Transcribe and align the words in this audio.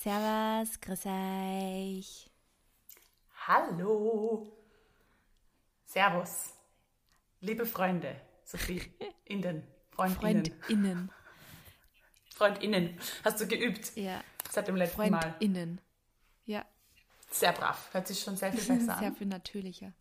Servus, 0.00 0.80
grüß 0.80 1.06
euch. 1.06 2.30
Hallo. 3.46 4.46
Servus. 5.84 6.54
Liebe 7.40 7.66
Freunde, 7.66 8.20
Sophie, 8.44 8.82
Innen, 9.24 9.66
Freundinnen. 9.90 10.44
Freundinnen. 10.62 11.10
Freundinnen. 12.34 13.00
Hast 13.24 13.40
du 13.40 13.46
geübt? 13.48 13.96
Ja. 13.96 14.22
Seit 14.50 14.68
dem 14.68 14.76
letzten 14.76 15.10
Mal. 15.10 15.20
Freundinnen. 15.20 15.80
Ja, 16.46 16.64
Sehr 17.30 17.52
brav. 17.52 17.92
Hört 17.92 18.06
sich 18.08 18.20
schon 18.20 18.36
sehr 18.36 18.52
viel 18.52 18.60
besser 18.78 18.96
sehr 18.98 19.08
an. 19.08 19.16
viel 19.16 19.26
natürlicher. 19.26 19.92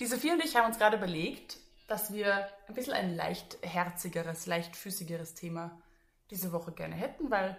Die 0.00 0.06
Sophie 0.06 0.32
und 0.32 0.42
ich 0.44 0.56
haben 0.56 0.66
uns 0.66 0.78
gerade 0.78 0.96
überlegt, 0.96 1.58
dass 1.86 2.12
wir 2.12 2.48
ein 2.66 2.74
bisschen 2.74 2.94
ein 2.94 3.14
leicht 3.14 3.58
herzigeres, 3.62 4.46
leichtfüßigeres 4.46 5.34
Thema 5.34 5.80
diese 6.30 6.52
Woche 6.52 6.72
gerne 6.72 6.94
hätten, 6.94 7.30
weil 7.30 7.56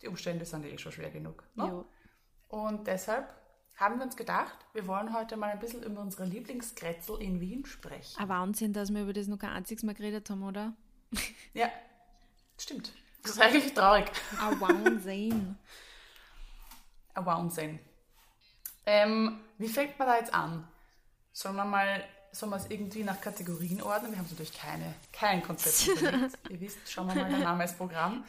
die 0.00 0.08
Umstände 0.08 0.44
sind 0.44 0.64
ja 0.64 0.70
eh 0.70 0.78
schon 0.78 0.92
schwer 0.92 1.10
genug. 1.10 1.44
Ne? 1.54 1.84
Und 2.48 2.86
deshalb 2.86 3.34
haben 3.76 3.98
wir 3.98 4.04
uns 4.04 4.16
gedacht, 4.16 4.54
wir 4.74 4.86
wollen 4.86 5.12
heute 5.14 5.36
mal 5.36 5.50
ein 5.50 5.58
bisschen 5.58 5.82
über 5.82 6.00
unsere 6.00 6.24
Lieblingsgrätzl 6.24 7.20
in 7.20 7.40
Wien 7.40 7.64
sprechen. 7.64 8.20
Ein 8.20 8.28
Wahnsinn, 8.28 8.72
dass 8.72 8.92
wir 8.92 9.02
über 9.02 9.12
das 9.12 9.26
noch 9.26 9.38
kein 9.38 9.50
einziges 9.50 9.82
Mal 9.82 9.94
geredet 9.94 10.28
haben, 10.30 10.42
oder? 10.42 10.74
Ja, 11.54 11.70
stimmt. 12.58 12.92
Das 13.22 13.32
ist 13.32 13.40
eigentlich 13.40 13.72
traurig. 13.74 14.10
Ein 14.40 14.60
Wahnsinn. 14.60 15.56
Ein 17.14 17.26
Wahnsinn. 17.26 17.78
Ähm, 18.84 19.40
wie 19.58 19.68
fängt 19.68 19.98
man 19.98 20.08
da 20.08 20.16
jetzt 20.16 20.34
an? 20.34 20.66
Sollen 21.32 21.56
wir 21.56 21.64
mal, 21.64 22.04
sollen 22.32 22.50
wir 22.50 22.56
es 22.56 22.70
irgendwie 22.70 23.04
nach 23.04 23.20
Kategorien 23.20 23.82
ordnen? 23.82 24.12
Wir 24.12 24.18
haben 24.18 24.26
natürlich 24.28 24.52
keine, 24.52 24.94
kein 25.12 25.42
Konzept. 25.42 25.86
Ihr 26.50 26.60
wisst, 26.60 26.78
schauen 26.90 27.08
wir 27.08 27.14
mal, 27.22 27.30
der 27.30 27.38
Name 27.38 27.64
ist 27.64 27.76
Programm. 27.76 28.24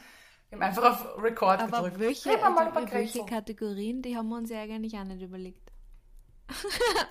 Wir 0.49 0.57
haben 0.57 0.63
einfach 0.63 0.91
auf 0.91 1.23
Record 1.23 1.61
Aber 1.61 1.77
gedrückt. 1.77 1.99
welche, 1.99 2.29
Reden 2.29 2.41
wir 2.41 2.49
mal 2.51 2.67
über 2.69 2.91
welche. 2.91 3.25
Kategorien, 3.25 4.01
die 4.01 4.15
haben 4.15 4.29
wir 4.29 4.37
uns 4.37 4.49
ja 4.49 4.61
eigentlich 4.61 4.93
auch 4.95 5.03
nicht 5.05 5.21
überlegt. 5.21 5.71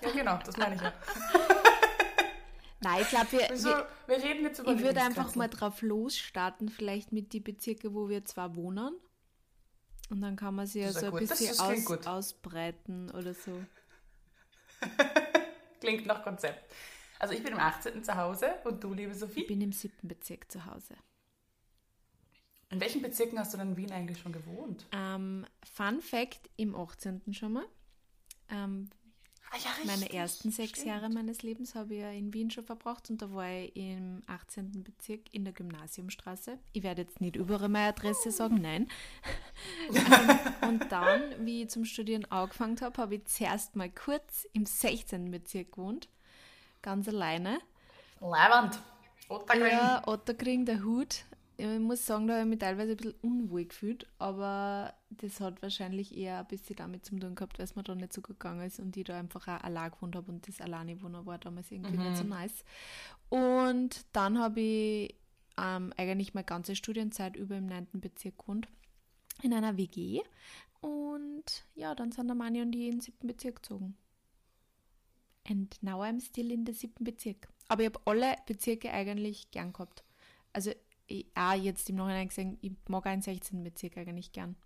Ja, 0.03 0.11
genau, 0.11 0.39
das 0.45 0.57
meine 0.57 0.77
ich 0.77 0.81
ja. 0.83 0.93
Nein, 2.81 3.01
ich 3.01 3.09
glaube, 3.09 3.33
wir, 3.33 3.51
Also, 3.51 3.69
wir, 3.71 3.87
wir 4.07 4.17
reden 4.17 4.45
jetzt 4.45 4.59
über 4.59 4.73
ich 4.73 4.83
würde 4.83 5.01
einfach 5.01 5.35
mal 5.35 5.49
drauf 5.49 5.83
losstarten, 5.83 6.69
vielleicht 6.69 7.13
mit 7.13 7.33
die 7.33 7.41
Bezirke, 7.41 7.95
wo 7.95 8.09
wir 8.09 8.25
zwar 8.25 8.55
wohnen. 8.57 8.95
Und 10.11 10.21
dann 10.21 10.37
kann 10.37 10.55
man 10.55 10.67
sie 10.67 10.81
ja 10.81 10.93
so 10.93 11.07
ein 11.07 11.13
gut. 11.13 11.21
Bisschen 11.21 11.59
aus, 11.59 12.07
ausbreiten 12.07 13.11
oder 13.11 13.35
so. 13.35 13.53
Klingt 15.83 16.07
nach 16.07 16.23
Konzept. 16.23 16.73
Also 17.19 17.35
ich 17.35 17.43
bin 17.43 17.53
im 17.53 17.59
18. 17.59 18.03
zu 18.05 18.17
Hause 18.17 18.55
und 18.65 18.83
du, 18.85 18.95
liebe 18.95 19.13
Ich 19.13 19.19
Sophie? 19.19 19.45
bin 19.45 19.61
im 19.61 19.73
siebten 19.73 20.07
Bezirk 20.09 20.51
zu 20.51 20.65
Hause. 20.65 20.95
In 22.71 22.81
welchen 22.81 23.03
Bezirken 23.03 23.39
hast 23.39 23.53
du 23.53 23.59
denn 23.59 23.71
in 23.73 23.77
Wien 23.77 23.93
eigentlich 23.93 24.19
schon 24.19 24.33
gewohnt? 24.33 24.87
Ähm, 24.93 25.45
Fun 25.65 26.01
Fact: 26.01 26.49
im 26.57 26.75
18. 26.75 27.35
schon 27.35 27.53
mal. 27.55 27.67
Ähm, 28.49 28.89
Ah, 29.55 29.59
ja, 29.63 29.71
richtig. 29.73 29.87
meine 29.87 30.13
ersten 30.15 30.51
sechs 30.51 30.81
Stimmt. 30.81 30.87
Jahre 30.87 31.11
meines 31.11 31.43
Lebens 31.43 31.75
habe 31.75 31.93
ich 31.93 32.01
ja 32.01 32.11
in 32.11 32.33
Wien 32.33 32.51
schon 32.51 32.65
verbracht 32.65 33.11
und 33.11 33.21
da 33.21 33.31
war 33.35 33.51
ich 33.51 33.77
im 33.77 34.23
18. 34.27 34.83
Bezirk 34.83 35.21
in 35.33 35.45
der 35.45 35.53
Gymnasiumstraße. 35.53 36.59
Ich 36.73 36.83
werde 36.83 37.03
jetzt 37.03 37.21
nicht 37.21 37.37
überall 37.37 37.69
meine 37.69 37.89
Adresse 37.89 38.31
sagen, 38.31 38.63
nein. 38.63 38.89
Und 40.63 40.91
dann, 40.91 41.21
wie 41.45 41.63
ich 41.63 41.69
zum 41.69 41.85
Studieren 41.85 42.25
angefangen 42.31 42.81
habe, 42.81 42.97
habe 43.03 43.17
ich 43.17 43.27
zuerst 43.27 43.77
mal 43.77 43.91
kurz 43.91 44.47
im 44.55 44.65
16. 44.65 45.31
Bezirk 45.31 45.73
gewohnt. 45.73 46.09
Ganz 46.81 47.07
alleine. 47.09 47.61
Leiband. 48.21 48.79
Ottergring. 49.29 49.71
Ja, 49.71 50.03
Otterkring, 50.07 50.65
der 50.65 50.83
Hut. 50.83 51.25
Ich 51.57 51.67
muss 51.79 52.07
sagen, 52.07 52.27
da 52.27 52.35
habe 52.35 52.43
ich 52.43 52.49
mich 52.49 52.59
teilweise 52.59 52.93
ein 52.93 52.97
bisschen 52.97 53.15
unwohl 53.21 53.67
gefühlt, 53.67 54.07
aber 54.19 54.95
das 55.11 55.41
hat 55.41 55.63
wahrscheinlich 55.63 56.17
eher 56.17 56.41
ein 56.41 56.47
bisschen 56.47 56.77
damit 56.77 57.05
zu 57.05 57.17
tun 57.19 57.35
gehabt, 57.35 57.59
weil 57.59 57.65
es 57.65 57.77
mir 57.77 57.83
da 57.83 57.95
nicht 57.95 58.13
so 58.13 58.23
gut 58.23 58.41
gegangen 58.41 58.67
ist 58.67 58.81
und 58.81 58.97
ich 58.97 59.05
da 59.05 59.19
einfach 59.19 59.47
auch 59.47 59.63
allein 59.63 59.91
gewohnt 59.91 60.17
habe 60.17 60.33
und 60.33 60.49
das 60.49 60.61
alleine 60.61 61.01
wohnen 61.03 61.27
war 61.27 61.39
damals 61.39 61.71
irgendwie 61.71 61.99
nicht 61.99 62.17
so 62.17 62.25
nice. 62.25 62.65
Und 63.29 64.07
dann 64.13 64.39
habe 64.39 64.61
ich 64.61 65.15
ähm, 65.59 65.93
eigentlich 65.97 66.35
meine 66.35 66.45
ganze 66.45 66.75
Studienzeit 66.75 67.37
über 67.37 67.57
im 67.57 67.67
9. 67.67 67.89
Bezirk 67.95 68.39
gewohnt, 68.39 68.69
in 69.43 69.53
einer 69.53 69.77
WG. 69.77 70.23
Und 70.81 71.65
ja, 71.75 71.95
dann 71.95 72.13
sind 72.13 72.27
der 72.27 72.35
Mani 72.35 72.63
und 72.63 72.75
ich 72.75 72.87
in 72.87 72.93
den 72.93 73.01
7. 73.01 73.27
Bezirk 73.27 73.57
gezogen. 73.57 73.97
And 75.49 75.77
now 75.83 76.03
I'm 76.03 76.21
still 76.25 76.51
in 76.51 76.67
the 76.67 76.73
7. 76.73 77.05
Bezirk. 77.05 77.49
Aber 77.69 77.83
ich 77.83 77.89
habe 77.89 78.01
alle 78.05 78.37
Bezirke 78.47 78.91
eigentlich 78.91 79.51
gern 79.51 79.73
gehabt. 79.73 80.05
Also 80.53 80.73
auch 81.35 81.55
jetzt 81.55 81.89
im 81.91 81.97
Nachhinein 81.97 82.29
gesehen, 82.29 82.59
ich 82.61 82.73
mag 82.89 83.07
auch 83.07 83.11
den 83.11 83.23
16. 83.23 83.63
Bezirk 83.63 83.97
eigentlich 83.97 84.33
gern. 84.33 84.57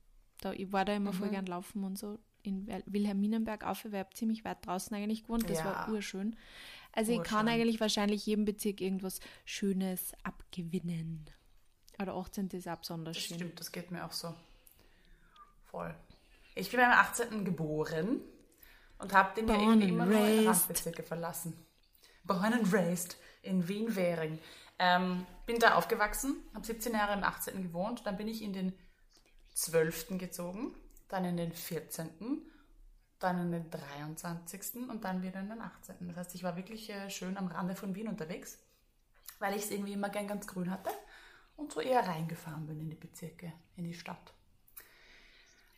Da, 0.41 0.53
ich 0.53 0.71
war 0.73 0.85
da 0.85 0.95
immer 0.95 1.13
voll 1.13 1.31
gern 1.31 1.47
laufen 1.47 1.83
und 1.85 1.99
so 1.99 2.19
in 2.43 2.67
Wil- 2.67 2.83
Wilhelminenberg 2.87 3.65
auf, 3.65 3.85
weil 3.85 3.93
ich 3.95 3.99
hab 4.01 4.17
ziemlich 4.17 4.45
weit 4.45 4.65
draußen 4.67 4.95
eigentlich 4.97 5.23
gewohnt. 5.25 5.49
Das 5.51 5.59
Ja. 5.59 5.65
war 5.65 5.89
urschön. 5.91 6.37
Also 6.93 7.13
ich 7.13 7.23
kann 7.23 7.47
Urschön. 7.47 7.61
eigentlich 7.61 7.81
wahrscheinlich 7.81 8.25
jedem 8.27 8.45
Bezirk 8.45 8.81
irgendwas 8.81 9.21
Schönes 9.45 10.13
abgewinnen. 10.23 11.25
Aber 11.99 12.07
der 12.07 12.15
18. 12.15 12.49
ist 12.53 12.69
auch 12.69 12.77
besonders 12.79 13.17
Das 13.17 13.25
schön. 13.25 13.37
stimmt, 13.37 13.59
das 13.61 13.73
geht 13.73 13.91
mir 13.91 14.05
auch 14.05 14.13
so. 14.13 14.35
Voll. 15.65 15.95
Ich 16.55 16.71
bin 16.71 16.81
beim 16.81 16.93
18. 16.93 17.45
geboren 17.45 18.21
und 18.99 19.13
habe 19.13 19.35
den 19.35 19.49
ja 19.49 19.55
Born 19.57 19.81
irgendwie 19.81 19.85
and 19.85 19.93
immer 19.93 20.07
nur 20.07 20.15
in 20.27 20.47
raised. 20.47 20.47
Randbezirke 20.49 21.03
verlassen. 21.03 21.55
Born 22.25 22.53
and 22.53 22.73
raised 22.73 23.17
in 23.43 23.67
Wien-Währing. 23.67 24.39
Ähm, 24.79 25.27
bin 25.47 25.59
da 25.59 25.77
aufgewachsen, 25.77 26.37
habe 26.55 26.67
17 26.67 26.93
Jahre 26.93 27.15
im 27.15 27.25
18. 27.25 27.63
gewohnt, 27.63 28.03
dann 28.05 28.17
bin 28.17 28.29
ich 28.29 28.43
in 28.43 28.53
den 28.53 28.73
12. 29.55 30.19
gezogen, 30.19 30.75
dann 31.09 31.25
in 31.25 31.37
den 31.37 31.53
14., 31.53 32.43
dann 33.19 33.41
in 33.41 33.53
den 33.53 33.71
23. 33.71 34.89
und 34.91 35.05
dann 35.05 35.23
wieder 35.23 35.41
in 35.41 35.49
den 35.49 35.61
18. 35.61 35.97
Das 36.09 36.17
heißt, 36.17 36.35
ich 36.35 36.43
war 36.43 36.57
wirklich 36.57 36.91
äh, 36.91 37.09
schön 37.09 37.39
am 37.39 37.47
Rande 37.47 37.75
von 37.75 37.95
Wien 37.95 38.09
unterwegs, 38.09 38.59
weil 39.39 39.57
ich 39.57 39.65
es 39.65 39.71
irgendwie 39.71 39.95
immer 39.95 40.11
gern 40.11 40.29
ganz 40.29 40.47
grün 40.47 40.71
hatte 40.71 40.91
und 41.57 41.73
so 41.73 41.81
eher 41.81 42.07
reingefahren 42.07 42.67
bin 42.67 42.81
in 42.81 42.91
die 42.91 42.97
Bezirke, 42.97 43.53
in 43.77 43.85
die 43.85 43.95
Stadt. 43.95 44.35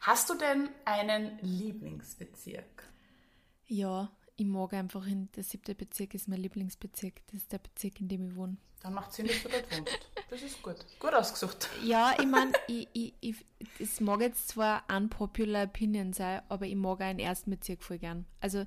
Hast 0.00 0.30
du 0.30 0.34
denn 0.34 0.68
einen 0.84 1.38
Lieblingsbezirk? 1.40 2.84
Ja, 3.66 4.10
ich 4.38 4.46
mag 4.46 4.72
einfach, 4.72 5.04
in, 5.06 5.28
der 5.32 5.42
7. 5.42 5.76
Bezirk 5.76 6.14
ist 6.14 6.28
mein 6.28 6.40
Lieblingsbezirk. 6.40 7.22
Das 7.26 7.42
ist 7.42 7.52
der 7.52 7.58
Bezirk, 7.58 8.00
in 8.00 8.08
dem 8.08 8.30
ich 8.30 8.36
wohne. 8.36 8.56
Dann 8.80 8.94
macht 8.94 9.12
Sinn, 9.12 9.26
dass 9.26 9.42
du 9.42 9.48
dort 9.48 9.76
wohnst. 9.76 9.98
Das 10.30 10.42
ist 10.42 10.62
gut. 10.62 10.76
Gut 11.00 11.12
ausgesucht. 11.12 11.68
Ja, 11.84 12.14
ich 12.16 12.26
meine, 12.30 12.52
ich, 12.68 12.86
ich, 12.92 13.14
ich, 13.20 13.36
es 13.80 14.00
mag 14.00 14.20
jetzt 14.20 14.48
zwar 14.48 14.84
unpopular 14.94 15.64
opinion 15.64 16.12
sein, 16.12 16.42
aber 16.48 16.66
ich 16.66 16.76
mag 16.76 17.00
auch 17.00 17.08
den 17.08 17.18
ersten 17.18 17.50
Bezirk 17.50 17.82
voll 17.82 17.98
gern. 17.98 18.26
Also, 18.40 18.64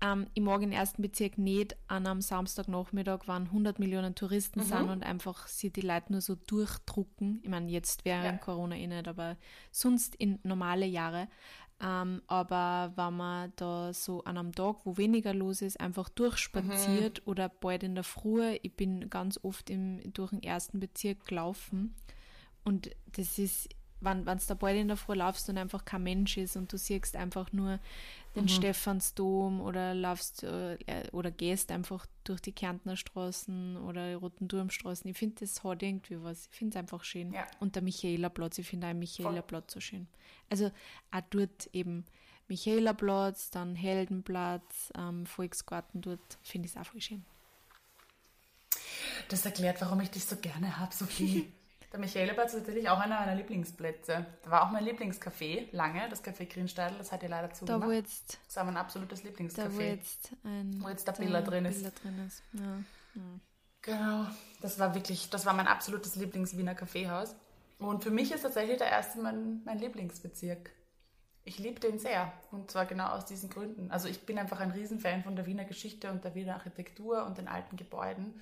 ähm, 0.00 0.26
ich 0.34 0.42
mag 0.42 0.60
den 0.60 0.72
ersten 0.72 1.00
Bezirk 1.00 1.38
nicht 1.38 1.76
an 1.86 2.08
einem 2.08 2.20
Samstagnachmittag, 2.22 3.20
wann 3.26 3.44
100 3.44 3.78
Millionen 3.78 4.16
Touristen 4.16 4.62
sind 4.62 4.88
und 4.90 5.04
einfach 5.04 5.46
sie 5.46 5.70
die 5.70 5.82
Leute 5.82 6.10
nur 6.10 6.20
so 6.20 6.34
durchdrucken. 6.34 7.38
Ich 7.44 7.48
meine, 7.48 7.70
jetzt 7.70 8.04
während 8.04 8.24
Ja. 8.24 8.44
Corona 8.44 8.74
eh 8.74 8.88
nicht, 8.88 9.06
aber 9.06 9.36
sonst 9.70 10.16
in 10.16 10.40
normale 10.42 10.86
Jahre. 10.86 11.28
Ähm, 11.82 12.22
aber 12.28 12.92
wenn 12.94 13.16
man 13.16 13.52
da 13.56 13.92
so 13.92 14.22
an 14.24 14.38
einem 14.38 14.54
Tag, 14.54 14.76
wo 14.84 14.96
weniger 14.96 15.34
los 15.34 15.62
ist, 15.62 15.80
einfach 15.80 16.08
durchspaziert 16.08 17.22
oder 17.26 17.48
bald 17.48 17.82
in 17.82 17.96
der 17.96 18.04
Früh, 18.04 18.56
ich 18.62 18.76
bin 18.76 19.10
ganz 19.10 19.38
oft 19.42 19.68
im, 19.68 20.00
durch 20.12 20.30
den 20.30 20.42
ersten 20.42 20.78
Bezirk 20.78 21.26
gelaufen. 21.26 21.94
Und 22.64 22.90
das 23.16 23.38
ist, 23.38 23.68
wenn 24.00 24.24
du 24.24 24.36
da 24.36 24.54
bald 24.54 24.76
in 24.76 24.88
der 24.88 24.96
Früh 24.96 25.14
laufst 25.14 25.48
und 25.48 25.58
einfach 25.58 25.84
kein 25.84 26.04
Mensch 26.04 26.36
ist 26.36 26.56
und 26.56 26.72
du 26.72 26.78
siehst 26.78 27.16
einfach 27.16 27.52
nur 27.52 27.80
den 28.34 28.48
Stephansdom 28.48 29.60
oder 29.60 29.94
laufst 29.94 30.42
äh, 30.42 30.74
äh, 30.74 31.10
oder 31.12 31.30
gehst 31.30 31.70
einfach 31.70 32.06
durch 32.24 32.40
die 32.40 32.52
Kärntner 32.52 32.96
Straßen 32.96 33.76
oder 33.76 34.16
Roten 34.16 34.48
Turmstraßen. 34.48 35.10
Ich 35.10 35.18
finde, 35.18 35.36
das 35.40 35.62
hat 35.62 35.82
irgendwie 35.82 36.22
was. 36.22 36.46
Ich 36.46 36.56
finde 36.56 36.76
es 36.76 36.80
einfach 36.80 37.04
schön. 37.04 37.32
Ja. 37.32 37.46
Und 37.60 37.74
der 37.74 37.82
Michaelerplatz, 37.82 38.58
ich 38.58 38.66
finde 38.66 38.86
auch 38.86 38.90
den 38.90 39.00
Michaelerplatz 39.00 39.72
so 39.72 39.80
schön. 39.80 40.08
Also 40.48 40.70
auch 41.10 41.22
dort 41.30 41.68
eben 41.72 42.04
Michaelerplatz, 42.48 43.50
dann 43.50 43.74
Heldenplatz, 43.74 44.92
ähm, 44.96 45.26
Volksgarten 45.26 46.00
dort, 46.00 46.38
finde 46.42 46.66
ich 46.66 46.74
es 46.74 46.80
auch 46.80 46.86
voll 46.86 47.00
schön. 47.00 47.24
Das 49.28 49.44
erklärt, 49.44 49.80
warum 49.80 50.00
ich 50.00 50.10
dich 50.10 50.24
so 50.24 50.36
gerne 50.36 50.78
habe, 50.78 50.94
Sophie. 50.94 51.52
Der 51.92 52.00
Michaelerplatz 52.00 52.54
ist 52.54 52.60
natürlich 52.60 52.88
auch 52.88 52.98
einer 52.98 53.20
meiner 53.20 53.34
Lieblingsplätze. 53.34 54.24
Da 54.42 54.50
war 54.50 54.66
auch 54.66 54.70
mein 54.70 54.84
Lieblingscafé 54.84 55.68
lange, 55.72 56.08
das 56.08 56.24
Café 56.24 56.46
Grünsteidl, 56.50 56.96
das 56.96 57.12
hat 57.12 57.22
ja 57.22 57.28
leider 57.28 57.48
Da 57.48 57.54
zugemacht. 57.54 57.88
wo 57.88 57.92
jetzt, 57.92 58.38
das 58.46 58.56
war 58.56 58.64
mein 58.64 58.78
absolutes 58.78 59.22
da 59.22 59.26
wo 59.26 59.28
Lieblingscafé. 59.28 59.82
jetzt 59.82 60.32
ein 60.44 60.82
Wo 60.82 60.88
jetzt 60.88 61.06
der 61.06 61.12
Biller 61.12 61.42
drin 61.42 61.66
ist. 61.66 61.78
Biller 61.78 61.92
drin 62.02 62.26
ist. 62.26 62.42
Ja. 62.54 62.78
Genau, 63.82 64.26
das 64.62 64.78
war 64.78 64.94
wirklich, 64.94 65.28
das 65.28 65.44
war 65.44 65.52
mein 65.52 65.66
absolutes 65.66 66.16
Lieblings-Wiener 66.16 66.74
Kaffeehaus. 66.74 67.34
Und 67.78 68.04
für 68.04 68.10
mich 68.10 68.32
ist 68.32 68.42
tatsächlich 68.42 68.78
der 68.78 68.88
erste 68.88 69.20
mein, 69.20 69.62
mein 69.64 69.78
Lieblingsbezirk. 69.78 70.70
Ich 71.44 71.58
liebe 71.58 71.80
den 71.80 71.98
sehr. 71.98 72.32
Und 72.52 72.70
zwar 72.70 72.86
genau 72.86 73.08
aus 73.08 73.26
diesen 73.26 73.50
Gründen. 73.50 73.90
Also 73.90 74.08
ich 74.08 74.24
bin 74.24 74.38
einfach 74.38 74.60
ein 74.60 74.70
Riesenfan 74.70 75.24
von 75.24 75.34
der 75.34 75.46
Wiener 75.46 75.64
Geschichte 75.64 76.10
und 76.10 76.24
der 76.24 76.36
Wiener 76.36 76.54
Architektur 76.54 77.26
und 77.26 77.38
den 77.38 77.48
alten 77.48 77.76
Gebäuden. 77.76 78.40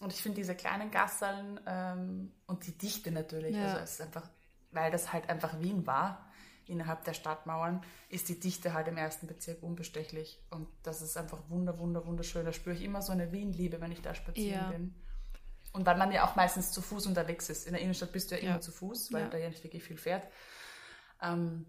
Und 0.00 0.12
ich 0.12 0.20
finde 0.22 0.36
diese 0.36 0.54
kleinen 0.54 0.90
Gasseln 0.90 1.58
ähm, 1.66 2.32
und 2.46 2.66
die 2.66 2.76
Dichte 2.76 3.10
natürlich, 3.10 3.56
Ja. 3.56 3.64
also 3.64 3.76
es 3.78 3.92
ist 3.92 4.00
einfach 4.02 4.28
weil 4.72 4.90
das 4.90 5.10
halt 5.12 5.30
einfach 5.30 5.58
Wien 5.60 5.86
war, 5.86 6.28
innerhalb 6.66 7.02
der 7.04 7.14
Stadtmauern, 7.14 7.82
ist 8.10 8.28
die 8.28 8.38
Dichte 8.38 8.74
halt 8.74 8.88
im 8.88 8.98
ersten 8.98 9.26
Bezirk 9.26 9.62
unbestechlich. 9.62 10.38
Und 10.50 10.68
das 10.82 11.00
ist 11.00 11.16
einfach 11.16 11.48
wunder, 11.48 11.78
wunder, 11.78 12.04
wunderschön. 12.04 12.44
Da 12.44 12.52
spüre 12.52 12.74
ich 12.76 12.82
immer 12.82 13.00
so 13.00 13.12
eine 13.12 13.32
Wien-Liebe, 13.32 13.80
wenn 13.80 13.92
ich 13.92 14.02
da 14.02 14.12
spazieren 14.14 14.60
Ja. 14.64 14.68
bin. 14.70 14.94
Und 15.72 15.86
weil 15.86 15.96
man 15.96 16.12
ja 16.12 16.26
auch 16.28 16.36
meistens 16.36 16.72
zu 16.72 16.82
Fuß 16.82 17.06
unterwegs 17.06 17.48
ist. 17.48 17.66
In 17.66 17.72
der 17.72 17.80
Innenstadt 17.80 18.12
bist 18.12 18.30
du 18.30 18.34
ja, 18.36 18.42
Ja. 18.42 18.50
immer 18.50 18.60
zu 18.60 18.70
Fuß, 18.72 19.12
weil 19.14 19.30
da 19.30 19.38
ja 19.38 19.48
nicht 19.48 19.64
wirklich 19.64 19.82
viel 19.84 19.96
fährt. 19.96 20.26
Ähm, 21.22 21.64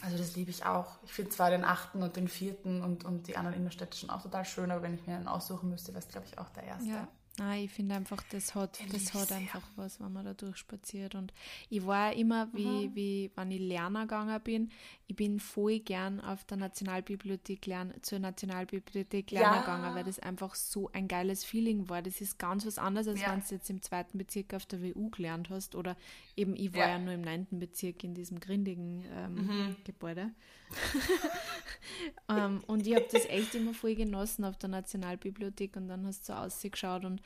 also 0.00 0.16
das 0.16 0.34
liebe 0.36 0.50
ich 0.50 0.64
auch. 0.64 1.02
Ich 1.02 1.12
finde 1.12 1.32
zwar 1.32 1.50
den 1.50 1.64
achten 1.64 2.02
und 2.02 2.16
den 2.16 2.28
vierten 2.28 2.82
und, 2.82 3.04
und 3.04 3.26
die 3.26 3.36
anderen 3.36 3.56
Innenstädtischen 3.58 4.08
auch 4.08 4.22
total 4.22 4.44
schön, 4.46 4.70
aber 4.70 4.82
wenn 4.82 4.94
ich 4.94 5.06
mir 5.06 5.16
einen 5.16 5.28
aussuchen 5.28 5.68
müsste, 5.68 5.92
wäre 5.92 6.02
es, 6.04 6.08
glaube 6.08 6.26
ich, 6.26 6.38
auch 6.38 6.48
der 6.50 6.62
erste. 6.62 6.88
Ja. 6.88 7.08
Nein, 7.38 7.64
ich 7.64 7.70
finde 7.70 7.94
einfach, 7.94 8.22
das 8.30 8.54
hat, 8.54 8.80
das 8.92 9.14
hat 9.14 9.30
einfach 9.32 9.62
was, 9.76 10.00
wenn 10.00 10.12
man 10.12 10.24
da 10.24 10.34
durchspaziert. 10.34 11.14
Und 11.14 11.32
ich 11.70 11.86
war 11.86 12.12
immer, 12.12 12.48
wie, 12.52 12.90
wie 12.94 13.30
wenn 13.36 13.50
ich 13.52 13.60
lerner 13.60 14.02
gegangen 14.02 14.40
bin, 14.42 14.70
ich 15.06 15.14
bin 15.14 15.38
voll 15.38 15.78
gern 15.78 16.20
auf 16.20 16.44
der 16.44 16.56
Nationalbibliothek 16.56 17.64
lern, 17.66 17.94
zur 18.02 18.18
Nationalbibliothek 18.18 19.30
lernen 19.30 19.54
Ja. 19.54 19.60
gegangen, 19.60 19.94
weil 19.94 20.04
das 20.04 20.18
einfach 20.18 20.54
so 20.54 20.90
ein 20.92 21.06
geiles 21.08 21.44
Feeling 21.44 21.88
war. 21.88 22.02
Das 22.02 22.20
ist 22.20 22.38
ganz 22.38 22.66
was 22.66 22.76
anderes, 22.78 23.06
als 23.08 23.20
Ja. 23.20 23.32
wenn 23.32 23.40
du 23.40 23.46
jetzt 23.54 23.70
im 23.70 23.82
zweiten 23.82 24.18
Bezirk 24.18 24.52
auf 24.54 24.66
der 24.66 24.82
WU 24.82 25.08
gelernt 25.10 25.48
hast. 25.50 25.74
Oder 25.76 25.96
eben, 26.36 26.56
ich 26.56 26.72
war 26.74 26.80
ja, 26.80 26.88
Ja. 26.88 26.98
nur 26.98 27.14
im 27.14 27.22
neunten 27.22 27.58
Bezirk 27.58 28.02
in 28.04 28.14
diesem 28.14 28.40
grindigen 28.40 29.04
ähm, 29.14 29.76
Gebäude. 29.84 30.30
ähm, 32.28 32.62
und 32.66 32.86
ich 32.86 32.94
habe 32.94 33.06
das 33.10 33.24
echt 33.26 33.54
immer 33.54 33.74
voll 33.74 33.94
genossen 33.94 34.44
auf 34.44 34.56
der 34.56 34.68
Nationalbibliothek 34.68 35.76
und 35.76 35.88
dann 35.88 36.06
hast 36.06 36.28
du 36.28 36.32
so 36.32 36.38
ausgeschaut 36.38 37.04
und 37.04 37.22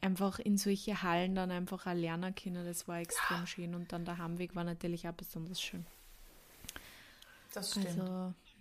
einfach 0.00 0.38
in 0.38 0.58
solche 0.58 1.02
Hallen 1.02 1.34
dann 1.34 1.50
einfach 1.50 1.86
auch 1.86 1.94
lernen 1.94 2.34
können. 2.34 2.66
Das 2.66 2.88
war 2.88 3.00
extrem 3.00 3.46
schön 3.46 3.74
und 3.74 3.92
dann 3.92 4.04
der 4.04 4.18
Heimweg 4.18 4.54
war 4.54 4.64
natürlich 4.64 5.08
auch 5.08 5.12
besonders 5.12 5.60
schön. 5.60 5.86
Das 7.54 7.70
stimmt. 7.70 7.86
Also, 7.86 8.02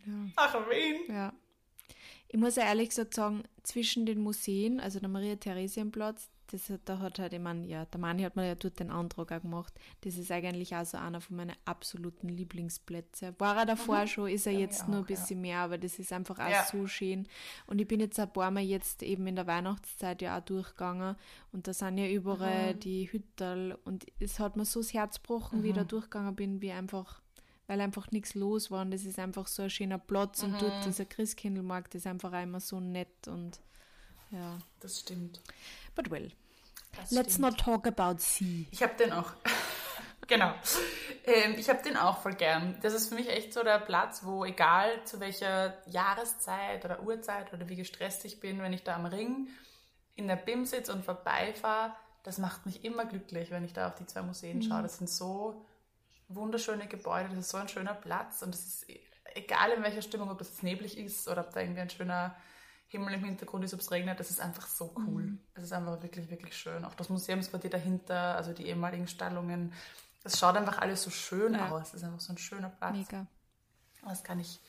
ja. 0.05 0.13
Ach, 0.35 0.53
Wien! 0.69 1.01
Ja. 1.07 1.33
Ich 2.27 2.39
muss 2.39 2.55
ja 2.55 2.63
ehrlich 2.63 2.89
gesagt 2.89 3.13
sagen, 3.13 3.43
zwischen 3.63 4.05
den 4.05 4.21
Museen, 4.21 4.79
also 4.79 4.99
der 4.99 5.09
Maria-Theresien-Platz, 5.09 6.29
das, 6.51 6.69
hat- 6.69 6.81
da 6.85 6.99
hat 6.99 7.19
halt, 7.19 7.33
ich 7.33 7.39
meine, 7.39 7.65
ja, 7.65 7.85
der 7.85 7.99
Mani 7.99 8.23
hat 8.23 8.35
mir 8.35 8.45
ja 8.47 8.55
dort 8.55 8.79
den 8.79 8.91
Antrag 8.91 9.31
auch 9.31 9.41
gemacht. 9.41 9.73
Das 10.01 10.17
ist 10.17 10.31
eigentlich 10.31 10.75
auch 10.75 10.85
so 10.85 10.97
einer 10.97 11.21
von 11.21 11.37
meinen 11.37 11.55
absoluten 11.65 12.29
Lieblingsplätze. 12.29 13.33
War 13.37 13.57
er 13.57 13.65
davor 13.65 14.05
schon, 14.07 14.29
ist 14.29 14.45
er 14.45 14.53
Ja, 14.53 14.59
jetzt 14.59 14.87
nur 14.87 14.97
auch, 14.97 15.01
ein 15.01 15.05
bisschen 15.07 15.41
mehr, 15.41 15.59
aber 15.59 15.77
das 15.77 15.99
ist 15.99 16.11
einfach 16.13 16.39
auch 16.39 16.49
Ja. 16.49 16.65
so 16.71 16.87
schön. 16.87 17.27
Und 17.67 17.79
ich 17.79 17.87
bin 17.87 17.99
jetzt 17.99 18.19
ein 18.19 18.31
paar 18.31 18.51
Mal 18.51 18.63
jetzt 18.63 19.03
eben 19.03 19.25
in 19.27 19.35
der 19.35 19.47
Weihnachtszeit 19.47 20.21
ja 20.21 20.37
auch 20.37 20.43
durchgegangen 20.43 21.15
und 21.51 21.67
da 21.67 21.73
sind 21.73 21.97
ja 21.97 22.07
überall 22.07 22.75
die 22.75 23.11
Hütterl 23.11 23.77
und 23.85 24.05
es 24.19 24.39
hat 24.39 24.55
mir 24.57 24.65
so 24.65 24.81
das 24.81 24.93
Herz 24.93 25.21
gebrochen, 25.21 25.63
wie 25.63 25.69
ich 25.69 25.75
da 25.75 25.83
durchgegangen 25.83 26.35
bin, 26.35 26.61
wie 26.61 26.71
einfach 26.71 27.21
weil 27.67 27.79
einfach 27.79 28.11
nichts 28.11 28.35
los 28.35 28.69
war 28.69 28.81
und 28.81 28.91
es 28.93 29.05
ist 29.05 29.17
einfach 29.17 29.47
so 29.47 29.61
ein 29.63 29.69
schöner 29.69 29.97
Platz 29.97 30.43
und 30.43 30.61
dort 30.61 30.85
dieser 30.85 31.05
Christkindlmarkt 31.05 31.95
ist 31.95 32.05
einfach 32.05 32.33
auch 32.33 32.43
immer 32.43 32.59
so 32.59 32.81
nett 32.81 33.29
und 33.29 33.61
ja. 34.31 34.57
Das 34.81 34.99
stimmt. 34.99 35.39
But 35.95 36.09
well, 36.11 36.31
Das 36.95 37.11
let's 37.11 37.33
stimmt. 37.35 37.39
not 37.51 37.59
talk 37.59 37.87
about 37.87 38.19
sea. 38.19 38.65
Ich 38.71 38.81
habe 38.83 38.95
den 38.95 39.11
auch. 39.11 39.31
genau. 40.27 40.53
Ähm, 41.25 41.55
ich 41.57 41.69
habe 41.69 41.81
den 41.83 41.97
auch 41.97 42.19
voll 42.21 42.33
gern. 42.35 42.77
Das 42.81 42.93
ist 42.93 43.09
für 43.09 43.15
mich 43.15 43.29
echt 43.29 43.53
so 43.53 43.63
der 43.63 43.79
Platz, 43.79 44.21
wo 44.23 44.45
egal 44.45 45.03
zu 45.05 45.19
welcher 45.19 45.77
Jahreszeit 45.87 46.83
oder 46.85 47.01
Uhrzeit 47.03 47.53
oder 47.53 47.67
wie 47.69 47.75
gestresst 47.75 48.25
ich 48.25 48.39
bin, 48.39 48.61
wenn 48.61 48.73
ich 48.73 48.83
da 48.83 48.95
am 48.95 49.05
Ring 49.05 49.47
in 50.15 50.27
der 50.27 50.35
BIM 50.35 50.65
sitze 50.65 50.93
und 50.93 51.03
vorbeifahre, 51.05 51.93
das 52.23 52.37
macht 52.37 52.65
mich 52.65 52.83
immer 52.83 53.05
glücklich, 53.05 53.49
wenn 53.51 53.63
ich 53.63 53.73
da 53.73 53.87
auf 53.87 53.95
die 53.95 54.05
zwei 54.05 54.21
Museen 54.21 54.61
schaue. 54.61 54.83
Das 54.83 54.97
sind 54.97 55.09
so 55.09 55.65
wunderschöne 56.27 56.87
Gebäude, 56.87 57.29
das 57.29 57.39
ist 57.39 57.49
so 57.49 57.57
ein 57.57 57.67
schöner 57.67 57.93
Platz 57.93 58.41
und 58.41 58.53
es 58.55 58.65
ist 58.65 58.89
e- 58.89 58.99
egal 59.35 59.71
in 59.71 59.83
welcher 59.83 60.01
Stimmung, 60.01 60.29
ob 60.29 60.37
das 60.37 60.61
neblig 60.63 60.97
ist 60.97 61.27
oder 61.27 61.41
ob 61.41 61.53
da 61.53 61.59
irgendwie 61.61 61.81
ein 61.81 61.89
schöner 61.89 62.35
Himmel 62.91 63.13
im 63.13 63.23
Hintergrund 63.23 63.63
ist, 63.63 63.73
ob 63.73 63.79
es 63.79 63.89
regnet, 63.91 64.19
das 64.19 64.29
ist 64.29 64.41
einfach 64.41 64.67
so 64.67 64.93
cool. 65.07 65.37
Es 65.55 65.63
ist 65.63 65.71
einfach 65.73 66.01
wirklich, 66.03 66.29
wirklich 66.29 66.55
schön. 66.55 66.83
Auch 66.83 66.93
das 66.93 67.09
Museumsquartier 67.09 67.69
dahinter, 67.69 68.35
also 68.35 68.53
die 68.53 68.67
ehemaligen 68.67 69.07
Stallungen, 69.07 69.73
das 70.23 70.37
schaut 70.37 70.57
einfach 70.57 70.77
alles 70.79 71.01
so 71.01 71.09
schön 71.09 71.53
Ja. 71.53 71.69
aus. 71.71 71.89
Es 71.89 71.93
ist 71.95 72.03
einfach 72.03 72.19
so 72.19 72.33
ein 72.33 72.37
schöner 72.37 72.69
Platz. 72.69 72.95
Mega. 72.95 73.25
Das 74.03 74.23
kann 74.23 74.39
ich 74.39 74.59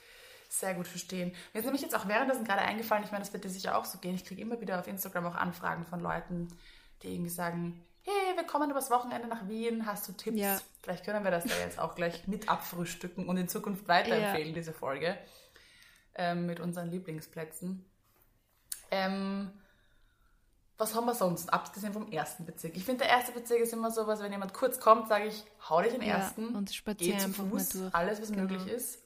sehr 0.49 0.75
gut 0.75 0.87
verstehen. 0.87 1.35
Mir 1.53 1.59
ist 1.61 1.65
nämlich 1.65 1.83
jetzt 1.83 1.97
auch 1.97 2.07
währenddessen 2.07 2.45
gerade 2.45 2.63
eingefallen, 2.63 3.03
ich 3.05 3.11
meine, 3.11 3.25
das 3.25 3.33
wird 3.33 3.43
dir 3.45 3.51
sicher 3.51 3.77
auch 3.77 3.85
so 3.87 3.99
gehen. 3.99 4.15
Ich 4.15 4.25
kriege 4.25 4.41
immer 4.41 4.61
wieder 4.61 4.79
auf 4.79 4.87
Instagram 4.87 5.27
auch 5.27 5.35
Anfragen 5.35 5.85
von 5.85 5.99
Leuten, 6.01 6.49
die 7.03 7.15
irgendwie 7.15 7.31
sagen, 7.31 7.83
hey, 8.03 8.37
wir 8.37 8.45
kommen 8.45 8.71
übers 8.71 8.91
Wochenende 8.91 9.27
nach 9.29 9.49
Wien, 9.49 9.87
hast 9.87 10.09
du 10.09 10.13
Tipps? 10.13 10.39
Ja. 10.39 10.61
Vielleicht 10.83 11.05
können 11.05 11.25
wir 11.25 11.31
das 11.31 11.45
da 11.45 11.55
jetzt 11.59 11.79
auch 11.79 11.95
gleich 11.97 12.29
mit 12.29 12.49
abfrühstücken 12.49 13.29
und 13.29 13.37
in 13.37 13.49
Zukunft 13.49 13.89
weiterempfehlen, 13.89 14.55
diese 14.55 14.73
Folge, 14.73 15.19
ähm, 16.15 16.47
mit 16.47 16.61
unseren 16.61 16.91
Lieblingsplätzen. 16.91 17.85
Ähm, 18.93 19.51
was 20.79 20.95
haben 20.95 21.07
wir 21.07 21.15
sonst, 21.15 21.53
abgesehen 21.53 21.93
vom 21.93 22.11
ersten 22.11 22.45
Bezirk? 22.45 22.77
Ich 22.77 22.85
finde, 22.85 23.05
der 23.05 23.11
erste 23.11 23.33
Bezirk 23.33 23.61
ist 23.61 23.73
immer 23.73 23.91
so 23.91 24.07
was, 24.07 24.21
wenn 24.21 24.33
jemand 24.33 24.53
kurz 24.53 24.81
kommt, 24.81 25.09
sage 25.09 25.27
ich, 25.27 25.45
hau 25.69 25.81
dich 25.81 25.95
in 25.95 26.01
den 26.01 26.09
Ja, 26.09 26.17
ersten 26.19 26.55
und 26.55 26.73
spazier 26.73 27.17
geh 27.17 27.21
zu 27.21 27.33
Fuß, 27.33 27.93
alles, 27.93 28.21
was 28.21 28.29
Genau. 28.31 28.43
möglich 28.43 28.67
ist. 28.67 28.99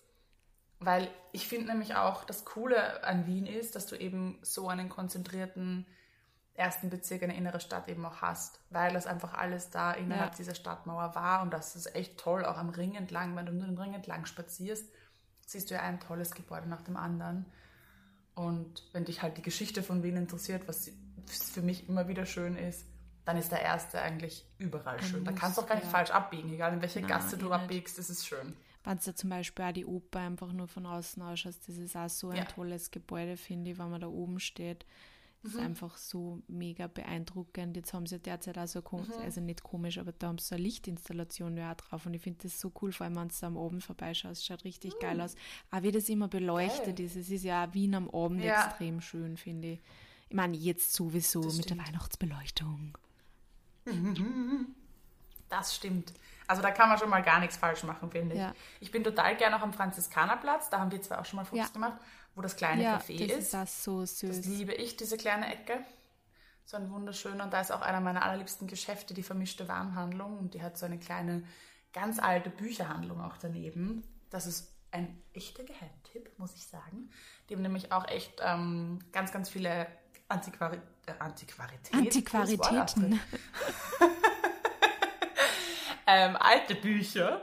Weil 0.80 1.08
ich 1.32 1.48
finde 1.48 1.68
nämlich 1.68 1.94
auch, 1.94 2.24
das 2.24 2.44
Coole 2.44 3.04
an 3.04 3.26
Wien 3.26 3.46
ist, 3.46 3.76
dass 3.76 3.86
du 3.86 3.96
eben 3.96 4.38
so 4.42 4.68
einen 4.68 4.88
konzentrierten 4.88 5.86
ersten 6.54 6.90
Bezirk, 6.90 7.22
eine 7.22 7.36
innere 7.36 7.60
Stadt 7.60 7.88
eben 7.88 8.04
auch 8.06 8.22
hast, 8.22 8.60
weil 8.70 8.94
das 8.94 9.06
einfach 9.06 9.34
alles 9.34 9.70
da 9.70 9.92
innerhalb 9.92 10.30
Ja. 10.30 10.36
dieser 10.36 10.54
Stadtmauer 10.54 11.14
war 11.14 11.42
und 11.42 11.52
das 11.52 11.76
ist 11.76 11.94
echt 11.94 12.18
toll, 12.18 12.44
auch 12.44 12.56
am 12.56 12.70
Ring 12.70 12.94
entlang, 12.94 13.36
wenn 13.36 13.46
du 13.46 13.52
nur 13.52 13.66
den 13.66 13.78
Ring 13.78 13.92
entlang 13.94 14.24
spazierst, 14.24 14.86
siehst 15.46 15.70
du 15.70 15.74
ja 15.74 15.82
ein 15.82 16.00
tolles 16.00 16.32
Gebäude 16.32 16.68
nach 16.68 16.82
dem 16.82 16.96
anderen. 16.96 17.44
Und 18.36 18.84
wenn 18.92 19.04
dich 19.04 19.22
halt 19.22 19.36
die 19.38 19.42
Geschichte 19.42 19.82
von 19.82 20.02
Wien 20.02 20.16
interessiert, 20.16 20.68
was 20.68 20.92
für 21.26 21.62
mich 21.62 21.88
immer 21.88 22.06
wieder 22.06 22.26
schön 22.26 22.56
ist, 22.56 22.86
dann 23.24 23.36
ist 23.38 23.50
der 23.50 23.62
erste 23.62 24.00
eigentlich 24.00 24.44
überall 24.58 25.02
schön. 25.02 25.24
Da 25.24 25.32
kannst 25.32 25.58
du 25.58 25.62
auch 25.62 25.66
gar 25.66 25.74
nicht 25.74 25.84
ja. 25.86 25.90
falsch 25.90 26.10
abbiegen, 26.10 26.52
egal 26.52 26.74
in 26.74 26.80
welche 26.82 27.00
Nein, 27.00 27.08
Gasse 27.08 27.36
du 27.36 27.48
eh 27.48 27.52
abbiegst, 27.54 27.98
ist 27.98 28.10
es 28.10 28.24
schön. 28.24 28.54
Wenn 28.84 28.98
du 29.04 29.14
zum 29.14 29.30
Beispiel 29.30 29.64
auch 29.64 29.72
die 29.72 29.84
Oper 29.86 30.20
einfach 30.20 30.52
nur 30.52 30.68
von 30.68 30.86
außen 30.86 31.20
ausschaust, 31.22 31.66
das 31.66 31.76
ist 31.76 31.96
auch 31.96 32.08
so 32.08 32.28
ein 32.28 32.36
Ja. 32.36 32.44
tolles 32.44 32.92
Gebäude, 32.92 33.36
finde 33.36 33.72
ich, 33.72 33.78
wenn 33.78 33.90
man 33.90 34.00
da 34.00 34.06
oben 34.06 34.38
steht. 34.38 34.86
Das 35.46 35.54
Mhm. 35.54 35.60
ist 35.60 35.64
einfach 35.66 35.96
so 35.96 36.42
mega 36.48 36.88
beeindruckend. 36.88 37.76
Jetzt 37.76 37.94
haben 37.94 38.06
sie 38.06 38.18
derzeit 38.18 38.58
auch 38.58 38.66
so, 38.66 38.80
Mhm. 38.80 39.12
also 39.22 39.40
nicht 39.40 39.62
komisch, 39.62 39.98
aber 39.98 40.12
da 40.12 40.26
haben 40.28 40.38
sie 40.38 40.46
so 40.46 40.54
eine 40.56 40.64
Lichtinstallation 40.64 41.56
ja 41.56 41.74
drauf 41.74 42.04
und 42.06 42.14
ich 42.14 42.22
finde 42.22 42.40
das 42.42 42.60
so 42.60 42.72
cool, 42.82 42.90
vor 42.92 43.04
allem 43.06 43.16
wenn 43.16 43.28
du 43.28 43.46
am 43.46 43.56
Abend 43.56 43.84
vorbeischaust, 43.84 44.44
schaut 44.44 44.64
richtig 44.64 44.94
Mhm. 44.94 44.98
geil 45.00 45.20
aus. 45.20 45.36
Auch 45.70 45.82
wie 45.82 45.92
das 45.92 46.08
immer 46.08 46.26
beleuchtet 46.28 46.98
ist, 47.00 47.14
es 47.16 47.30
ist 47.30 47.44
ja 47.44 47.64
auch 47.66 47.74
Wien 47.74 47.94
am 47.94 48.10
Abend 48.10 48.42
Ja. 48.42 48.66
extrem 48.66 49.00
schön, 49.00 49.36
finde 49.36 49.68
ich. 49.74 49.80
Ich 50.28 50.34
meine, 50.34 50.56
jetzt 50.56 50.92
sowieso 50.92 51.42
Das 51.44 51.56
mit 51.56 51.70
der 51.70 51.74
stimmt. 51.76 51.88
Weihnachtsbeleuchtung. 51.88 52.98
Das 55.48 55.76
stimmt. 55.76 56.12
Also 56.48 56.60
da 56.60 56.72
kann 56.72 56.88
man 56.88 56.98
schon 56.98 57.08
mal 57.08 57.22
gar 57.22 57.38
nichts 57.38 57.56
falsch 57.56 57.84
machen, 57.84 58.10
finde 58.10 58.34
ich. 58.34 58.40
Ja. 58.40 58.52
Ich 58.80 58.90
bin 58.90 59.04
total 59.04 59.36
gerne 59.36 59.56
auch 59.56 59.62
am 59.62 59.72
Franziskanerplatz, 59.72 60.70
da 60.70 60.80
haben 60.80 60.90
wir 60.90 61.00
zwar 61.02 61.20
auch 61.20 61.24
schon 61.24 61.36
mal 61.36 61.44
Fotos 61.44 61.66
Ja. 61.68 61.72
gemacht, 61.72 62.00
wo 62.36 62.42
das 62.42 62.54
kleine 62.54 62.84
Ja, 62.84 62.98
Café 62.98 63.26
das 63.26 63.38
ist. 63.38 63.46
ist 63.48 63.54
auch 63.56 63.66
so 63.66 64.00
Das 64.02 64.20
süß. 64.20 64.46
liebe 64.46 64.72
ich, 64.74 64.96
diese 64.96 65.16
kleine 65.16 65.52
Ecke. 65.52 65.84
So 66.64 66.76
ein 66.76 66.90
wunderschöner. 66.90 67.44
Und 67.44 67.52
da 67.52 67.60
ist 67.60 67.72
auch 67.72 67.80
einer 67.80 68.00
meiner 68.00 68.22
allerliebsten 68.24 68.66
Geschäfte, 68.68 69.14
die 69.14 69.22
vermischte 69.22 69.68
Warenhandlung. 69.68 70.38
Und 70.38 70.54
die 70.54 70.62
hat 70.62 70.76
so 70.76 70.86
eine 70.86 70.98
kleine, 70.98 71.44
ganz 71.92 72.18
alte 72.18 72.50
Bücherhandlung 72.50 73.20
auch 73.20 73.36
daneben. 73.38 74.04
Das 74.30 74.46
ist 74.46 74.72
ein 74.90 75.22
echter 75.32 75.64
Geheimtipp, 75.64 76.38
muss 76.38 76.54
ich 76.54 76.66
sagen. 76.66 77.10
Die 77.48 77.54
haben 77.54 77.62
nämlich 77.62 77.92
auch 77.92 78.06
echt 78.08 78.40
ähm, 78.42 78.98
ganz, 79.12 79.32
ganz 79.32 79.48
viele 79.48 79.86
Antiquari 80.28 80.78
äh, 81.06 81.12
Antiquaritäten. 81.18 82.00
Antiquaritäten. 82.00 83.20
ähm, 86.06 86.36
alte 86.36 86.74
Bücher. 86.74 87.42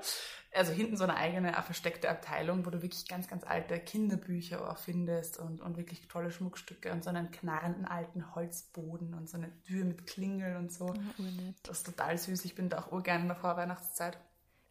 Also 0.56 0.72
hinten 0.72 0.98
so 0.98 1.04
eine 1.04 1.16
eigene 1.16 1.52
versteckte 1.64 2.10
Abteilung, 2.10 2.66
wo 2.66 2.70
du 2.70 2.82
wirklich 2.82 3.08
ganz, 3.08 3.28
ganz 3.28 3.44
alte 3.44 3.80
Kinderbücher 3.80 4.70
auch 4.70 4.78
findest 4.78 5.40
und, 5.40 5.62
und 5.62 5.78
wirklich 5.78 6.08
tolle 6.08 6.32
Schmuckstücke 6.32 6.92
und 6.92 7.04
so 7.04 7.10
einen 7.10 7.32
knarrenden 7.32 7.86
alten 7.86 8.36
Holzboden 8.36 9.14
und 9.14 9.28
so 9.30 9.38
eine 9.38 9.52
Tür 9.64 9.84
mit 9.86 10.06
Klingel 10.06 10.58
und 10.58 10.72
so. 10.72 10.88
Ah, 10.88 11.14
Urnett. 11.18 11.56
Das 11.64 11.78
ist 11.80 11.86
total 11.86 12.18
süß. 12.18 12.46
Ich 12.46 12.56
bin 12.56 12.70
da 12.70 12.80
auch 12.80 12.92
urgern 12.92 13.22
in 13.22 13.28
der 13.28 13.38
Vorweihnachtszeit. 13.38 14.18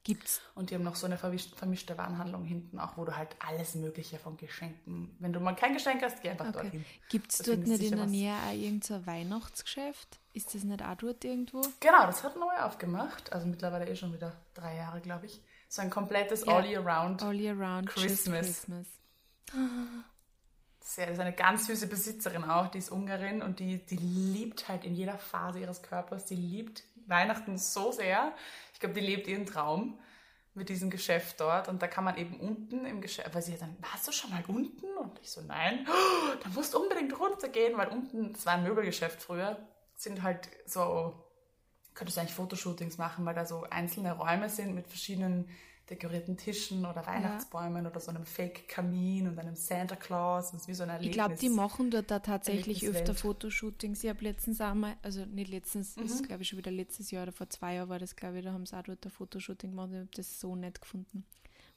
Gibt's 0.05 0.41
Und 0.57 0.71
die 0.71 0.75
haben 0.75 0.83
noch 0.83 0.97
so 0.97 1.07
eine 1.07 1.17
vermischte 1.17 1.97
Warenhandlung 1.97 2.45
hinten 2.45 2.81
auch, 2.81 2.97
wo 2.97 3.05
du 3.05 3.17
halt 3.17 3.37
alles 3.39 3.77
Mögliche 3.77 4.19
von 4.19 4.37
Geschenken. 4.37 5.15
Wenn 5.21 5.33
du 5.33 5.39
mal 5.39 5.55
kein 5.55 5.75
Geschenk 5.75 6.03
hast, 6.03 6.23
geh 6.23 6.31
einfach 6.31 6.49
Okay. 6.49 6.62
dorthin. 6.62 6.85
Gibt 7.09 7.33
es 7.33 7.39
dort 7.39 7.59
nicht 7.61 7.83
in 7.85 7.91
der 7.93 8.01
was. 8.01 8.11
Nähe 8.11 8.35
auch 8.35 8.53
irgendein 8.53 9.07
Weihnachtsgeschäft? 9.07 10.19
Ist 10.33 10.55
das 10.57 10.65
nicht 10.65 10.83
auch 10.83 10.97
dort 10.97 11.25
irgendwo? 11.25 11.61
Genau, 11.79 12.07
das 12.07 12.25
hat 12.25 12.35
neu 12.37 12.53
aufgemacht. 12.62 13.33
Also 13.33 13.47
mittlerweile 13.47 13.89
eh 13.89 13.95
schon 13.95 14.12
wieder 14.12 14.33
drei 14.55 14.75
Jahre, 14.77 15.01
glaube 15.01 15.27
ich. 15.27 15.41
So 15.73 15.81
ein 15.81 15.88
komplettes 15.88 16.45
Ja. 16.45 16.57
All 16.57 16.67
Year 16.67 16.83
Round. 16.87 17.23
All 17.23 17.85
Christmas. 17.87 18.67
Christmas. 18.67 18.87
Sehr, 20.81 21.07
das 21.07 21.14
ist 21.14 21.21
eine 21.21 21.33
ganz 21.33 21.67
süße 21.67 21.87
Besitzerin 21.87 22.45
auch, 22.45 22.69
die 22.69 22.76
ist 22.76 22.91
Ungarin 22.91 23.41
und 23.41 23.59
die, 23.59 23.79
die 23.79 23.97
liebt 23.97 24.69
halt 24.69 24.85
in 24.85 24.95
jeder 24.95 25.17
Phase 25.17 25.61
ihres 25.61 25.81
Körpers, 25.81 26.26
die 26.26 26.35
liebt 26.35 26.83
Weihnachten 27.07 27.57
so 27.57 27.91
sehr. 27.91 28.35
Ich 28.75 28.81
glaube, 28.81 28.95
die 28.95 29.00
lebt 29.00 29.26
ihren 29.26 29.47
Traum 29.47 29.99
mit 30.52 30.69
diesem 30.69 30.91
Geschäft 30.91 31.41
dort 31.41 31.69
und 31.69 31.81
da 31.81 31.87
kann 31.87 32.05
man 32.05 32.19
eben 32.19 32.38
unten 32.38 32.85
im 32.85 33.00
Geschäft, 33.00 33.35
weil 33.35 33.41
sie 33.41 33.57
dann, 33.57 33.75
warst 33.81 34.07
du 34.07 34.12
schon 34.12 34.29
mal 34.29 34.45
unten? 34.49 34.95
Und 34.99 35.19
ich 35.23 35.31
so, 35.31 35.41
nein, 35.41 35.87
oh, 35.88 36.35
da 36.43 36.50
musst 36.50 36.75
du 36.75 36.83
unbedingt 36.83 37.19
runtergehen, 37.19 37.79
weil 37.79 37.88
unten, 37.88 38.35
das 38.35 38.45
war 38.45 38.55
ein 38.55 38.64
Möbelgeschäft 38.64 39.23
früher, 39.23 39.57
sind 39.97 40.23
halt 40.23 40.50
so, 40.67 41.32
könntest 41.95 42.17
du 42.17 42.21
eigentlich 42.21 42.35
Fotoshootings 42.35 42.99
machen, 42.99 43.25
weil 43.25 43.35
da 43.35 43.45
so 43.45 43.65
einzelne 43.71 44.13
Räume 44.13 44.49
sind 44.49 44.75
mit 44.75 44.87
verschiedenen 44.89 45.49
dekorierten 45.91 46.37
Tischen 46.37 46.87
oder 46.87 47.05
Weihnachtsbäumen 47.07 47.85
ja. 47.85 47.91
oder 47.91 48.01
so 48.01 48.11
einem 48.11 48.25
Fake-Kamin 48.25 49.29
und 49.29 49.39
einem 49.39 49.57
Santa 49.57 49.97
Claus. 49.97 50.53
Das 50.53 50.63
ist 50.63 50.69
wie 50.69 50.75
so 50.75 50.85
ein 50.85 50.89
Erlebnis. 50.89 51.11
Ich 51.11 51.13
glaube, 51.13 51.35
die 51.37 51.49
machen 51.49 51.91
dort 51.91 52.11
da 52.11 52.21
tatsächlich 52.21 52.87
öfter 52.87 53.15
Fotoshootings. 53.15 54.03
Ich 54.03 54.09
habe 54.09 54.23
letztens 54.23 54.61
einmal, 54.61 54.97
also 55.03 55.25
nicht 55.27 55.51
letztens, 55.51 55.97
mhm. 55.97 56.03
das 56.03 56.13
ist 56.13 56.27
glaube 56.27 56.43
ich 56.43 56.49
schon 56.49 56.59
wieder 56.59 56.71
letztes 56.71 57.11
Jahr 57.11 57.25
oder 57.25 57.33
vor 57.33 57.49
zwei 57.51 57.75
Jahren 57.75 57.89
war 57.89 57.99
das, 57.99 58.17
glaube 58.17 58.39
ich, 58.39 58.45
da 58.45 58.53
haben 58.53 58.65
sie 58.65 58.77
auch 58.77 58.83
dort 58.83 59.05
ein 59.05 59.11
Fotoshooting 59.11 59.71
gemacht 59.71 59.89
und 59.89 59.95
ich 59.95 60.01
habe 60.01 60.11
das 60.15 60.41
so 60.41 60.57
nett 60.57 60.81
gefunden. 60.81 61.25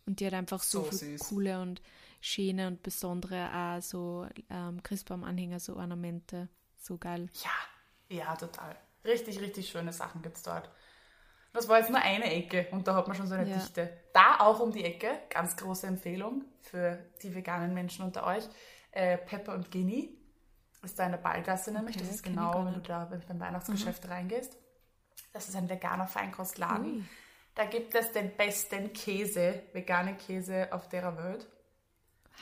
Und 0.05 0.19
die 0.19 0.27
hat 0.27 0.33
einfach 0.33 0.61
so, 0.61 0.83
so 0.83 0.97
viele 0.97 1.17
coole 1.17 1.61
und 1.61 1.81
schöne 2.21 2.67
und 2.67 2.83
besondere 2.83 3.49
auch 3.51 3.81
so 3.81 4.27
ähm, 4.49 4.81
Christbaumanhänger, 4.83 5.59
so 5.59 5.75
Ornamente. 5.77 6.47
So 6.77 6.97
geil. 6.99 7.29
Ja, 7.43 8.15
ja, 8.17 8.35
total. 8.35 8.77
Richtig, 9.05 9.39
richtig 9.39 9.69
schöne 9.69 9.93
Sachen 9.93 10.21
gibt 10.21 10.37
es 10.37 10.43
dort. 10.43 10.69
Das 11.53 11.69
war 11.69 11.79
jetzt 11.79 11.89
nur 11.89 12.01
eine 12.01 12.33
Ecke 12.33 12.67
und 12.71 12.87
da 12.87 12.95
hat 12.95 13.07
man 13.07 13.15
schon 13.15 13.27
so 13.27 13.35
eine 13.35 13.49
ja. 13.49 13.57
Dichte. 13.57 13.97
Da 14.13 14.39
auch 14.39 14.59
um 14.59 14.71
die 14.71 14.83
Ecke, 14.83 15.09
ganz 15.29 15.55
große 15.55 15.87
Empfehlung 15.87 16.43
für 16.59 16.99
die 17.23 17.33
veganen 17.33 17.73
Menschen 17.73 18.03
unter 18.03 18.25
euch. 18.25 18.43
Äh, 18.91 19.17
Pepper 19.17 19.53
und 19.53 19.71
Guinea 19.71 20.09
ist 20.83 20.99
da 20.99 21.05
in 21.05 21.11
der 21.11 21.19
Ballgasse 21.19 21.71
nämlich. 21.71 21.95
Okay, 21.95 22.05
das 22.05 22.15
ist 22.15 22.23
genau, 22.23 22.65
wenn 22.65 22.73
du 22.73 22.81
da 22.81 23.05
beim 23.05 23.39
Weihnachtsgeschäft 23.39 24.03
mhm. 24.05 24.11
reingehst. 24.11 24.57
Das 25.31 25.47
ist 25.47 25.55
ein 25.55 25.69
veganer 25.69 26.07
Feinkostladen. 26.07 26.97
Ui. 26.97 27.03
Da 27.55 27.65
gibt 27.65 27.95
es 27.95 28.11
den 28.11 28.35
besten 28.35 28.91
Käse, 28.91 29.63
veganen 29.71 30.17
Käse 30.17 30.67
auf 30.71 30.89
der 30.89 31.17
Welt. 31.17 31.47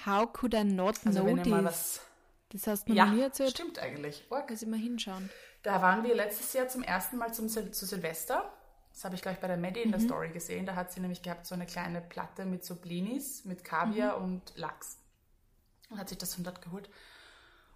How 0.05 0.31
could 0.31 0.55
I 0.55 0.63
not 0.63 0.95
also 1.05 1.23
know 1.23 1.61
this? 1.61 2.01
Das 2.49 2.67
hast 2.67 2.87
du 2.87 2.93
mir 2.93 2.97
ja, 2.97 3.05
nie 3.05 3.21
erzählt. 3.21 3.51
stimmt 3.51 3.79
eigentlich. 3.79 4.25
Org. 4.29 4.49
Muss 4.49 4.61
ich 4.61 4.67
mal 4.67 4.79
hinschauen. 4.79 5.29
Da 5.63 5.81
waren 5.81 6.03
wir 6.03 6.13
letztes 6.13 6.53
Jahr 6.53 6.67
zum 6.67 6.83
ersten 6.83 7.17
Mal 7.17 7.33
zum 7.33 7.49
Sil 7.49 7.71
zu 7.71 7.85
Silvester 7.85 8.53
das 8.93 9.03
habe 9.05 9.15
ich 9.15 9.21
gleich 9.23 9.39
bei 9.39 9.47
der 9.47 9.57
Maddie 9.57 9.81
in 9.81 9.91
der 9.91 9.99
mhm. 9.99 10.05
Story 10.05 10.29
gesehen. 10.29 10.65
Da 10.65 10.75
hat 10.75 10.91
sie 10.91 10.99
nämlich 10.99 11.23
gehabt 11.23 11.47
so 11.47 11.55
eine 11.55 11.65
kleine 11.65 11.99
Platte 11.99 12.45
mit 12.45 12.63
so 12.63 12.75
Blinis, 12.75 13.43
mit 13.43 13.63
Kaviar 13.63 14.19
mhm. 14.19 14.25
und 14.25 14.55
Lachs. 14.55 14.99
Und 15.89 15.97
hat 15.97 16.09
sich 16.09 16.17
das 16.17 16.35
von 16.35 16.43
dort 16.43 16.61
geholt. 16.61 16.89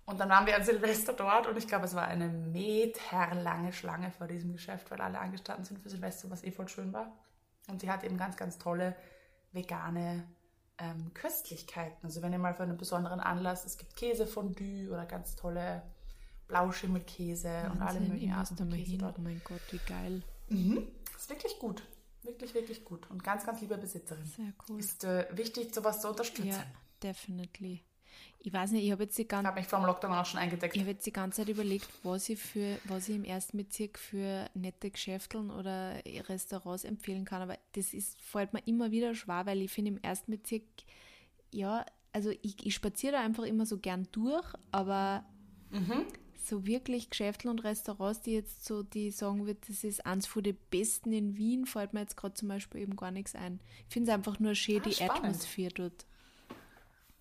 Und 0.06 0.20
dann 0.20 0.29
waren 0.29 0.46
wir 0.46 0.56
an 0.56 0.63
Silvester 0.63 1.13
dort 1.13 1.48
und 1.48 1.58
ich 1.58 1.67
glaube, 1.67 1.86
es 1.86 1.94
war 1.94 2.08
eine 2.08 2.29
meterlange 2.29 3.74
Schlange 3.74 4.12
vor 4.12 4.27
diesem 4.27 4.53
Geschäft, 4.53 4.89
weil 4.89 5.01
alle 5.01 5.20
angestanden 5.20 5.65
sind 5.65 5.79
für 5.79 5.89
Silvester, 5.89 6.29
was 6.29 6.44
eh 6.44 6.51
voll 6.51 6.70
schön 6.70 6.94
war. 6.94 7.12
Und 7.67 7.82
sie 7.82 7.91
hat 7.91 8.06
eben 8.06 8.17
ganz, 8.17 8.38
ganz 8.38 8.58
tolle 8.58 8.96
vegane 9.51 10.24
ähm, 10.77 11.13
Köstlichkeiten. 11.13 12.06
Also 12.06 12.22
wenn 12.22 12.32
ihr 12.32 12.39
mal 12.39 12.53
für 12.53 12.63
einen 12.63 12.77
besonderen 12.77 13.20
Anlass, 13.20 13.65
es 13.65 13.77
gibt 13.77 13.98
Käsefondue 13.98 14.89
oder 14.89 15.06
ganz 15.06 15.36
tolle 15.36 15.82
Blauschimmelkäse 16.48 17.48
Wahnsinn, 17.48 17.72
und 17.72 17.82
alle 17.82 18.00
möglichen 18.00 18.32
Arten 18.32 18.70
Käse 18.70 18.98
dort. 18.98 19.20
Oh 19.20 19.22
mein 19.22 19.42
Gott, 19.44 19.62
wie 19.72 19.80
geil. 19.86 20.24
Mhm. 20.50 20.88
Das 21.13 21.24
ist 21.24 21.30
wirklich 21.30 21.60
gut. 21.60 21.84
Wirklich, 22.24 22.54
wirklich 22.54 22.86
gut. 22.86 23.10
Und 23.10 23.24
ganz, 23.24 23.46
ganz 23.46 23.62
liebe 23.62 23.77
Besitzerin. 23.77 24.25
Sehr 24.25 24.54
cool. 24.68 24.80
Ist 24.80 25.04
äh, 25.04 25.27
wichtig, 25.32 25.74
sowas 25.74 26.01
zu 26.01 26.10
unterstützen. 26.10 26.50
Ja, 26.50 26.63
definitely. 27.01 27.84
Ich 28.39 28.54
weiß 28.54 28.72
nicht, 28.72 28.86
ich 28.86 28.92
habe 28.92 29.04
jetzt 29.04 29.18
die 29.18 29.27
ganze 29.27 29.44
Ich 29.44 29.48
habe 29.48 29.60
mich 29.60 29.68
vor 29.68 29.80
dem 29.80 29.86
Lockdown 29.86 30.13
auch 30.13 30.25
schon 30.25 30.39
eingedeckt. 30.39 30.75
Ich 30.75 30.82
habe 30.82 30.92
jetzt 30.92 31.06
die 31.06 31.12
ganze 31.12 31.42
Zeit 31.42 31.50
überlegt, 31.50 31.88
was 32.04 32.30
ich, 32.30 32.39
für, 32.39 32.80
was 32.86 33.10
ich 33.10 33.16
im 33.16 33.24
ersten 33.24 33.58
Bezirk 33.58 34.00
für 34.00 34.50
nette 34.54 34.89
Geschäfteln 34.89 35.51
oder 35.51 36.01
Restaurants 36.30 36.84
empfehlen 36.84 37.25
kann. 37.25 37.42
Aber 37.42 37.58
das 37.74 37.94
ist, 37.94 38.22
fällt 38.22 38.54
mir 38.54 38.66
immer 38.66 38.92
wieder 38.92 39.16
schwer, 39.16 39.46
weil 39.46 39.62
ich 39.62 39.72
finde 39.72 39.92
im 39.92 39.98
ersten 40.01 40.32
Bezirk, 40.32 40.63
ja, 41.51 41.86
also 42.13 42.32
ich, 42.42 42.66
ich 42.66 42.74
spaziere 42.74 43.13
da 43.13 43.22
einfach 43.22 43.44
immer 43.44 43.66
so 43.66 43.77
gern 43.80 44.08
durch, 44.12 44.46
aber 44.72 45.25
mhm 45.72 46.06
so 46.48 46.66
wirklich 46.66 47.10
Geschäfte 47.10 47.50
und 47.50 47.63
Restaurants, 47.63 48.22
die 48.22 48.34
jetzt 48.34 48.66
so, 48.66 48.84
die 48.84 49.12
sagen 49.12 49.46
wird, 49.46 49.70
das 49.70 49.84
ist 49.84 50.06
eins 50.06 50.27
von 50.27 50.44
den 50.44 50.58
besten 50.70 51.12
in 51.12 51.38
Wien, 51.38 51.66
fällt 51.66 51.94
mir 51.94 52.01
jetzt 52.01 52.18
gerade 52.18 52.34
zum 52.34 52.48
Beispiel 52.48 52.82
eben 52.82 52.96
gar 52.96 53.12
nichts 53.12 53.36
ein. 53.36 53.60
Ich 53.88 53.94
finde 53.94 54.12
es 54.12 54.16
einfach 54.16 54.39
nur 54.39 54.56
schön, 54.56 54.82
ah, 54.82 54.89
die 54.89 55.04
Atmosphäre 55.04 55.74
dort. 55.74 56.06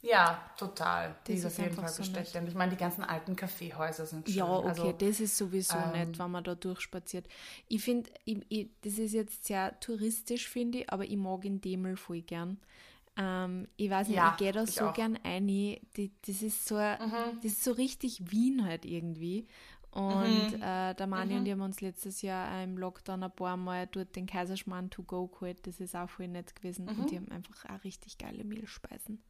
Ja, 0.02 0.50
total. 0.56 1.08
Das 1.08 1.24
die 1.24 1.32
ist 1.34 1.46
auf 1.46 1.58
jeden 1.58 1.74
Fall 1.74 1.88
so 1.88 2.02
bestechend. 2.02 2.48
Ich 2.48 2.54
meine, 2.54 2.70
die 2.70 2.76
ganzen 2.76 3.02
alten 3.02 3.34
Kaffeehäuser 3.34 4.06
sind 4.06 4.28
schön. 4.28 4.36
Ja, 4.36 4.48
okay, 4.48 4.68
also, 4.68 4.92
das 4.92 5.20
ist 5.20 5.36
sowieso 5.36 5.76
ähm, 5.76 5.92
nett, 5.92 6.18
wenn 6.18 6.30
man 6.30 6.44
da 6.44 6.54
durchspaziert. 6.54 7.26
Ich 7.66 7.82
finde, 7.82 8.10
das 8.82 8.98
ist 8.98 9.12
jetzt 9.12 9.46
sehr 9.46 9.78
touristisch, 9.80 10.48
finde 10.48 10.78
ich, 10.78 10.92
aber 10.92 11.04
ich 11.04 11.16
mag 11.16 11.44
in 11.44 11.60
Demel 11.60 11.96
voll 11.96 12.22
gern. 12.22 12.58
Ähm, 13.16 13.68
ich 13.76 13.90
weiß 13.90 14.08
nicht, 14.08 14.16
ja, 14.16 14.30
ich 14.32 14.36
gehe 14.36 14.52
da 14.52 14.66
so 14.66 14.88
auch. 14.88 14.94
gern 14.94 15.18
ein. 15.22 15.46
Die, 15.46 16.12
das, 16.26 16.42
ist 16.42 16.66
so, 16.66 16.76
mhm. 16.76 17.40
das 17.42 17.52
ist 17.52 17.64
so 17.64 17.72
richtig 17.72 18.30
Wien 18.30 18.64
halt 18.64 18.84
irgendwie. 18.84 19.46
Und 19.90 20.52
mhm. 20.52 20.62
äh, 20.62 20.94
der 20.94 21.06
Mani 21.06 21.32
mhm. 21.32 21.40
und 21.40 21.46
ich 21.46 21.52
haben 21.52 21.60
uns 21.62 21.80
letztes 21.80 22.20
Jahr 22.20 22.62
im 22.62 22.76
Lockdown 22.76 23.22
ein 23.22 23.34
paar 23.34 23.56
Mal 23.56 23.86
dort 23.86 24.14
den 24.14 24.26
Kaiserschmarrn 24.26 24.90
to 24.90 25.02
go 25.02 25.28
geholt. 25.28 25.66
Das 25.66 25.80
ist 25.80 25.96
auch 25.96 26.10
voll 26.10 26.28
nett 26.28 26.54
gewesen. 26.54 26.84
Mhm. 26.84 27.00
Und 27.00 27.10
die 27.10 27.16
haben 27.16 27.30
einfach 27.30 27.64
auch 27.64 27.82
richtig 27.84 28.18
geile 28.18 28.44
Mehlspeisen. 28.44 29.22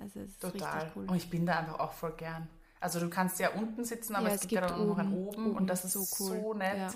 Also 0.00 0.20
es 0.20 0.30
ist 0.30 0.40
Total. 0.40 0.74
richtig 0.74 0.96
cool. 0.96 1.06
Und 1.06 1.16
ich 1.16 1.28
bin 1.28 1.44
da 1.44 1.58
einfach 1.58 1.78
auch 1.78 1.92
voll 1.92 2.14
gern. 2.16 2.48
Also 2.80 3.00
du 3.00 3.10
kannst 3.10 3.38
ja 3.40 3.50
unten 3.50 3.84
sitzen, 3.84 4.14
aber 4.14 4.28
ja, 4.28 4.34
es, 4.34 4.42
es, 4.42 4.48
gibt 4.48 4.62
ja 4.62 4.68
dann 4.68 4.80
auch 4.80 4.86
noch 4.86 4.98
ein 4.98 5.12
oben, 5.12 5.46
oben 5.46 5.56
und 5.56 5.66
das 5.66 5.84
ist 5.84 5.92
so, 5.92 6.24
cool. 6.24 6.40
so 6.40 6.54
nett. 6.54 6.76
Ja 6.76 6.94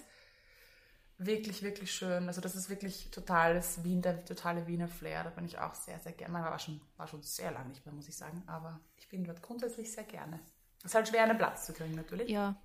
wirklich, 1.20 1.62
wirklich 1.62 1.92
schön. 1.92 2.26
Also 2.26 2.40
das 2.40 2.56
ist 2.56 2.70
wirklich 2.70 3.10
totales 3.10 3.84
Wien, 3.84 4.00
der 4.00 4.24
totale 4.24 4.66
Wiener 4.66 4.88
Flair. 4.88 5.22
Da 5.22 5.30
bin 5.30 5.44
ich 5.44 5.58
auch 5.58 5.74
sehr, 5.74 5.98
sehr 6.00 6.12
gerne. 6.12 6.32
Man 6.32 6.44
war 6.44 6.58
schon, 6.58 6.80
war 6.96 7.06
schon 7.06 7.22
sehr 7.22 7.52
lange 7.52 7.68
nicht 7.68 7.84
mehr, 7.84 7.94
muss 7.94 8.08
ich 8.08 8.16
sagen. 8.16 8.42
Aber 8.46 8.80
ich 8.96 9.08
bin 9.08 9.24
dort 9.24 9.42
grundsätzlich 9.42 9.92
sehr 9.92 10.04
gerne. 10.04 10.40
Es 10.78 10.86
ist 10.86 10.94
halt 10.94 11.08
schwer, 11.08 11.24
einen 11.24 11.36
Platz 11.36 11.66
zu 11.66 11.74
kriegen, 11.74 11.94
natürlich. 11.94 12.30
Ja, 12.30 12.56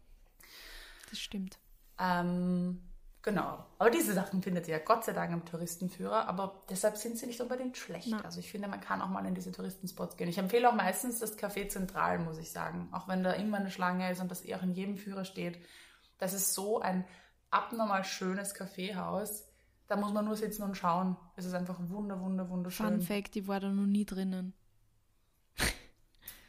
das 1.09 1.19
stimmt. 1.19 1.59
Ähm, 1.99 2.81
genau. 3.21 3.65
Aber 3.77 3.89
diese 3.89 4.13
Sachen 4.13 4.41
findet 4.41 4.69
ihr 4.69 4.77
ja 4.77 4.83
Gott 4.83 5.03
sei 5.03 5.11
Dank 5.11 5.33
im 5.33 5.43
Touristenführer. 5.43 6.25
Aber 6.29 6.63
deshalb 6.69 6.95
sind 6.95 7.17
sie 7.17 7.27
nicht 7.27 7.41
unbedingt 7.41 7.75
schlecht. 7.75 8.07
Na. 8.09 8.21
Also 8.21 8.39
ich 8.39 8.49
finde, 8.49 8.69
man 8.69 8.79
kann 8.79 9.01
auch 9.01 9.09
mal 9.09 9.25
in 9.25 9.35
diese 9.35 9.51
Touristenspots 9.51 10.15
gehen. 10.15 10.29
Ich 10.29 10.37
empfehle 10.37 10.69
auch 10.69 10.75
meistens 10.75 11.19
das 11.19 11.37
Café 11.37 11.67
Zentral, 11.67 12.19
muss 12.19 12.37
ich 12.37 12.51
sagen. 12.51 12.87
Auch 12.93 13.09
wenn 13.09 13.21
da 13.21 13.33
immer 13.33 13.57
eine 13.57 13.69
Schlange 13.69 14.09
ist 14.09 14.21
und 14.21 14.31
das 14.31 14.45
eh 14.45 14.55
auch 14.55 14.63
in 14.63 14.71
jedem 14.71 14.95
Führer 14.95 15.25
steht. 15.25 15.59
Das 16.19 16.31
ist 16.33 16.53
so 16.53 16.79
ein 16.79 17.05
abnormal 17.55 18.03
schönes 18.03 18.53
Kaffeehaus. 18.53 19.45
Da 19.87 19.95
muss 19.95 20.11
man 20.13 20.25
nur 20.25 20.35
sitzen 20.35 20.63
und 20.63 20.75
schauen. 20.75 21.15
Es 21.35 21.45
ist 21.45 21.53
einfach 21.53 21.77
wunder, 21.79 22.19
wunder, 22.19 22.49
wunderschön. 22.49 22.87
Fun 22.87 23.01
Fact, 23.01 23.35
ich 23.35 23.47
war 23.47 23.59
da 23.59 23.69
noch 23.69 23.85
nie 23.85 24.05
drinnen. 24.05 24.53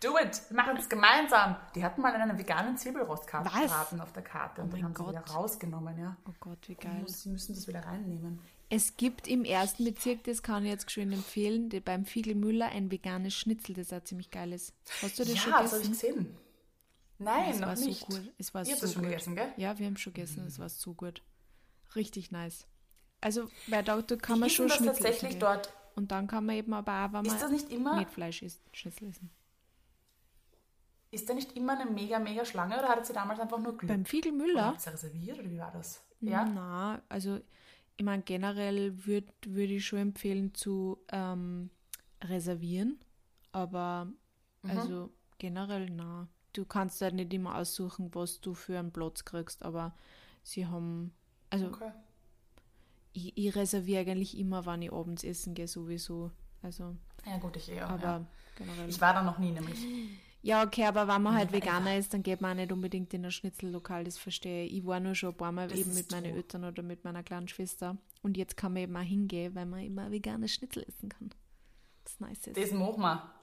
Do 0.02 0.18
it! 0.18 0.42
Wir 0.50 0.56
machen 0.56 0.76
es 0.76 0.88
gemeinsam. 0.88 1.56
Die 1.74 1.82
hatten 1.82 2.02
mal 2.02 2.12
einen 2.12 2.38
veganen 2.38 2.76
Zwiebelrostkarten 2.76 4.00
auf 4.00 4.12
der 4.12 4.22
Karte 4.22 4.62
und 4.62 4.68
oh 4.68 4.76
dann 4.76 4.84
haben 4.84 4.94
Gott. 4.94 5.06
sie 5.06 5.12
wieder 5.12 5.34
rausgenommen, 5.34 5.98
ja. 5.98 6.16
Oh 6.28 6.34
Gott, 6.38 6.68
wie 6.68 6.74
geil. 6.74 7.04
Sie 7.06 7.30
müssen 7.30 7.54
das 7.54 7.66
wieder 7.66 7.80
reinnehmen. 7.80 8.40
Es 8.68 8.96
gibt 8.96 9.26
im 9.26 9.44
ersten 9.44 9.84
Bezirk, 9.84 10.24
das 10.24 10.42
kann 10.42 10.64
ich 10.64 10.70
jetzt 10.70 10.90
schön 10.90 11.12
empfehlen, 11.12 11.70
beim 11.84 12.04
Fiegel 12.04 12.34
Müller 12.34 12.66
ein 12.66 12.90
veganes 12.90 13.34
Schnitzel, 13.34 13.74
das 13.74 13.92
auch 13.92 14.02
ziemlich 14.02 14.30
geil 14.30 14.52
ist. 14.52 14.74
Hast 15.02 15.18
du 15.18 15.24
das 15.24 15.34
ja, 15.34 15.40
schon 15.40 15.52
gegessen? 15.52 15.52
Ja, 15.52 15.62
das 15.62 15.72
habe 15.72 15.82
ich 15.82 15.90
gesehen. 15.90 16.36
Nein, 17.18 17.50
es 17.50 17.60
noch 17.60 17.68
war 17.68 17.76
nicht. 17.76 18.00
so 18.00 18.06
cool. 18.10 18.32
Es 18.38 18.54
war 18.54 18.66
Ihr 18.66 18.76
so 18.76 18.86
schon 18.86 19.02
gut. 19.02 19.10
gegessen, 19.10 19.34
gell? 19.34 19.52
Ja, 19.56 19.78
wir 19.78 19.86
haben 19.86 19.96
schon 19.96 20.12
gegessen. 20.12 20.42
Mhm. 20.42 20.48
Es 20.48 20.58
war 20.58 20.68
so 20.68 20.94
gut. 20.94 21.22
Richtig 21.94 22.30
nice. 22.30 22.66
Also 23.20 23.48
bei 23.68 23.82
Dr. 23.82 24.18
kann 24.18 24.38
man 24.38 24.50
schon 24.50 24.68
Schnitzel 24.68 24.86
tatsächlich 24.86 25.30
essen, 25.30 25.40
dort. 25.40 25.72
Und 25.94 26.10
dann 26.10 26.26
kann 26.26 26.44
man 26.44 26.56
eben 26.56 26.74
aber 26.74 27.06
auch, 27.06 27.12
wenn 27.12 27.24
ist 27.24 27.40
das 27.40 27.50
nicht 27.50 27.70
immer, 27.70 27.96
mit 27.96 28.10
Fleisch 28.10 28.42
isst, 28.42 28.62
Schnitzel 28.72 29.08
essen. 29.08 29.30
Ist 31.10 31.28
da 31.28 31.34
nicht 31.34 31.56
immer 31.56 31.78
eine 31.80 31.90
mega, 31.90 32.18
mega 32.18 32.44
Schlange 32.44 32.78
oder 32.78 32.88
hattet 32.88 33.06
sie 33.06 33.14
damals 33.14 33.40
einfach 33.40 33.58
nur 33.58 33.76
Glück? 33.78 33.88
Beim 33.88 34.04
Fiegelmüller? 34.04 34.66
Hat 34.66 34.82
sie 34.82 34.90
reserviert 34.90 35.38
oder 35.38 35.50
wie 35.50 35.58
war 35.58 35.70
das? 35.72 36.02
Ja? 36.20 36.44
Na, 36.44 37.00
also 37.08 37.40
ich 37.96 38.04
meine 38.04 38.22
generell 38.22 39.06
würde 39.06 39.32
würd 39.46 39.70
ich 39.70 39.86
schon 39.86 40.00
empfehlen 40.00 40.54
zu 40.54 40.98
ähm, 41.10 41.70
reservieren, 42.22 42.98
aber 43.52 44.12
mhm. 44.62 44.70
also 44.70 45.10
generell 45.38 45.88
na 45.90 46.28
du 46.56 46.64
kannst 46.64 47.00
halt 47.02 47.14
nicht 47.14 47.32
immer 47.32 47.56
aussuchen, 47.56 48.14
was 48.14 48.40
du 48.40 48.54
für 48.54 48.78
einen 48.78 48.92
Platz 48.92 49.24
kriegst, 49.24 49.62
aber 49.62 49.94
sie 50.42 50.66
haben, 50.66 51.12
also 51.50 51.66
okay. 51.66 51.92
ich, 53.12 53.36
ich, 53.36 53.54
reserviere 53.54 54.00
eigentlich 54.00 54.38
immer, 54.38 54.66
wann 54.66 54.82
ich 54.82 54.92
abends 54.92 55.24
essen 55.24 55.54
gehe, 55.54 55.68
sowieso. 55.68 56.30
Also, 56.62 56.96
ja 57.26 57.38
gut, 57.38 57.56
ich 57.56 57.70
eher. 57.70 57.88
Aber 57.88 58.02
ja. 58.02 58.26
generell. 58.56 58.88
Ich 58.88 59.00
war 59.00 59.14
da 59.14 59.22
noch 59.22 59.38
nie 59.38 59.50
nämlich. 59.50 59.78
Ja, 60.42 60.62
okay, 60.62 60.84
aber 60.84 61.08
wenn 61.08 61.22
man 61.22 61.34
halt 61.34 61.50
Veganer 61.50 61.92
ja. 61.92 61.98
ist, 61.98 62.14
dann 62.14 62.22
geht 62.22 62.40
man 62.40 62.52
auch 62.52 62.56
nicht 62.56 62.70
unbedingt 62.70 63.12
in 63.12 63.24
ein 63.24 63.32
Schnitzellokal, 63.32 64.04
das 64.04 64.16
verstehe 64.16 64.64
ich. 64.64 64.76
Ich 64.76 64.86
war 64.86 65.00
nur 65.00 65.16
schon 65.16 65.30
ein 65.30 65.36
paar 65.36 65.50
Mal 65.50 65.66
das 65.66 65.78
eben 65.78 65.92
mit 65.92 66.12
meinen 66.12 66.36
Eltern 66.36 66.64
oder 66.64 66.84
mit 66.84 67.02
meiner 67.02 67.24
kleinen 67.24 67.48
Schwester. 67.48 67.96
Und 68.22 68.36
jetzt 68.36 68.56
kann 68.56 68.72
man 68.72 68.82
eben 68.84 68.96
auch 68.96 69.00
hingehen, 69.00 69.56
weil 69.56 69.66
man 69.66 69.80
immer 69.80 70.10
veganes 70.12 70.54
Schnitzel 70.54 70.84
essen 70.84 71.08
kann. 71.08 71.30
Das 72.04 72.20
nice 72.20 72.46
ist. 72.46 72.56
Das 72.56 72.70
machen 72.70 73.00
wir. 73.00 73.35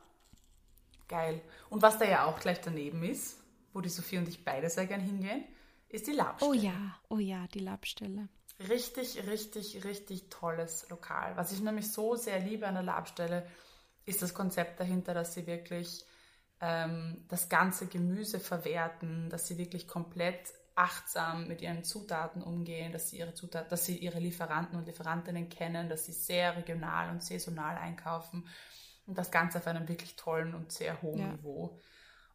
Geil. 1.08 1.42
Und 1.70 1.82
was 1.82 1.98
da 1.98 2.06
ja 2.06 2.26
auch 2.26 2.40
gleich 2.40 2.62
daneben 2.62 3.04
ist, 3.04 3.40
wo 3.74 3.82
die 3.82 3.90
Sophie 3.90 4.18
und 4.18 4.28
ich 4.28 4.44
beide 4.44 4.70
sehr 4.70 4.86
gern 4.86 5.02
hingehen, 5.02 5.44
ist 5.90 6.08
die 6.08 6.14
Labstelle. 6.14 6.52
Oh 6.52 6.54
ja, 6.54 7.00
oh 7.10 7.20
ja, 7.20 7.48
die 7.54 7.60
Labstelle. 7.60 8.30
richtig, 8.70 9.28
richtig, 9.28 9.84
richtig 9.84 10.30
tolles 10.30 10.90
Lokal. 10.90 11.36
Was 11.38 11.52
ich 11.52 11.62
nämlich 11.62 11.92
so 11.92 12.16
sehr 12.16 12.40
liebe 12.40 12.68
an 12.68 12.76
der 12.76 12.84
Labstelle, 12.84 13.48
ist 14.06 14.22
das 14.22 14.34
Konzept 14.34 14.80
dahinter, 14.80 15.14
dass 15.14 15.34
sie 15.34 15.48
wirklich 15.48 16.06
ähm, 16.62 17.26
das 17.30 17.50
ganze 17.50 17.88
Gemüse 17.88 18.40
verwerten, 18.40 19.30
dass 19.30 19.48
sie 19.48 19.58
wirklich 19.58 19.88
komplett 19.88 20.54
achtsam 20.76 21.48
mit 21.48 21.62
ihren 21.62 21.84
Zutaten 21.84 22.42
umgehen, 22.42 22.92
dass 22.92 23.10
sie 23.10 23.20
ihre 23.20 23.34
Zutaten, 23.34 23.70
dass 23.70 23.86
sie 23.86 23.98
ihre 23.98 24.20
Lieferanten 24.20 24.78
und 24.78 24.88
Lieferantinnen 24.88 25.50
kennen, 25.50 25.90
dass 25.90 26.06
sie 26.06 26.14
sehr 26.14 26.58
regional 26.58 27.12
und 27.12 27.24
saisonal 27.24 27.78
einkaufen 27.78 28.48
und 29.06 29.18
das 29.18 29.32
Ganze 29.32 29.58
auf 29.58 29.68
einem 29.68 29.88
wirklich 29.88 30.16
tollen 30.16 30.54
und 30.54 30.72
sehr 30.72 31.02
hohen 31.02 31.20
ja. 31.20 31.32
Niveau. 31.34 31.78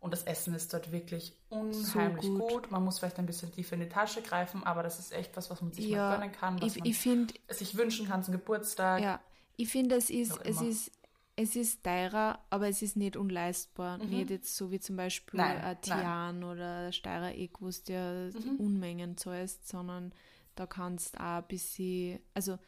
Und 0.00 0.12
das 0.12 0.22
Essen 0.24 0.54
ist 0.54 0.72
dort 0.72 0.92
wirklich 0.92 1.36
unheimlich 1.48 2.24
so 2.24 2.38
gut. 2.38 2.48
gut. 2.50 2.70
Man 2.70 2.84
muss 2.84 3.00
vielleicht 3.00 3.18
ein 3.18 3.26
bisschen 3.26 3.50
tiefer 3.50 3.74
in 3.74 3.80
die 3.80 3.88
Tasche 3.88 4.22
greifen, 4.22 4.62
aber 4.62 4.84
das 4.84 5.00
ist 5.00 5.12
echt 5.12 5.36
was, 5.36 5.50
was 5.50 5.60
man 5.60 5.72
sich 5.72 5.86
ja, 5.86 6.10
mal 6.10 6.18
gönnen 6.18 6.32
kann, 6.32 6.62
was 6.62 6.76
ich, 6.76 6.78
man 6.78 6.88
ich 6.88 6.98
find, 6.98 7.34
sich 7.48 7.76
wünschen 7.76 8.06
kann 8.06 8.22
zum 8.22 8.32
Geburtstag. 8.32 9.02
Ja, 9.02 9.20
ich 9.56 9.68
finde, 9.68 9.96
es 9.96 10.08
ist, 10.08 10.38
es 10.44 10.60
ist 10.60 10.92
es 11.40 11.54
ist 11.54 11.84
teurer, 11.84 12.40
aber 12.50 12.68
es 12.68 12.82
ist 12.82 12.96
nicht 12.96 13.16
unleistbar. 13.16 13.98
Mhm. 13.98 14.10
Nicht 14.10 14.30
jetzt 14.30 14.56
so 14.56 14.72
wie 14.72 14.80
zum 14.80 14.96
Beispiel 14.96 15.38
nein, 15.38 15.58
ein 15.58 15.80
Tian 15.80 16.40
nein. 16.40 16.44
oder 16.44 16.90
Steirer 16.90 17.32
Eck, 17.32 17.60
wo 17.60 17.68
du 17.68 17.92
ja 17.92 18.30
mhm. 18.40 18.56
Unmengen 18.56 19.16
zahlst, 19.16 19.68
sondern 19.68 20.12
da 20.56 20.66
kannst 20.66 21.14
du 21.14 21.20
auch 21.20 21.38
ein 21.38 21.44
bisschen, 21.46 22.18
also 22.34 22.58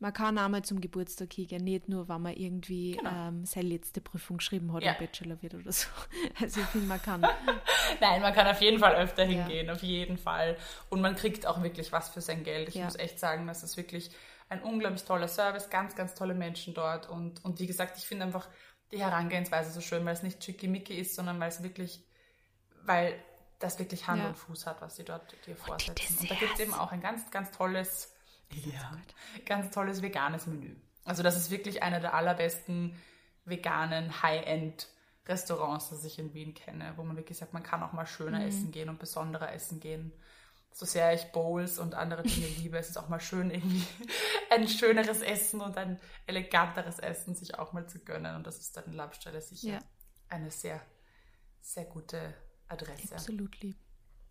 man 0.00 0.12
kann 0.12 0.38
auch 0.38 0.48
mal 0.48 0.62
zum 0.62 0.80
Geburtstag 0.80 1.30
gehen, 1.30 1.64
nicht 1.64 1.88
nur, 1.88 2.08
wenn 2.08 2.22
man 2.22 2.34
irgendwie 2.34 2.92
genau. 2.92 3.28
ähm, 3.28 3.44
seine 3.44 3.68
letzte 3.68 4.00
Prüfung 4.00 4.36
geschrieben 4.36 4.72
hat 4.72 4.82
ja. 4.82 4.92
im 4.92 4.98
Bachelor 4.98 5.42
wird 5.42 5.54
oder 5.54 5.72
so. 5.72 5.88
Also 6.40 6.60
ich 6.60 6.66
finde, 6.66 6.86
man 6.86 7.02
kann. 7.02 7.20
Nein, 8.00 8.22
man 8.22 8.32
kann 8.32 8.46
auf 8.46 8.60
jeden 8.60 8.78
Fall 8.78 8.94
öfter 8.94 9.24
hingehen, 9.24 9.66
ja. 9.66 9.72
auf 9.72 9.82
jeden 9.82 10.16
Fall. 10.16 10.56
Und 10.88 11.00
man 11.00 11.16
kriegt 11.16 11.46
auch 11.46 11.62
wirklich 11.62 11.90
was 11.90 12.10
für 12.10 12.20
sein 12.20 12.44
Geld. 12.44 12.68
Ich 12.68 12.76
ja. 12.76 12.84
muss 12.84 12.96
echt 12.96 13.18
sagen, 13.18 13.46
dass 13.48 13.64
es 13.64 13.76
wirklich 13.76 14.10
ein 14.48 14.62
unglaublich 14.62 15.04
toller 15.04 15.28
Service, 15.28 15.68
ganz, 15.68 15.96
ganz 15.96 16.14
tolle 16.14 16.34
Menschen 16.34 16.74
dort. 16.74 17.08
Und, 17.08 17.44
und 17.44 17.58
wie 17.58 17.66
gesagt, 17.66 17.98
ich 17.98 18.04
finde 18.04 18.24
einfach 18.24 18.48
die 18.92 19.00
Herangehensweise 19.00 19.72
so 19.72 19.80
schön, 19.80 20.04
weil 20.04 20.14
es 20.14 20.22
nicht 20.22 20.42
schickimicki 20.42 20.94
ist, 20.94 21.14
sondern 21.14 21.40
weil 21.40 21.48
es 21.48 21.62
wirklich, 21.62 22.02
weil 22.84 23.20
das 23.58 23.78
wirklich 23.78 24.06
Hand 24.06 24.24
und 24.24 24.36
Fuß 24.36 24.66
hat, 24.66 24.80
was 24.80 24.96
sie 24.96 25.04
dort 25.04 25.34
dir 25.46 25.56
vorsetzen. 25.56 26.14
Und, 26.14 26.20
und 26.22 26.30
da 26.30 26.34
gibt 26.36 26.54
es 26.54 26.60
eben 26.60 26.74
auch 26.74 26.92
ein 26.92 27.00
ganz, 27.00 27.30
ganz 27.30 27.50
tolles, 27.50 28.14
ja, 28.52 28.96
ganz 29.44 29.74
tolles 29.74 30.02
veganes 30.02 30.46
Menü. 30.46 30.74
Also 31.04 31.22
das 31.22 31.36
ist 31.36 31.50
wirklich 31.50 31.82
einer 31.82 32.00
der 32.00 32.14
allerbesten 32.14 32.94
veganen 33.44 34.22
High-End 34.22 34.88
Restaurants, 35.26 35.90
das 35.90 36.04
ich 36.04 36.18
in 36.18 36.32
Wien 36.34 36.54
kenne, 36.54 36.94
wo 36.96 37.02
man 37.02 37.16
wirklich 37.16 37.38
sagt, 37.38 37.52
man 37.52 37.62
kann 37.62 37.82
auch 37.82 37.92
mal 37.92 38.06
schöner 38.06 38.40
mhm. 38.40 38.46
essen 38.48 38.70
gehen 38.70 38.88
und 38.88 38.98
besonderer 38.98 39.52
essen 39.52 39.80
gehen 39.80 40.12
so 40.78 40.86
sehr 40.86 41.12
ich 41.12 41.32
Bowls 41.32 41.80
und 41.80 41.94
andere 41.94 42.22
Dinge 42.22 42.46
liebe, 42.46 42.78
es 42.78 42.90
ist 42.90 42.98
auch 42.98 43.08
mal 43.08 43.20
schön, 43.20 43.50
irgendwie 43.50 43.84
ein 44.50 44.68
schöneres 44.68 45.22
Essen 45.22 45.60
und 45.60 45.76
ein 45.76 45.98
eleganteres 46.26 47.00
Essen 47.00 47.34
sich 47.34 47.58
auch 47.58 47.72
mal 47.72 47.88
zu 47.88 47.98
gönnen. 47.98 48.36
Und 48.36 48.46
das 48.46 48.58
ist 48.58 48.76
dann 48.76 48.84
in 48.84 48.92
Labstelle 48.92 49.40
sicher 49.42 49.72
ja. 49.72 49.78
eine 50.28 50.52
sehr, 50.52 50.80
sehr 51.60 51.84
gute 51.84 52.32
Adresse. 52.68 53.14
Absolut 53.14 53.60
lieb. 53.60 53.76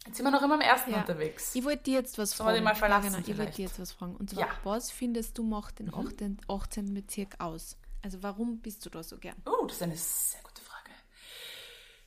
Jetzt 0.07 0.17
sind 0.17 0.25
wir 0.25 0.31
noch 0.31 0.41
immer 0.41 0.55
im 0.55 0.61
ersten 0.61 0.91
ja. 0.91 1.01
unterwegs. 1.01 1.53
Ich 1.53 1.63
wollte 1.63 1.83
dir 1.83 1.99
jetzt 1.99 2.17
was 2.17 2.31
Sollen 2.31 2.49
fragen. 2.49 2.63
Mal 2.63 2.75
verlassen 2.75 3.13
ja, 3.13 3.19
genau. 3.19 3.29
Ich 3.29 3.37
wollte 3.37 3.51
dir 3.53 3.65
jetzt 3.65 3.79
was 3.79 3.91
fragen. 3.91 4.15
Und 4.15 4.29
zwar, 4.31 4.47
ja. 4.47 4.49
was 4.63 4.89
findest 4.89 5.37
du 5.37 5.43
macht 5.43 5.79
den 5.79 5.93
18. 5.93 6.31
Mhm. 6.31 6.37
18. 6.47 6.93
Bezirk 6.93 7.35
aus? 7.39 7.77
Also 8.01 8.23
warum 8.23 8.59
bist 8.59 8.85
du 8.85 8.89
da 8.89 9.03
so 9.03 9.17
gern? 9.17 9.35
Oh, 9.45 9.65
das 9.65 9.77
ist 9.77 9.83
eine 9.83 9.97
sehr 9.97 10.41
gute 10.41 10.61
Frage. 10.61 10.91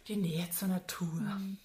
Die 0.09 0.17
Nähe 0.17 0.51
zur 0.51 0.69
Natur. 0.69 1.07
Mhm 1.07 1.59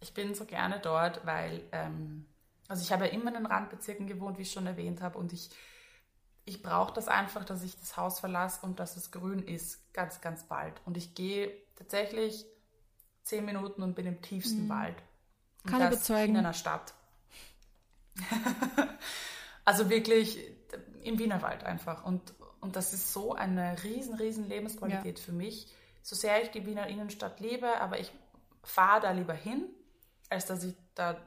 ich 0.00 0.14
bin 0.14 0.34
so 0.34 0.44
gerne 0.44 0.80
dort, 0.80 1.24
weil, 1.26 1.62
ähm, 1.72 2.26
also 2.68 2.82
ich 2.82 2.92
habe 2.92 3.06
ja 3.06 3.12
immer 3.12 3.28
in 3.28 3.34
den 3.34 3.46
Randbezirken 3.46 4.06
gewohnt, 4.06 4.38
wie 4.38 4.42
ich 4.42 4.52
schon 4.52 4.66
erwähnt 4.66 5.02
habe, 5.02 5.18
und 5.18 5.32
ich, 5.32 5.50
ich 6.44 6.62
brauche 6.62 6.92
das 6.92 7.08
einfach, 7.08 7.44
dass 7.44 7.62
ich 7.62 7.78
das 7.78 7.96
Haus 7.96 8.20
verlasse 8.20 8.64
und 8.64 8.80
dass 8.80 8.96
es 8.96 9.10
grün 9.10 9.42
ist, 9.42 9.92
ganz, 9.92 10.20
ganz 10.20 10.44
bald. 10.44 10.80
Und 10.86 10.96
ich 10.96 11.14
gehe 11.14 11.52
tatsächlich 11.76 12.46
zehn 13.22 13.44
Minuten 13.44 13.82
und 13.82 13.94
bin 13.94 14.06
im 14.06 14.22
tiefsten 14.22 14.64
mhm. 14.64 14.70
Wald. 14.70 15.02
Kann 15.66 15.82
ich 15.82 15.90
bezeugen. 15.90 16.34
In 16.34 16.38
einer 16.38 16.52
Stadt. 16.54 16.94
also 19.64 19.90
wirklich 19.90 20.38
im 21.02 21.18
Wienerwald 21.18 21.64
einfach. 21.64 22.04
Und, 22.04 22.34
und 22.60 22.76
das 22.76 22.92
ist 22.92 23.12
so 23.12 23.34
eine 23.34 23.82
riesen, 23.82 24.14
riesen 24.14 24.48
Lebensqualität 24.48 25.18
ja. 25.18 25.24
für 25.24 25.32
mich. 25.32 25.72
So 26.02 26.16
sehr 26.16 26.42
ich 26.42 26.50
die 26.50 26.66
Wiener 26.66 26.86
Innenstadt 26.86 27.40
liebe, 27.40 27.80
aber 27.80 27.98
ich 27.98 28.12
fahre 28.62 29.00
da 29.00 29.10
lieber 29.12 29.34
hin 29.34 29.68
als 30.30 30.46
dass 30.46 30.64
ich 30.64 30.74
da 30.94 31.20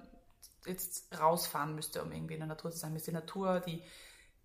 jetzt 0.66 1.16
rausfahren 1.20 1.76
müsste, 1.76 2.02
um 2.02 2.12
irgendwie 2.12 2.34
in 2.34 2.40
der 2.40 2.48
Natur 2.48 2.72
zu 2.72 2.80
sein. 2.80 2.94
Mir 2.94 2.98
ist 2.98 3.08
die 3.08 3.12
Natur, 3.12 3.60
die, 3.60 3.84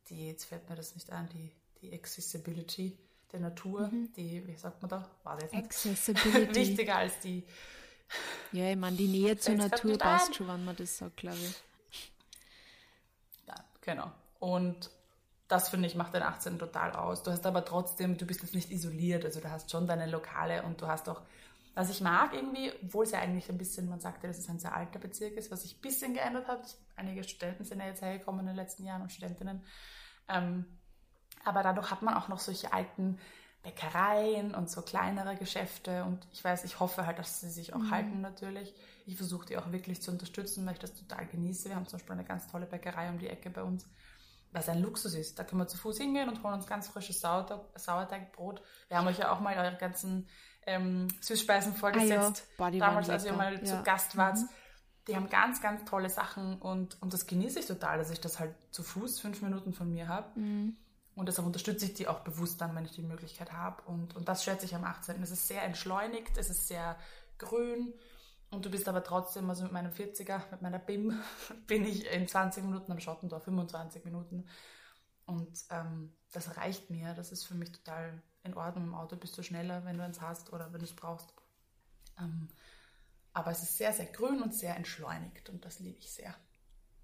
die, 0.09 0.27
jetzt 0.27 0.45
fällt 0.45 0.69
mir 0.69 0.77
das 0.77 0.95
nicht 0.95 1.11
ein, 1.11 1.29
die, 1.29 1.53
die 1.81 1.95
Accessibility 1.95 2.99
der 3.33 3.41
Natur, 3.41 3.89
mhm. 3.89 4.13
die, 4.15 4.47
wie 4.47 4.57
sagt 4.57 4.83
man 4.83 4.89
da, 4.89 5.09
war 5.23 5.37
das 5.37 5.53
jetzt 5.53 5.65
Accessibility. 5.65 6.55
wichtiger 6.55 6.97
als 6.97 7.19
die. 7.21 7.47
Ja, 8.53 8.71
ich 8.71 8.77
meine, 8.77 8.97
die 8.97 9.09
Nähe 9.09 9.37
zur 9.39 9.55
Natur 9.55 9.99
passt 9.99 10.35
schon, 10.35 10.49
wenn 10.49 10.65
man 10.65 10.77
das 10.77 10.99
sagt, 10.99 11.19
glaube 11.19 11.37
ich. 11.37 11.63
Ja, 13.47 13.55
genau. 13.81 14.11
Und 14.39 14.91
das 15.49 15.71
finde 15.71 15.89
ich 15.89 15.95
macht 15.95 16.15
den 16.15 16.23
18 16.23 16.59
total 16.59 16.93
aus. 16.93 17.23
Du 17.23 17.31
hast 17.31 17.45
aber 17.47 17.65
trotzdem, 17.65 18.17
du 18.17 18.27
bist 18.27 18.43
jetzt 18.43 18.55
nicht 18.55 18.71
isoliert, 18.71 19.25
also 19.25 19.41
du 19.41 19.51
hast 19.51 19.71
schon 19.71 19.87
deine 19.87 20.07
Lokale 20.07 20.63
und 20.63 20.81
du 20.81 20.87
hast 20.87 21.09
auch 21.09 21.23
was 21.79 21.91
ich 21.91 22.01
mag 22.01 22.35
irgendwie, 22.35 22.73
obwohl 22.83 23.05
es 23.05 23.13
ja 23.13 23.21
eigentlich 23.21 23.49
ein 23.49 23.57
bisschen, 23.57 23.89
man 23.89 24.01
sagte, 24.01 24.27
dass 24.27 24.37
es 24.37 24.49
ein 24.49 24.59
sehr 24.59 24.75
alter 24.75 24.99
Bezirk 24.99 25.35
ist, 25.35 25.53
was 25.53 25.63
sich 25.63 25.77
ein 25.77 25.81
bisschen 25.81 26.13
geändert 26.13 26.49
hat. 26.49 26.77
Einige 26.97 27.23
Studenten 27.23 27.65
sind 27.65 27.79
ja 27.79 27.87
jetzt 27.87 28.03
hergekommen 28.03 28.41
in 28.41 28.47
den 28.49 28.57
letzten 28.57 28.85
Jahren 28.85 29.03
und 29.03 29.13
Studentinnen. 29.13 29.63
Ähm, 30.29 30.65
aber 31.45 31.63
dadurch 31.63 31.93
hat 31.93 32.03
man 32.03 32.15
auch 32.15 32.27
noch 32.27 32.41
solche 32.41 32.73
alten 32.73 33.21
Bäckereien 33.63 34.55
und 34.55 34.71
so 34.71 34.83
kleinere 34.83 35.37
Geschäfte 35.37 36.05
und 36.05 36.27
ich 36.33 36.43
weiß, 36.45 36.65
ich 36.65 36.81
hoffe 36.81 37.07
halt, 37.07 37.19
dass 37.19 37.41
sie 37.41 37.51
sich 37.51 37.75
auch 37.75 37.81
mhm. 37.81 37.91
halten 37.91 38.21
natürlich. 38.21 38.73
Ich 39.07 39.17
versuche 39.17 39.47
die 39.47 39.57
auch 39.57 39.73
wirklich 39.73 40.01
zu 40.01 40.11
unterstützen, 40.11 40.65
weil 40.65 40.75
ich 40.75 40.79
das 40.79 40.95
total 40.95 41.27
genieße. 41.27 41.69
Wir 41.69 41.77
haben 41.77 41.87
zum 41.87 41.99
Beispiel 41.99 42.13
eine 42.13 42.25
ganz 42.25 42.47
tolle 42.47 42.67
Bäckerei 42.67 43.09
um 43.09 43.19
die 43.19 43.29
Ecke 43.29 43.51
bei 43.51 43.63
uns, 43.63 43.87
was 44.53 44.69
ein 44.69 44.81
Luxus 44.81 45.15
ist. 45.15 45.39
Da 45.39 45.45
können 45.45 45.61
wir 45.61 45.67
zu 45.67 45.77
Fuß 45.77 45.99
hingehen 45.99 46.29
und 46.29 46.43
holen 46.43 46.55
uns 46.55 46.67
ganz 46.67 46.89
frisches 46.89 47.21
Sauerteigbrot. 47.21 48.63
Wir 48.89 48.99
haben 48.99 49.07
euch 49.07 49.19
ja 49.19 49.33
auch 49.33 49.41
mal 49.41 49.57
eure 49.57 49.77
ganzen 49.77 50.29
ähm, 50.67 51.09
Süßspeisen 51.21 51.75
vorgesetzt. 51.75 52.47
Ah, 52.59 52.69
ja. 52.69 52.79
Damals, 52.79 53.11
als 53.11 53.25
ihr 53.25 53.33
mal 53.33 53.55
ja. 53.55 53.65
zu 53.65 53.83
Gast 53.83 54.17
wart. 54.17 54.37
Mhm. 54.37 54.49
Die 55.09 55.17
haben 55.17 55.31
ganz, 55.31 55.63
ganz 55.63 55.85
tolle 55.87 56.11
Sachen 56.11 56.59
und, 56.59 57.01
und 57.01 57.15
das 57.15 57.27
genieße 57.27 57.61
ich 57.61 57.67
total, 57.67 57.97
dass 57.97 58.11
ich 58.11 58.21
das 58.21 58.39
halt 58.39 58.55
zu 58.71 58.83
Fuß 58.83 59.21
fünf 59.21 59.41
Minuten 59.41 59.73
von 59.73 59.91
mir 59.91 60.07
habe. 60.07 60.39
Mhm. 60.39 60.77
Und 61.19 61.27
deshalb 61.27 61.47
unterstütze 61.47 61.85
ich 61.87 61.95
die 61.95 62.07
auch 62.07 62.21
bewusst 62.21 62.61
dann, 62.61 62.77
wenn 62.77 62.85
ich 62.85 62.93
die 62.93 63.03
Möglichkeit 63.03 63.53
habe. 63.53 63.83
Und, 63.83 64.15
und 64.15 64.29
das 64.29 64.45
schätze 64.45 64.67
ich 64.67 64.75
am 64.77 64.85
18. 64.85 65.21
Es 65.21 65.33
ist 65.33 65.49
sehr 65.49 65.65
entschleunigt, 65.65 66.39
es 66.39 66.49
ist 66.49 66.69
sehr 66.69 66.97
grün. 67.39 67.93
Und 68.51 68.65
du 68.65 68.71
bist 68.71 68.89
aber 68.89 69.03
trotzdem, 69.03 69.51
also 69.51 69.65
mit 69.65 69.73
meinem 69.73 69.91
40er, 69.91 70.43
mit 70.53 70.63
meiner 70.63 70.79
BIM, 70.79 71.19
bin 71.67 71.85
ich 71.85 72.07
in 72.07 72.29
20 72.29 72.63
Minuten 72.63 72.93
am 72.93 73.01
Schottendorf, 73.01 73.43
25 73.43 74.05
Minuten. 74.05 74.47
Und 75.27 75.65
ähm, 75.71 76.15
das 76.31 76.57
reicht 76.57 76.89
mir. 76.89 77.15
Das 77.15 77.33
ist 77.33 77.45
für 77.45 77.55
mich 77.55 77.73
total 77.73 78.23
in 78.45 78.55
Ordnung. 78.55 78.85
Im 78.85 78.95
Auto 78.95 79.17
bist 79.17 79.37
du 79.37 79.43
schneller, 79.43 79.85
wenn 79.85 79.99
du 79.99 80.05
eins 80.05 80.21
hast 80.21 80.53
oder 80.53 80.73
wenn 80.73 80.79
du 80.79 80.87
es 80.87 80.95
brauchst. 80.95 81.35
Ähm, 82.21 82.49
aber 83.33 83.51
es 83.51 83.65
ist 83.65 83.77
sehr, 83.77 83.93
sehr 83.93 84.07
grün 84.07 84.41
und 84.41 84.55
sehr 84.55 84.77
entschleunigt 84.77 85.49
und 85.51 85.65
das 85.65 85.81
liebe 85.81 85.99
ich 85.99 86.13
sehr. 86.13 86.35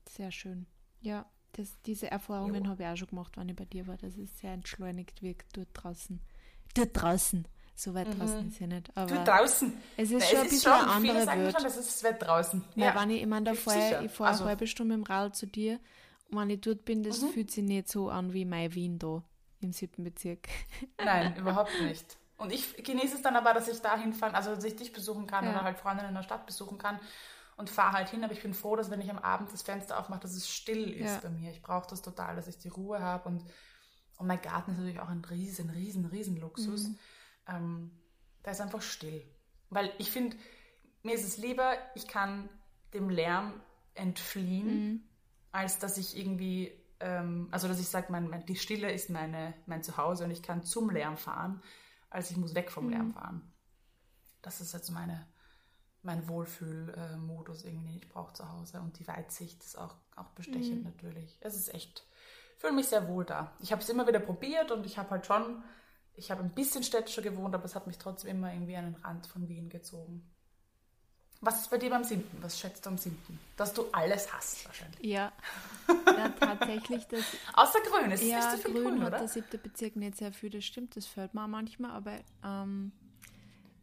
Sehr 0.09 0.31
schön. 0.31 0.67
Ja, 1.01 1.27
das, 1.57 1.81
diese 1.87 2.11
Erfahrungen 2.11 2.69
habe 2.69 2.83
ich 2.83 2.89
auch 2.89 2.97
schon 2.97 3.09
gemacht, 3.09 3.37
wenn 3.37 3.49
ich 3.49 3.57
bei 3.57 3.65
dir 3.65 3.87
war, 3.87 3.97
dass 3.97 4.17
es 4.17 4.39
sehr 4.39 4.53
entschleunigt 4.53 5.23
wirkt 5.23 5.57
dort 5.57 5.69
draußen. 5.73 6.21
Dort 6.75 6.91
draußen. 6.93 7.47
So 7.77 7.95
weit 7.95 8.09
mhm. 8.09 8.19
draußen 8.19 8.49
ist 8.49 8.61
ja 8.61 8.67
nicht. 8.67 8.97
Aber 8.97 9.15
dort 9.15 9.29
draußen. 9.29 9.73
Es 9.97 10.11
ist 10.11 10.21
Nein, 10.21 10.29
schon 10.29 10.37
es 10.37 10.43
ein 10.43 10.49
bisschen 10.49 10.73
schon, 10.73 10.73
eine 10.73 10.91
andere 10.91 11.27
Welt. 11.27 11.57
Schon, 11.57 11.67
es 11.67 11.77
ist 11.77 12.05
weit 12.05 12.23
draußen. 12.23 12.65
Ja, 12.77 12.87
ja. 12.87 13.01
wenn 13.01 13.11
ich, 13.11 13.23
ich 13.23 13.27
meine, 13.27 13.45
da 13.47 13.55
fahre 13.55 14.05
ich 14.05 14.11
fahre 14.11 14.31
also. 14.31 14.45
eine 14.45 14.51
halbe 14.51 14.67
Stunde 14.67 14.95
im 14.95 15.03
Rad 15.03 15.35
zu 15.35 15.47
dir 15.47 15.81
und 16.31 16.39
wenn 16.39 16.51
ich 16.51 16.61
dort 16.61 16.85
bin, 16.85 17.03
das 17.03 17.23
mhm. 17.23 17.29
fühlt 17.31 17.51
sich 17.51 17.65
nicht 17.65 17.89
so 17.89 18.11
an 18.11 18.33
wie 18.33 18.45
mein 18.45 18.75
Wien 18.75 18.99
da 18.99 19.23
im 19.61 19.73
siebten 19.73 20.05
Bezirk. 20.05 20.49
Nein, 21.05 21.37
überhaupt 21.37 21.73
nicht. 21.83 22.17
Und 22.37 22.53
ich 22.53 22.77
genieße 22.83 23.17
es 23.17 23.23
dann 23.23 23.37
aber, 23.37 23.55
dass 23.55 23.69
ich 23.69 23.81
da 23.81 23.97
hinfahren, 23.97 24.35
also 24.35 24.55
dass 24.55 24.65
ich 24.65 24.77
dich 24.77 24.93
besuchen 24.93 25.27
kann 25.27 25.45
ja. 25.45 25.53
oder 25.53 25.63
halt 25.63 25.79
Freundinnen 25.79 26.11
in 26.11 26.15
der 26.15 26.23
Stadt 26.23 26.47
besuchen 26.47 26.79
kann 26.79 26.99
und 27.57 27.71
fahre 27.71 27.93
halt 27.93 28.09
hin. 28.09 28.25
Aber 28.25 28.33
ich 28.33 28.43
bin 28.43 28.55
froh, 28.55 28.77
dass 28.77 28.91
wenn 28.91 29.01
ich 29.01 29.11
am 29.11 29.19
Abend 29.19 29.53
das 29.53 29.63
Fenster 29.63 29.99
aufmache, 29.99 30.21
dass 30.21 30.33
es 30.33 30.49
still 30.49 30.91
ist 30.93 31.07
ja. 31.07 31.21
bei 31.23 31.31
mir. 31.31 31.51
Ich 31.51 31.63
brauche 31.63 31.89
das 31.89 32.03
total, 32.03 32.37
dass 32.37 32.49
ich 32.49 32.59
die 32.59 32.69
Ruhe 32.69 33.01
habe. 33.01 33.29
Und, 33.29 33.45
und 34.19 34.27
mein 34.27 34.41
Garten 34.41 34.73
ist 34.73 34.79
natürlich 34.79 35.01
auch 35.01 35.09
ein 35.09 35.25
riesen, 35.25 35.71
riesen, 35.71 36.07
riesen 36.07 36.37
Luxus. 36.37 36.89
Mhm. 36.89 36.99
Ähm, 37.49 37.91
da 38.43 38.51
ist 38.51 38.61
einfach 38.61 38.83
still. 38.83 39.25
Weil 39.71 39.93
ich 39.99 40.11
finde, 40.11 40.37
mir 41.03 41.15
ist 41.15 41.25
es 41.25 41.37
lieber, 41.37 41.73
ich 41.95 42.07
kann 42.07 42.49
dem 42.93 43.09
Lärm 43.09 43.61
entfliehen, 43.95 44.89
mhm. 44.89 45.03
als 45.53 45.79
dass 45.79 45.99
ich 45.99 46.17
irgendwie 46.17 46.85
ähm, 47.05 47.49
also 47.51 47.69
dass 47.69 47.79
ich 47.79 47.89
sage, 47.89 48.11
mein, 48.11 48.29
mein, 48.29 48.47
die 48.47 48.57
Stille 48.57 48.91
ist 48.91 49.11
meine, 49.11 49.55
mein 49.67 49.83
Zuhause 49.83 50.25
und 50.25 50.31
ich 50.31 50.43
kann 50.43 50.63
zum 50.63 50.91
Lärm 50.91 51.17
fahren, 51.17 51.63
als 52.11 52.31
ich 52.31 52.37
muss 52.37 52.55
weg 52.55 52.71
vom 52.71 52.87
mhm. 52.87 52.91
Lärm 52.91 53.13
fahren. 53.13 53.53
Das 54.43 54.61
ist 54.61 54.73
jetzt 54.73 54.91
meine, 54.91 55.27
mein 56.05 56.29
Wohlfühlmodus 56.29 57.65
irgendwie, 57.65 57.89
den 57.89 57.99
ich 57.99 58.09
brauche 58.09 58.33
zu 58.35 58.51
Hause. 58.51 58.81
Und 58.81 58.99
die 58.99 59.09
Weitsicht 59.09 59.63
ist 59.63 59.79
auch, 59.79 59.95
auch 60.17 60.29
bestechend 60.37 60.79
mhm. 60.79 60.85
natürlich. 60.85 61.39
Es 61.41 61.57
ist 61.57 61.73
echt, 61.73 62.07
ich 62.55 62.61
fühle 62.61 62.75
mich 62.75 62.87
sehr 62.87 63.09
wohl 63.09 63.25
da. 63.25 63.53
Ich 63.61 63.73
habe 63.73 63.83
es 63.83 63.89
immer 63.89 64.07
wieder 64.07 64.21
probiert 64.21 64.71
und 64.71 64.87
ich 64.87 64.99
habe 64.99 65.11
halt 65.11 65.27
schon, 65.27 65.63
ich 66.15 66.31
habe 66.31 66.43
ein 66.43 66.51
bisschen 66.51 66.83
städtischer 66.83 67.23
gewohnt, 67.23 67.55
aber 67.55 67.65
es 67.65 67.75
hat 67.75 67.87
mich 67.87 67.99
trotzdem 67.99 68.31
immer 68.31 68.53
irgendwie 68.53 68.77
an 68.77 68.93
den 68.93 69.03
Rand 69.03 69.27
von 69.27 69.49
Wien 69.49 69.69
gezogen. 69.69 70.31
Was 71.41 71.61
ist 71.61 71.71
bei 71.71 71.77
dir 71.77 71.91
beim 71.91 72.05
Siebten? 72.05 72.43
Was 72.43 72.59
schätzt 72.59 72.87
du 72.87 72.91
am 72.91 72.97
Siebten? 72.97 73.39
Dass 73.57 73.75
du 73.75 73.85
alles 73.93 74.33
hast 74.33 74.65
wahrscheinlich. 74.65 75.05
Ja, 75.05 75.31
ja 76.07 76.29
tatsächlich. 76.31 77.07
Das, 77.09 77.21
Außer 77.53 77.81
Grün, 77.81 78.13
es 78.13 78.23
ja, 78.23 78.39
ist 78.39 78.53
nicht 78.53 78.63
so 78.63 78.63
viel 78.63 78.73
Grün, 78.73 78.85
Grün 78.85 79.03
oder? 79.03 79.13
hat 79.13 79.21
der 79.21 79.29
siebte 79.29 79.59
Bezirk 79.59 79.97
nicht 79.97 80.17
sehr 80.17 80.33
viel, 80.33 80.49
das 80.49 80.65
stimmt, 80.65 80.97
das 80.97 81.07
fällt 81.07 81.35
mir 81.35 81.45
auch 81.45 81.49
manchmal, 81.49 81.91
aber 81.91 82.19
ähm, 82.43 82.93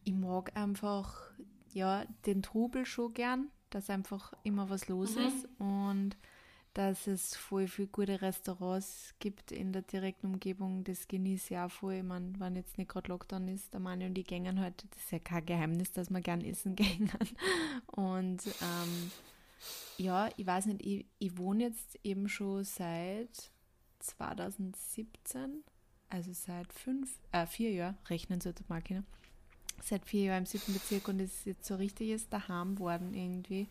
ich 0.04 0.14
mag 0.14 0.56
einfach 0.56 1.32
ja, 1.74 2.06
den 2.26 2.42
Trubel 2.42 2.86
schon 2.86 3.14
gern, 3.14 3.50
dass 3.70 3.90
einfach 3.90 4.34
immer 4.44 4.70
was 4.70 4.88
los 4.88 5.16
mhm. 5.16 5.22
ist 5.22 5.48
und 5.60 6.18
dass 6.74 7.06
es 7.08 7.36
voll 7.36 7.68
viele 7.68 7.90
gute 7.90 8.22
Restaurants 8.22 9.14
gibt 9.20 9.52
in 9.52 9.74
der 9.74 9.82
direkten 9.82 10.28
Umgebung. 10.28 10.86
Das 10.86 11.08
genieße 11.08 11.54
ich 11.54 11.60
auch 11.60 11.72
voll. 11.72 11.96
Ich 11.96 12.04
meine, 12.04 12.40
wenn 12.40 12.56
jetzt 12.56 12.78
nicht 12.78 12.90
gerade 12.90 13.10
Lockdown 13.10 13.50
ist, 13.50 13.74
der 13.74 13.82
Mann 13.82 14.02
und 14.04 14.14
die 14.14 14.24
gängen 14.24 14.60
halt, 14.60 14.86
das 14.90 15.04
ist 15.04 15.12
ja 15.12 15.20
kein 15.20 15.46
Geheimnis, 15.46 15.92
dass 15.92 16.10
wir 16.10 16.22
gern 16.22 16.42
essen 16.42 16.76
gängen. 16.78 17.12
Und 17.88 18.46
ähm, 18.48 19.12
ja, 19.98 20.30
ich 20.38 20.46
weiß 20.46 20.68
nicht, 20.68 20.86
ich, 20.86 21.06
ich 21.20 21.38
wohne 21.38 21.66
jetzt 21.66 22.00
eben 22.04 22.30
schon 22.30 22.64
seit 22.64 23.52
2017, 24.00 25.64
also 26.10 26.32
seit 26.32 26.72
fünf, 26.72 27.20
äh, 27.34 27.46
vier 27.46 27.72
Jahren, 27.72 27.98
rechnen 28.10 28.40
sollte 28.40 28.64
mal 28.70 28.82
Kinder 28.82 29.04
seit 29.82 30.06
vier 30.06 30.26
Jahren 30.26 30.39
im 30.39 30.46
siebten 30.46 30.74
Bezirk 30.74 31.08
und 31.08 31.20
es 31.20 31.39
ist 31.39 31.46
jetzt 31.46 31.65
so 31.65 31.76
richtiges 31.76 32.30
daheim 32.30 32.80
worden 32.80 33.13
irgendwie. 33.13 33.67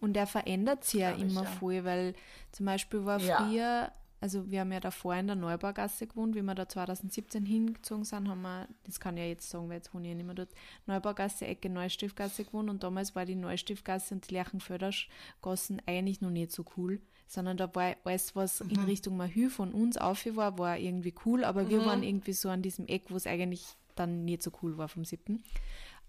Und 0.00 0.16
er 0.16 0.26
verändert 0.26 0.84
sich 0.84 1.00
ja 1.00 1.12
immer 1.12 1.44
ja. 1.44 1.50
voll, 1.50 1.84
weil 1.84 2.14
zum 2.52 2.66
Beispiel 2.66 3.04
war 3.04 3.18
ja. 3.20 3.38
früher, 3.38 3.92
also 4.20 4.50
wir 4.50 4.60
haben 4.60 4.72
ja 4.72 4.80
davor 4.80 5.14
in 5.14 5.26
der 5.26 5.36
Neubaugasse 5.36 6.06
gewohnt, 6.06 6.34
wie 6.34 6.42
wir 6.42 6.54
da 6.54 6.68
2017 6.68 7.46
hingezogen 7.46 8.04
sind, 8.04 8.28
haben 8.28 8.42
wir, 8.42 8.68
das 8.84 9.00
kann 9.00 9.16
ich 9.16 9.22
ja 9.22 9.28
jetzt 9.28 9.48
sagen, 9.48 9.68
weil 9.68 9.76
jetzt 9.76 9.94
wohne 9.94 10.04
ich 10.04 10.10
ja 10.10 10.16
nicht 10.16 10.26
mehr 10.26 10.34
dort, 10.34 10.50
Neubaugasse, 10.86 11.46
Ecke 11.46 11.70
Neustiftgasse 11.70 12.44
gewohnt 12.44 12.68
und 12.68 12.82
damals 12.82 13.14
war 13.14 13.24
die 13.24 13.36
Neustiftgasse 13.36 14.14
und 14.14 14.28
die 14.28 14.34
Lerchenfördergassen 14.34 15.80
eigentlich 15.86 16.20
noch 16.20 16.30
nicht 16.30 16.52
so 16.52 16.64
cool, 16.76 17.00
sondern 17.26 17.56
da 17.56 17.74
war 17.74 17.96
alles, 18.04 18.36
was 18.36 18.62
mhm. 18.62 18.70
in 18.70 18.80
Richtung 18.80 19.16
Mahü 19.16 19.48
von 19.48 19.72
uns 19.72 19.96
auf 19.96 20.26
war, 20.36 20.58
war 20.58 20.78
irgendwie 20.78 21.14
cool, 21.24 21.42
aber 21.42 21.64
mhm. 21.64 21.70
wir 21.70 21.86
waren 21.86 22.02
irgendwie 22.02 22.34
so 22.34 22.50
an 22.50 22.60
diesem 22.62 22.86
Eck, 22.86 23.04
wo 23.08 23.16
es 23.16 23.26
eigentlich 23.26 23.76
dann 23.98 24.24
nicht 24.24 24.42
so 24.42 24.50
cool 24.62 24.78
war 24.78 24.88
vom 24.88 25.04
siebten. 25.04 25.42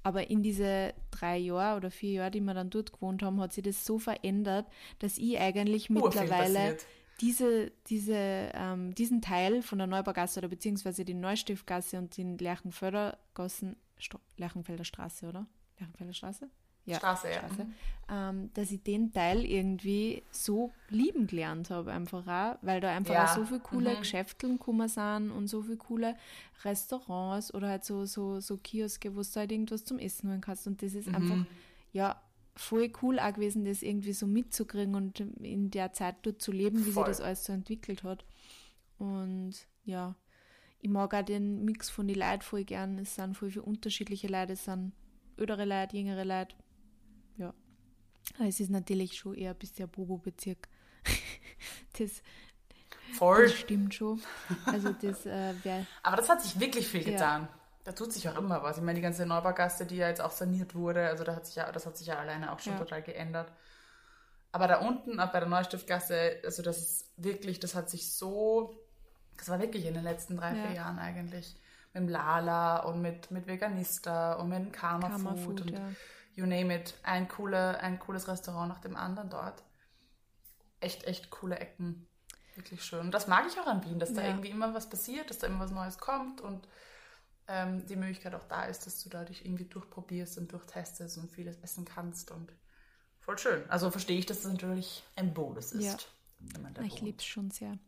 Aber 0.03 0.29
in 0.29 0.41
diese 0.41 0.93
drei 1.11 1.37
Jahre 1.37 1.77
oder 1.77 1.91
vier 1.91 2.11
Jahre, 2.13 2.31
die 2.31 2.39
wir 2.39 2.53
dann 2.53 2.69
dort 2.69 2.93
gewohnt 2.93 3.23
haben, 3.23 3.41
hat 3.41 3.51
sich 3.53 3.63
das 3.63 3.85
so 3.85 3.99
verändert, 3.99 4.67
dass 4.99 5.17
ich 5.17 5.37
eigentlich 5.39 5.89
mittlerweile 5.89 6.77
diese, 7.19 7.71
diese, 7.87 8.51
ähm, 8.53 8.93
diesen 8.93 9.21
Teil 9.21 9.61
von 9.61 9.79
der 9.79 9.87
Neubaugasse 9.87 10.39
oder 10.39 10.49
beziehungsweise 10.49 11.03
die 11.03 11.15
Neustiftgasse 11.15 11.97
und 11.97 12.15
den 12.15 12.37
Lerchenfördergassen, 12.37 13.75
Lerchenfelder 14.37 14.83
Straße, 14.83 15.27
oder? 15.27 15.47
Lerchenfelder 15.79 16.13
Straße? 16.13 16.49
Ja, 16.87 16.97
Straße, 16.97 17.27
Straße 17.31 17.67
ja. 18.09 18.29
ähm, 18.29 18.49
dass 18.53 18.71
ich 18.71 18.81
den 18.81 19.11
Teil 19.11 19.45
irgendwie 19.45 20.23
so 20.31 20.71
lieben 20.89 21.27
gelernt 21.27 21.69
habe, 21.69 21.91
einfach 21.91 22.25
auch, 22.27 22.57
weil 22.61 22.81
da 22.81 22.89
einfach 22.89 23.13
ja. 23.13 23.35
so 23.35 23.45
viele 23.45 23.59
coole 23.59 23.93
mhm. 23.93 23.99
Geschäfte 23.99 24.47
gekommen 24.47 24.87
sind 24.87 25.31
und 25.31 25.47
so 25.47 25.61
viele 25.61 25.77
coole 25.77 26.15
Restaurants 26.63 27.53
oder 27.53 27.67
halt 27.67 27.83
so, 27.83 28.05
so, 28.05 28.39
so 28.39 28.57
Kioske, 28.57 29.15
wo 29.15 29.21
du 29.21 29.35
halt 29.35 29.51
irgendwas 29.51 29.85
zum 29.85 29.99
Essen 29.99 30.29
holen 30.29 30.41
kannst. 30.41 30.65
Und 30.65 30.81
das 30.81 30.93
ist 30.93 31.07
mhm. 31.07 31.15
einfach, 31.15 31.45
ja, 31.91 32.21
voll 32.55 32.91
cool 33.01 33.19
auch 33.19 33.33
gewesen, 33.33 33.65
das 33.65 33.83
irgendwie 33.83 34.13
so 34.13 34.25
mitzukriegen 34.25 34.95
und 34.95 35.19
in 35.19 35.69
der 35.69 35.93
Zeit 35.93 36.15
dort 36.23 36.41
zu 36.41 36.51
leben, 36.51 36.85
wie 36.85 36.91
voll. 36.91 37.05
sich 37.05 37.17
das 37.17 37.21
alles 37.21 37.45
so 37.45 37.53
entwickelt 37.53 38.03
hat. 38.03 38.25
Und 38.97 39.53
ja, 39.85 40.15
ich 40.79 40.89
mag 40.89 41.13
auch 41.13 41.23
den 41.23 41.65
Mix 41.65 41.89
von 41.89 42.07
den 42.07 42.17
Leuten 42.17 42.41
voll 42.41 42.63
gern. 42.63 42.97
Es 42.97 43.15
sind 43.15 43.35
voll 43.35 43.51
viele 43.51 43.65
unterschiedliche 43.65 44.27
Leute, 44.27 44.53
es 44.53 44.65
sind 44.65 44.93
ältere 45.37 45.65
Leute, 45.65 45.97
jüngere 45.97 46.25
Leute, 46.25 46.55
ja. 46.55 46.63
Es 48.39 48.59
ist 48.59 48.69
natürlich 48.69 49.17
schon 49.17 49.35
eher 49.35 49.51
ein 49.51 49.57
bisschen 49.57 49.89
Bobo-Bezirk. 49.89 50.67
das, 51.99 52.21
Voll. 53.13 53.43
Das 53.43 53.53
stimmt 53.53 53.93
schon. 53.93 54.21
Also 54.65 54.91
das 55.01 55.25
äh, 55.25 55.53
Aber 56.03 56.17
das 56.17 56.29
hat 56.29 56.41
sich 56.41 56.59
wirklich 56.59 56.87
viel 56.87 57.03
getan. 57.03 57.43
Ja. 57.43 57.49
Da 57.83 57.91
tut 57.93 58.11
sich 58.11 58.27
auch 58.27 58.37
immer 58.37 58.61
was. 58.63 58.77
Ich 58.77 58.83
meine, 58.83 58.95
die 58.95 59.01
ganze 59.01 59.25
Neubaugasse, 59.25 59.85
die 59.85 59.95
ja 59.95 60.09
jetzt 60.09 60.21
auch 60.21 60.31
saniert 60.31 60.75
wurde, 60.75 61.07
also 61.07 61.23
da 61.23 61.35
hat 61.35 61.45
sich 61.45 61.55
ja, 61.55 61.71
das 61.71 61.85
hat 61.85 61.97
sich 61.97 62.07
ja 62.07 62.19
alleine 62.19 62.51
auch 62.51 62.59
schon 62.59 62.73
ja. 62.73 62.79
total 62.79 63.01
geändert. 63.01 63.51
Aber 64.51 64.67
da 64.67 64.79
unten, 64.79 65.19
auch 65.19 65.31
bei 65.31 65.39
der 65.39 65.47
Neustiftgasse, 65.47 66.41
also 66.43 66.61
das 66.63 66.79
ist 66.79 67.11
wirklich, 67.15 67.59
das 67.59 67.75
hat 67.75 67.89
sich 67.89 68.11
so, 68.11 68.77
das 69.37 69.49
war 69.49 69.59
wirklich 69.59 69.85
in 69.85 69.93
den 69.93 70.03
letzten 70.03 70.35
drei, 70.35 70.55
ja. 70.55 70.65
vier 70.65 70.75
Jahren 70.75 70.99
eigentlich. 70.99 71.55
Mit 71.93 72.03
dem 72.03 72.09
Lala 72.09 72.79
und 72.79 73.01
mit, 73.01 73.31
mit 73.31 73.47
Veganista 73.47 74.33
und 74.33 74.49
mit 74.49 74.59
dem 74.59 74.71
Karma, 74.71 75.09
Karma 75.09 75.35
Food. 75.35 75.43
Food 75.43 75.61
und 75.61 75.71
ja 75.71 75.89
you 76.37 76.45
name 76.45 76.73
it, 76.73 76.93
ein, 77.03 77.27
coole, 77.27 77.79
ein 77.79 77.99
cooles 77.99 78.27
Restaurant 78.27 78.69
nach 78.69 78.79
dem 78.79 78.95
anderen 78.95 79.29
dort. 79.29 79.63
Echt, 80.79 81.03
echt 81.05 81.31
coole 81.31 81.57
Ecken. 81.57 82.07
Wirklich 82.55 82.83
schön. 82.83 83.01
Und 83.01 83.11
das 83.11 83.27
mag 83.27 83.45
ich 83.47 83.59
auch 83.59 83.65
an 83.65 83.83
Wien, 83.83 83.99
dass 83.99 84.11
ja. 84.11 84.17
da 84.17 84.27
irgendwie 84.27 84.49
immer 84.49 84.73
was 84.73 84.87
passiert, 84.87 85.29
dass 85.29 85.39
da 85.39 85.47
immer 85.47 85.59
was 85.59 85.71
Neues 85.71 85.97
kommt 85.97 86.39
und 86.41 86.67
ähm, 87.47 87.85
die 87.87 87.95
Möglichkeit 87.95 88.35
auch 88.35 88.43
da 88.43 88.65
ist, 88.65 88.85
dass 88.85 89.03
du 89.03 89.09
da 89.09 89.23
dich 89.23 89.45
irgendwie 89.45 89.65
durchprobierst 89.65 90.37
und 90.37 90.51
durchtestest 90.51 91.17
und 91.17 91.31
vieles 91.31 91.57
essen 91.61 91.85
kannst 91.85 92.29
und 92.29 92.53
voll 93.19 93.37
schön. 93.39 93.67
Also 93.69 93.89
verstehe 93.89 94.19
ich, 94.19 94.27
dass 94.27 94.43
das 94.43 94.51
natürlich 94.51 95.03
ein 95.15 95.33
Bonus 95.33 95.71
ist. 95.71 95.85
Ja. 95.85 96.83
ich 96.83 97.01
liebe 97.01 97.17
es 97.17 97.25
schon 97.25 97.49
sehr. 97.49 97.79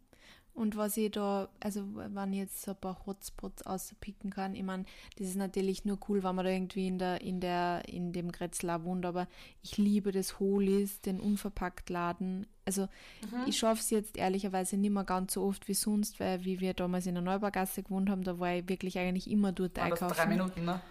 Und 0.59 0.75
was 0.75 0.97
ich 0.97 1.11
da, 1.11 1.47
also 1.61 1.85
wenn 1.95 2.33
ich 2.33 2.39
jetzt 2.39 2.63
so 2.63 2.71
ein 2.71 2.77
paar 2.77 3.05
Hotspots 3.05 3.65
auspicken 3.65 4.29
kann, 4.29 4.55
ich 4.55 4.63
meine, 4.63 4.83
das 5.17 5.29
ist 5.29 5.37
natürlich 5.37 5.85
nur 5.85 5.97
cool, 6.09 6.21
wenn 6.21 6.35
man 6.35 6.43
da 6.43 6.51
irgendwie 6.51 6.85
in 6.85 6.99
der, 6.99 7.21
in 7.21 7.39
der, 7.39 7.83
in 7.87 8.11
dem 8.11 8.29
Gretzlar 8.29 8.83
wohnt, 8.83 9.05
aber 9.05 9.29
ich 9.63 9.77
liebe 9.77 10.11
das 10.11 10.37
Holis, 10.41 10.99
den 10.99 11.21
Unverpacktladen. 11.21 12.45
Also 12.65 12.89
mhm. 13.21 13.45
ich 13.47 13.57
schaffe 13.57 13.79
es 13.79 13.89
jetzt 13.89 14.17
ehrlicherweise 14.17 14.75
nicht 14.75 14.91
mehr 14.91 15.05
ganz 15.05 15.35
so 15.35 15.43
oft 15.43 15.69
wie 15.69 15.73
sonst, 15.73 16.19
weil 16.19 16.43
wie 16.43 16.59
wir 16.59 16.73
damals 16.73 17.05
in 17.05 17.15
der 17.15 17.23
Neubaugasse 17.23 17.81
gewohnt 17.81 18.09
haben, 18.09 18.25
da 18.25 18.37
war 18.37 18.53
ich 18.53 18.67
wirklich 18.67 18.99
eigentlich 18.99 19.31
immer 19.31 19.53
dort 19.53 19.77
war 19.77 19.85
einkaufen. 19.85 20.09
Das 20.09 20.17
drei 20.17 20.25
Minuten, 20.25 20.65
ne? 20.65 20.81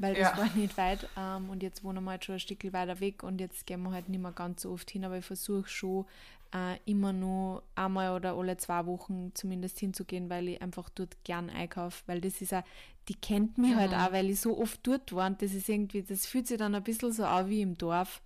weil 0.00 0.14
das 0.14 0.30
ja. 0.30 0.38
war 0.38 0.48
nicht 0.54 0.76
weit 0.76 1.08
ähm, 1.16 1.50
und 1.50 1.62
jetzt 1.62 1.84
wohnen 1.84 2.04
wir 2.04 2.12
halt 2.12 2.24
schon 2.24 2.36
ein 2.36 2.40
Stück 2.40 2.72
weiter 2.72 3.00
weg 3.00 3.22
und 3.22 3.40
jetzt 3.40 3.66
gehen 3.66 3.82
wir 3.82 3.90
halt 3.90 4.08
nicht 4.08 4.22
mehr 4.22 4.32
ganz 4.32 4.62
so 4.62 4.70
oft 4.70 4.90
hin, 4.90 5.04
aber 5.04 5.18
ich 5.18 5.24
versuche 5.24 5.68
schon 5.68 6.06
äh, 6.54 6.78
immer 6.84 7.12
nur 7.12 7.62
einmal 7.74 8.14
oder 8.14 8.34
alle 8.34 8.56
zwei 8.56 8.86
Wochen 8.86 9.32
zumindest 9.34 9.78
hinzugehen, 9.78 10.30
weil 10.30 10.48
ich 10.48 10.62
einfach 10.62 10.88
dort 10.90 11.22
gern 11.24 11.50
einkaufe, 11.50 12.02
weil 12.06 12.20
das 12.20 12.40
ist 12.40 12.54
auch, 12.54 12.62
die 13.08 13.14
kennt 13.14 13.58
mich 13.58 13.74
halt 13.74 13.92
mhm. 13.92 13.96
halt 13.96 14.08
auch, 14.08 14.12
weil 14.12 14.30
ich 14.30 14.40
so 14.40 14.58
oft 14.58 14.80
dort 14.86 15.12
war 15.12 15.26
und 15.26 15.42
das 15.42 15.52
ist 15.52 15.68
irgendwie, 15.68 16.02
das 16.02 16.26
fühlt 16.26 16.46
sich 16.46 16.58
dann 16.58 16.74
ein 16.74 16.82
bisschen 16.82 17.12
so 17.12 17.24
an 17.24 17.48
wie 17.48 17.62
im 17.62 17.76
Dorf 17.76 18.22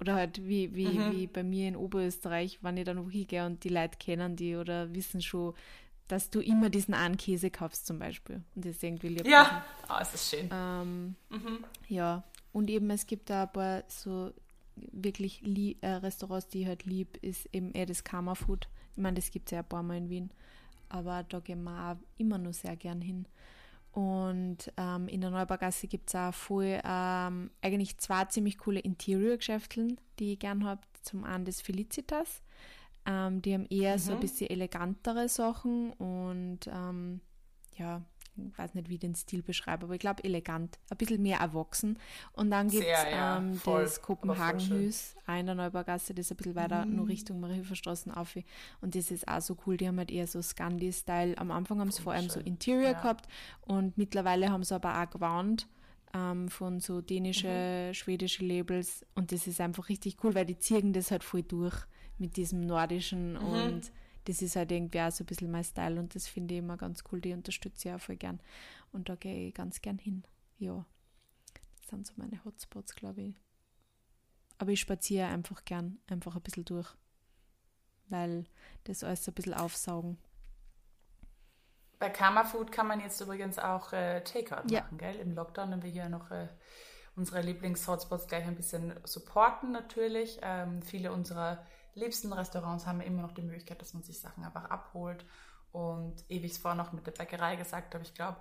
oder 0.00 0.14
halt 0.14 0.46
wie, 0.46 0.74
wie, 0.74 0.88
mhm. 0.88 1.12
wie 1.12 1.26
bei 1.26 1.42
mir 1.42 1.68
in 1.68 1.76
Oberösterreich, 1.76 2.58
wenn 2.62 2.76
ich 2.76 2.84
dann 2.84 3.08
hingehe 3.08 3.46
und 3.46 3.62
die 3.64 3.68
Leute 3.68 3.98
kennen 3.98 4.36
die 4.36 4.56
oder 4.56 4.92
wissen 4.94 5.20
schon, 5.20 5.54
dass 6.08 6.30
du 6.30 6.40
immer 6.40 6.68
diesen 6.68 6.94
einen 6.94 7.16
Käse 7.16 7.50
kaufst 7.50 7.86
zum 7.86 7.98
Beispiel. 7.98 8.42
Und 8.54 8.64
das 8.64 8.72
ist 8.72 8.82
irgendwie 8.82 9.08
lieb. 9.08 9.26
Ja, 9.26 9.64
oh, 9.88 9.94
es 10.00 10.14
ist 10.14 10.30
schön. 10.30 10.50
Ähm, 10.52 11.16
mhm. 11.30 11.64
Ja, 11.88 12.24
und 12.52 12.68
eben 12.68 12.90
es 12.90 13.06
gibt 13.06 13.30
da 13.30 13.44
ein 13.44 13.52
paar 13.52 13.84
so 13.88 14.32
wirklich 14.76 15.40
lieb, 15.42 15.82
äh, 15.82 15.94
Restaurants, 15.94 16.48
die 16.48 16.62
ich 16.62 16.66
halt 16.66 16.84
lieb, 16.84 17.18
ist 17.22 17.48
eben 17.52 17.72
eher 17.72 17.86
das 17.86 18.04
Karma 18.04 18.34
Food. 18.34 18.68
Ich 18.92 18.98
meine, 18.98 19.16
das 19.16 19.30
gibt 19.30 19.48
es 19.48 19.52
ja 19.52 19.60
ein 19.60 19.68
paar 19.68 19.82
Mal 19.82 19.98
in 19.98 20.10
Wien. 20.10 20.30
Aber 20.88 21.22
da 21.24 21.40
gehen 21.40 21.64
wir 21.64 21.92
auch 21.92 21.96
immer 22.18 22.38
nur 22.38 22.52
sehr 22.52 22.76
gern 22.76 23.00
hin. 23.00 23.26
Und 23.92 24.72
ähm, 24.76 25.06
in 25.08 25.20
der 25.20 25.30
Neubaugasse 25.30 25.86
gibt 25.86 26.08
es 26.08 26.16
auch 26.16 26.34
voll, 26.34 26.80
ähm, 26.84 27.50
eigentlich 27.62 27.96
zwei 27.98 28.24
ziemlich 28.24 28.58
coole 28.58 28.80
Interior-Geschäfteln, 28.80 30.00
die 30.18 30.32
ich 30.32 30.38
gern 30.40 30.64
habe. 30.64 30.80
Zum 31.02 31.24
einen 31.24 31.44
das 31.44 31.60
Felicitas. 31.60 32.42
Ähm, 33.06 33.40
die 33.42 33.54
haben 33.54 33.66
eher 33.66 33.94
mhm. 33.94 33.98
so 33.98 34.12
ein 34.12 34.20
bisschen 34.20 34.50
elegantere 34.50 35.28
Sachen 35.28 35.92
und 35.92 36.60
ähm, 36.66 37.20
ja, 37.76 38.02
weiß 38.36 38.74
nicht, 38.74 38.88
wie 38.88 38.94
ich 38.94 39.00
den 39.00 39.14
Stil 39.14 39.42
beschreibe, 39.42 39.84
aber 39.84 39.94
ich 39.94 40.00
glaube 40.00 40.24
elegant, 40.24 40.78
ein 40.90 40.96
bisschen 40.96 41.22
mehr 41.22 41.38
erwachsen. 41.38 41.98
Und 42.32 42.50
dann 42.50 42.68
gibt 42.68 42.84
es 42.84 42.88
ja, 42.88 43.38
ähm, 43.38 43.60
das 43.64 44.02
Kopenhagen-Hüs, 44.02 45.16
in 45.28 45.46
der 45.46 45.54
Neubaugasse, 45.54 46.14
das 46.14 46.26
ist 46.26 46.32
ein 46.32 46.36
bisschen 46.36 46.54
weiter 46.54 46.84
mhm. 46.84 46.96
nur 46.96 47.08
Richtung 47.08 47.40
Mariehilferstraßen 47.40 48.12
auf. 48.12 48.36
Und 48.80 48.94
das 48.94 49.10
ist 49.10 49.28
auch 49.28 49.40
so 49.40 49.56
cool, 49.66 49.76
die 49.76 49.88
haben 49.88 49.98
halt 49.98 50.10
eher 50.10 50.26
so 50.26 50.42
Scandi-Style. 50.42 51.38
Am 51.38 51.50
Anfang 51.50 51.80
haben 51.80 51.90
sie 51.90 52.02
vor 52.02 52.12
allem 52.12 52.28
so 52.28 52.40
Interior 52.40 52.90
ja. 52.90 52.92
gehabt 52.92 53.28
und 53.62 53.96
mittlerweile 53.96 54.50
haben 54.50 54.64
sie 54.64 54.74
aber 54.74 55.00
auch 55.00 55.10
gewarnt 55.10 55.68
ähm, 56.14 56.48
von 56.48 56.80
so 56.80 57.00
dänische, 57.00 57.88
mhm. 57.88 57.94
schwedische 57.94 58.44
Labels 58.44 59.04
und 59.14 59.32
das 59.32 59.46
ist 59.46 59.60
einfach 59.60 59.88
richtig 59.88 60.16
cool, 60.22 60.34
weil 60.34 60.46
die 60.46 60.58
ziehen 60.58 60.92
das 60.92 61.10
halt 61.10 61.24
voll 61.24 61.42
durch 61.42 61.76
mit 62.18 62.36
diesem 62.36 62.60
nordischen 62.60 63.32
mhm. 63.32 63.38
und 63.38 63.92
das 64.26 64.42
ist 64.42 64.56
halt 64.56 64.72
irgendwie 64.72 65.00
auch 65.00 65.12
so 65.12 65.24
ein 65.24 65.26
bisschen 65.26 65.50
mein 65.50 65.64
Style 65.64 66.00
und 66.00 66.14
das 66.14 66.26
finde 66.28 66.54
ich 66.54 66.58
immer 66.60 66.76
ganz 66.76 67.04
cool. 67.12 67.20
Die 67.20 67.32
unterstütze 67.34 67.88
ich 67.88 67.94
auch 67.94 68.00
voll 68.00 68.16
gern. 68.16 68.40
Und 68.92 69.08
da 69.08 69.16
gehe 69.16 69.48
ich 69.48 69.54
ganz 69.54 69.82
gern 69.82 69.98
hin. 69.98 70.24
Ja. 70.58 70.84
Das 71.78 71.88
sind 71.88 72.06
so 72.06 72.14
meine 72.16 72.44
Hotspots, 72.44 72.94
glaube 72.96 73.22
ich. 73.22 73.34
aber 74.58 74.72
ich 74.72 74.80
spaziere 74.80 75.28
einfach 75.28 75.64
gern 75.64 75.98
einfach 76.08 76.34
ein 76.36 76.42
bisschen 76.42 76.64
durch, 76.64 76.88
weil 78.08 78.44
das 78.84 79.04
alles 79.04 79.26
ein 79.28 79.34
bisschen 79.34 79.54
aufsaugen. 79.54 80.18
Bei 81.98 82.10
Karma 82.10 82.44
Food 82.44 82.72
kann 82.72 82.86
man 82.86 83.00
jetzt 83.00 83.20
übrigens 83.20 83.58
auch 83.58 83.92
äh, 83.92 84.20
Takeout 84.22 84.68
Ja. 84.68 84.82
machen, 84.82 84.98
gell? 84.98 85.16
Im 85.16 85.34
Lockdown, 85.34 85.70
wenn 85.70 85.82
wir 85.82 85.90
hier 85.90 86.08
noch 86.08 86.30
äh, 86.30 86.48
unsere 87.16 87.40
Lieblings-Hotspots 87.40 88.26
gleich 88.26 88.44
ein 88.46 88.56
bisschen 88.56 88.94
supporten 89.04 89.72
natürlich. 89.72 90.38
Ähm, 90.42 90.82
viele 90.82 91.12
unserer 91.12 91.64
liebsten 91.94 92.32
Restaurants 92.32 92.86
haben 92.86 93.00
immer 93.00 93.22
noch 93.22 93.32
die 93.32 93.42
Möglichkeit, 93.42 93.80
dass 93.80 93.94
man 93.94 94.02
sich 94.02 94.20
Sachen 94.20 94.44
einfach 94.44 94.64
abholt. 94.66 95.24
Und 95.72 96.24
ewig 96.28 96.52
es 96.52 96.58
vorher 96.58 96.80
noch 96.80 96.92
mit 96.92 97.06
der 97.06 97.12
Bäckerei 97.12 97.56
gesagt 97.56 97.94
habe, 97.94 98.04
ich 98.04 98.14
glaube, 98.14 98.36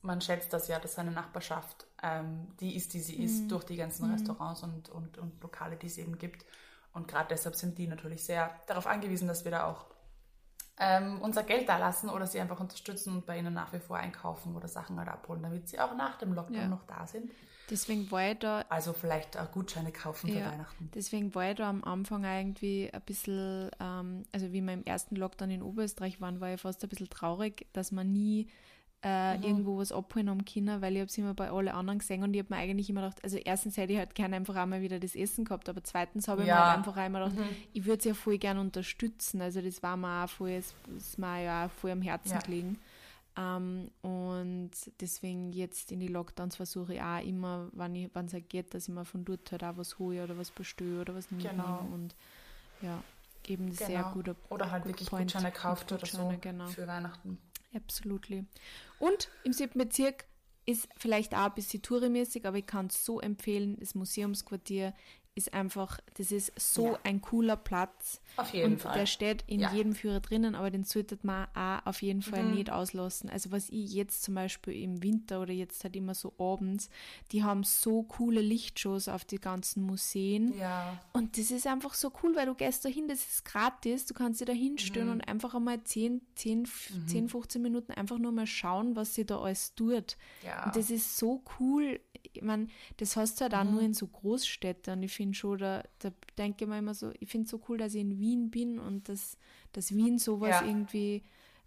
man 0.00 0.20
schätzt 0.20 0.52
das 0.52 0.68
ja, 0.68 0.78
dass 0.78 0.94
seine 0.94 1.10
Nachbarschaft 1.10 1.86
ähm, 2.02 2.48
die 2.60 2.76
ist, 2.76 2.94
die 2.94 3.00
sie 3.00 3.22
ist, 3.22 3.48
durch 3.48 3.64
die 3.64 3.76
ganzen 3.76 4.10
Restaurants 4.10 4.62
und, 4.62 4.88
und, 4.90 5.18
und 5.18 5.42
Lokale, 5.42 5.76
die 5.76 5.86
es 5.86 5.98
eben 5.98 6.18
gibt. 6.18 6.44
Und 6.92 7.08
gerade 7.08 7.28
deshalb 7.30 7.56
sind 7.56 7.76
die 7.78 7.86
natürlich 7.86 8.24
sehr 8.24 8.50
darauf 8.66 8.86
angewiesen, 8.86 9.28
dass 9.28 9.44
wir 9.44 9.50
da 9.50 9.66
auch 9.66 9.86
ähm, 10.78 11.20
unser 11.22 11.42
Geld 11.44 11.68
da 11.68 11.78
lassen 11.78 12.08
oder 12.10 12.26
sie 12.26 12.40
einfach 12.40 12.58
unterstützen 12.60 13.14
und 13.14 13.26
bei 13.26 13.38
ihnen 13.38 13.54
nach 13.54 13.72
wie 13.72 13.78
vor 13.80 13.96
einkaufen 13.96 14.56
oder 14.56 14.68
Sachen 14.68 14.98
halt 14.98 15.08
abholen, 15.08 15.42
damit 15.42 15.68
sie 15.68 15.78
auch 15.80 15.94
nach 15.96 16.16
dem 16.18 16.32
Lockdown 16.32 16.54
Ja. 16.62 16.68
noch 16.68 16.84
da 16.86 17.06
sind. 17.06 17.30
Deswegen 17.70 18.10
war 18.10 18.30
ich 18.32 18.38
da 18.40 18.64
Also 18.68 18.92
vielleicht 18.92 19.38
auch 19.38 19.50
Gutscheine 19.52 19.92
kaufen 19.92 20.28
für 20.28 20.34
Ja, 20.38 20.46
Weihnachten. 20.46 20.90
deswegen 20.94 21.34
war 21.34 21.50
ich 21.50 21.56
da 21.56 21.70
am 21.70 21.82
Anfang 21.84 22.24
irgendwie 22.24 22.90
ein 22.92 23.00
bisschen, 23.02 23.70
ähm, 23.80 24.24
also 24.32 24.52
wie 24.52 24.60
wir 24.60 24.72
im 24.74 24.84
ersten 24.84 25.16
Lockdown 25.16 25.50
in 25.50 25.62
Oberösterreich 25.62 26.20
waren, 26.20 26.40
war 26.40 26.52
ich 26.54 26.60
fast 26.60 26.82
ein 26.82 26.88
bisschen 26.88 27.08
traurig, 27.08 27.66
dass 27.72 27.90
man 27.92 28.12
nie 28.12 28.48
äh, 29.04 29.34
irgendwo 29.46 29.76
was 29.78 29.92
abholen 29.92 30.44
können, 30.46 30.80
weil 30.80 30.94
ich 30.94 31.00
habe 31.00 31.08
es 31.10 31.18
immer 31.18 31.34
bei 31.34 31.50
allen 31.50 31.68
anderen 31.68 31.98
gesehen 31.98 32.22
und 32.22 32.32
ich 32.32 32.40
habe 32.42 32.54
mir 32.54 32.60
eigentlich 32.60 32.88
immer 32.88 33.02
gedacht, 33.02 33.22
also 33.22 33.36
erstens 33.36 33.76
hätte 33.76 33.92
ich 33.92 33.98
halt 33.98 34.14
gerne 34.14 34.36
einfach 34.36 34.56
auch 34.56 34.66
mal 34.66 34.80
wieder 34.80 34.98
das 34.98 35.14
Essen 35.14 35.44
gehabt, 35.44 35.68
aber 35.68 35.84
zweitens 35.84 36.26
habe 36.26 36.40
ich 36.42 36.46
mir 36.46 36.54
Ja. 36.54 36.66
halt 36.68 36.78
einfach 36.78 36.96
auch 36.96 37.06
immer 37.06 37.28
gedacht, 37.28 37.38
ich 37.74 37.84
würde 37.84 37.98
es 37.98 38.04
ja 38.04 38.14
voll 38.14 38.38
gerne 38.38 38.60
unterstützen, 38.60 39.42
also 39.42 39.60
das 39.60 39.82
war 39.82 39.96
mir 39.98 40.24
auch 40.24 40.28
voll, 40.30 40.50
es 40.50 40.74
ist 40.96 41.18
mir 41.18 41.42
ja 41.44 41.66
auch 41.66 41.70
voll 41.70 41.90
am 41.90 42.00
Herzen 42.02 42.30
Ja. 42.32 42.38
gelegen. 42.38 42.78
Ähm, 43.36 43.90
und 44.02 44.70
deswegen 45.00 45.52
jetzt 45.52 45.90
in 45.92 46.00
die 46.00 46.06
Lockdowns 46.08 46.56
versuche 46.56 46.94
ich 46.94 47.02
auch 47.02 47.20
immer, 47.22 47.68
wenn 47.72 48.08
es 48.26 48.32
halt 48.32 48.48
geht, 48.48 48.72
dass 48.74 48.88
ich 48.88 48.94
mir 48.94 49.04
von 49.04 49.24
dort 49.24 49.50
halt 49.52 49.64
auch 49.64 49.76
was 49.76 49.98
hole 49.98 50.22
oder 50.22 50.38
was 50.38 50.50
bestelle 50.52 51.00
oder 51.00 51.14
was 51.14 51.30
mitnehme. 51.30 51.52
Genau. 51.56 51.80
Und 51.92 52.14
ja, 52.80 53.02
eben 53.48 53.72
sehr 53.72 53.88
Genau. 53.88 54.12
guter 54.12 54.36
Oder 54.50 54.70
halt 54.70 54.84
Good 54.84 54.92
wirklich 54.92 55.10
point. 55.10 55.32
Gutscheine 55.32 55.52
kauft 55.52 55.90
oder 55.92 56.06
so 56.06 56.32
genau. 56.40 56.66
für 56.68 56.86
Weihnachten. 56.86 57.38
Absolutely. 57.74 58.44
Und 59.04 59.28
im 59.44 59.52
siebten 59.52 59.78
Bezirk 59.78 60.24
ist 60.64 60.88
vielleicht 60.96 61.34
auch 61.34 61.44
ein 61.44 61.54
bisschen 61.54 61.82
tourimäßig, 61.82 62.46
aber 62.46 62.56
ich 62.56 62.66
kann 62.66 62.86
es 62.86 63.04
so 63.04 63.20
empfehlen, 63.20 63.76
das 63.78 63.94
Museumsquartier 63.94 64.94
ist 65.36 65.52
einfach, 65.52 65.98
das 66.16 66.30
ist 66.30 66.52
so 66.56 66.92
Ja. 66.92 66.98
ein 67.02 67.20
cooler 67.20 67.56
Platz. 67.56 68.20
Auf 68.36 68.52
jeden 68.52 68.74
und 68.74 68.82
Fall. 68.82 68.98
der 68.98 69.06
steht 69.06 69.42
in 69.48 69.60
Ja. 69.60 69.72
jedem 69.72 69.94
Führer 69.94 70.20
drinnen, 70.20 70.54
aber 70.54 70.70
den 70.70 70.84
sollte 70.84 71.18
man 71.22 71.46
auch 71.54 71.86
auf 71.86 72.02
jeden 72.02 72.22
Fall 72.22 72.44
Mhm. 72.44 72.54
nicht 72.54 72.70
auslassen. 72.70 73.28
Also 73.30 73.50
was 73.52 73.68
ich 73.70 73.92
jetzt 73.92 74.22
zum 74.22 74.34
Beispiel 74.34 74.74
im 74.82 75.02
Winter 75.02 75.40
oder 75.42 75.52
jetzt 75.52 75.82
halt 75.84 75.96
immer 75.96 76.14
so 76.14 76.32
abends, 76.38 76.88
die 77.32 77.42
haben 77.42 77.64
so 77.64 78.02
coole 78.04 78.40
Lichtshows 78.40 79.08
auf 79.08 79.24
die 79.24 79.40
ganzen 79.40 79.82
Museen. 79.84 80.56
Ja, 80.56 81.00
Und 81.12 81.36
das 81.38 81.50
ist 81.50 81.66
einfach 81.66 81.94
so 81.94 82.12
cool, 82.22 82.34
weil 82.36 82.46
du 82.46 82.54
gehst 82.54 82.84
da 82.84 82.88
hin, 82.88 83.08
das 83.08 83.24
ist 83.26 83.44
gratis, 83.44 84.06
du 84.06 84.14
kannst 84.14 84.40
dich 84.40 84.46
da 84.46 84.52
hinstellen 84.52 85.06
Mhm. 85.08 85.12
und 85.14 85.20
einfach 85.28 85.54
einmal 85.54 85.82
10, 85.82 86.20
10, 86.36 86.64
10, 87.06 87.28
15 87.28 87.60
Minuten 87.62 87.92
einfach 87.92 88.18
nur 88.18 88.32
mal 88.32 88.46
schauen, 88.46 88.94
was 88.96 89.14
sie 89.14 89.24
da 89.26 89.40
alles 89.40 89.74
tut. 89.74 90.16
ja. 90.44 90.64
Und 90.66 90.76
das 90.76 90.90
ist 90.90 91.16
so 91.16 91.42
cool. 91.58 92.00
Ich 92.36 92.42
meine, 92.42 92.68
das 92.98 93.16
hast 93.16 93.40
du 93.40 93.44
halt 93.44 93.54
auch 93.54 93.64
Mhm. 93.64 93.70
nur 93.72 93.80
in 93.82 93.94
so 93.94 94.06
Großstädten 94.06 94.94
und 94.94 95.02
ich 95.02 95.12
finde 95.12 95.34
schon, 95.34 95.58
da, 95.58 95.82
da 95.98 96.10
denke 96.38 96.64
ich 96.64 96.68
mir 96.70 96.78
immer 96.78 96.94
so, 96.94 97.12
ich 97.20 97.28
finde 97.28 97.44
es 97.46 97.50
so 97.50 97.60
cool, 97.68 97.78
dass 97.78 97.94
ich 97.94 98.00
in 98.00 98.18
Wien 98.18 98.50
bin 98.50 98.78
und 98.78 99.08
dass, 99.08 99.36
dass 99.72 99.94
Wien 99.94 100.18
sowas 100.18 100.60
Ja. 100.60 100.66
irgendwie 100.66 101.22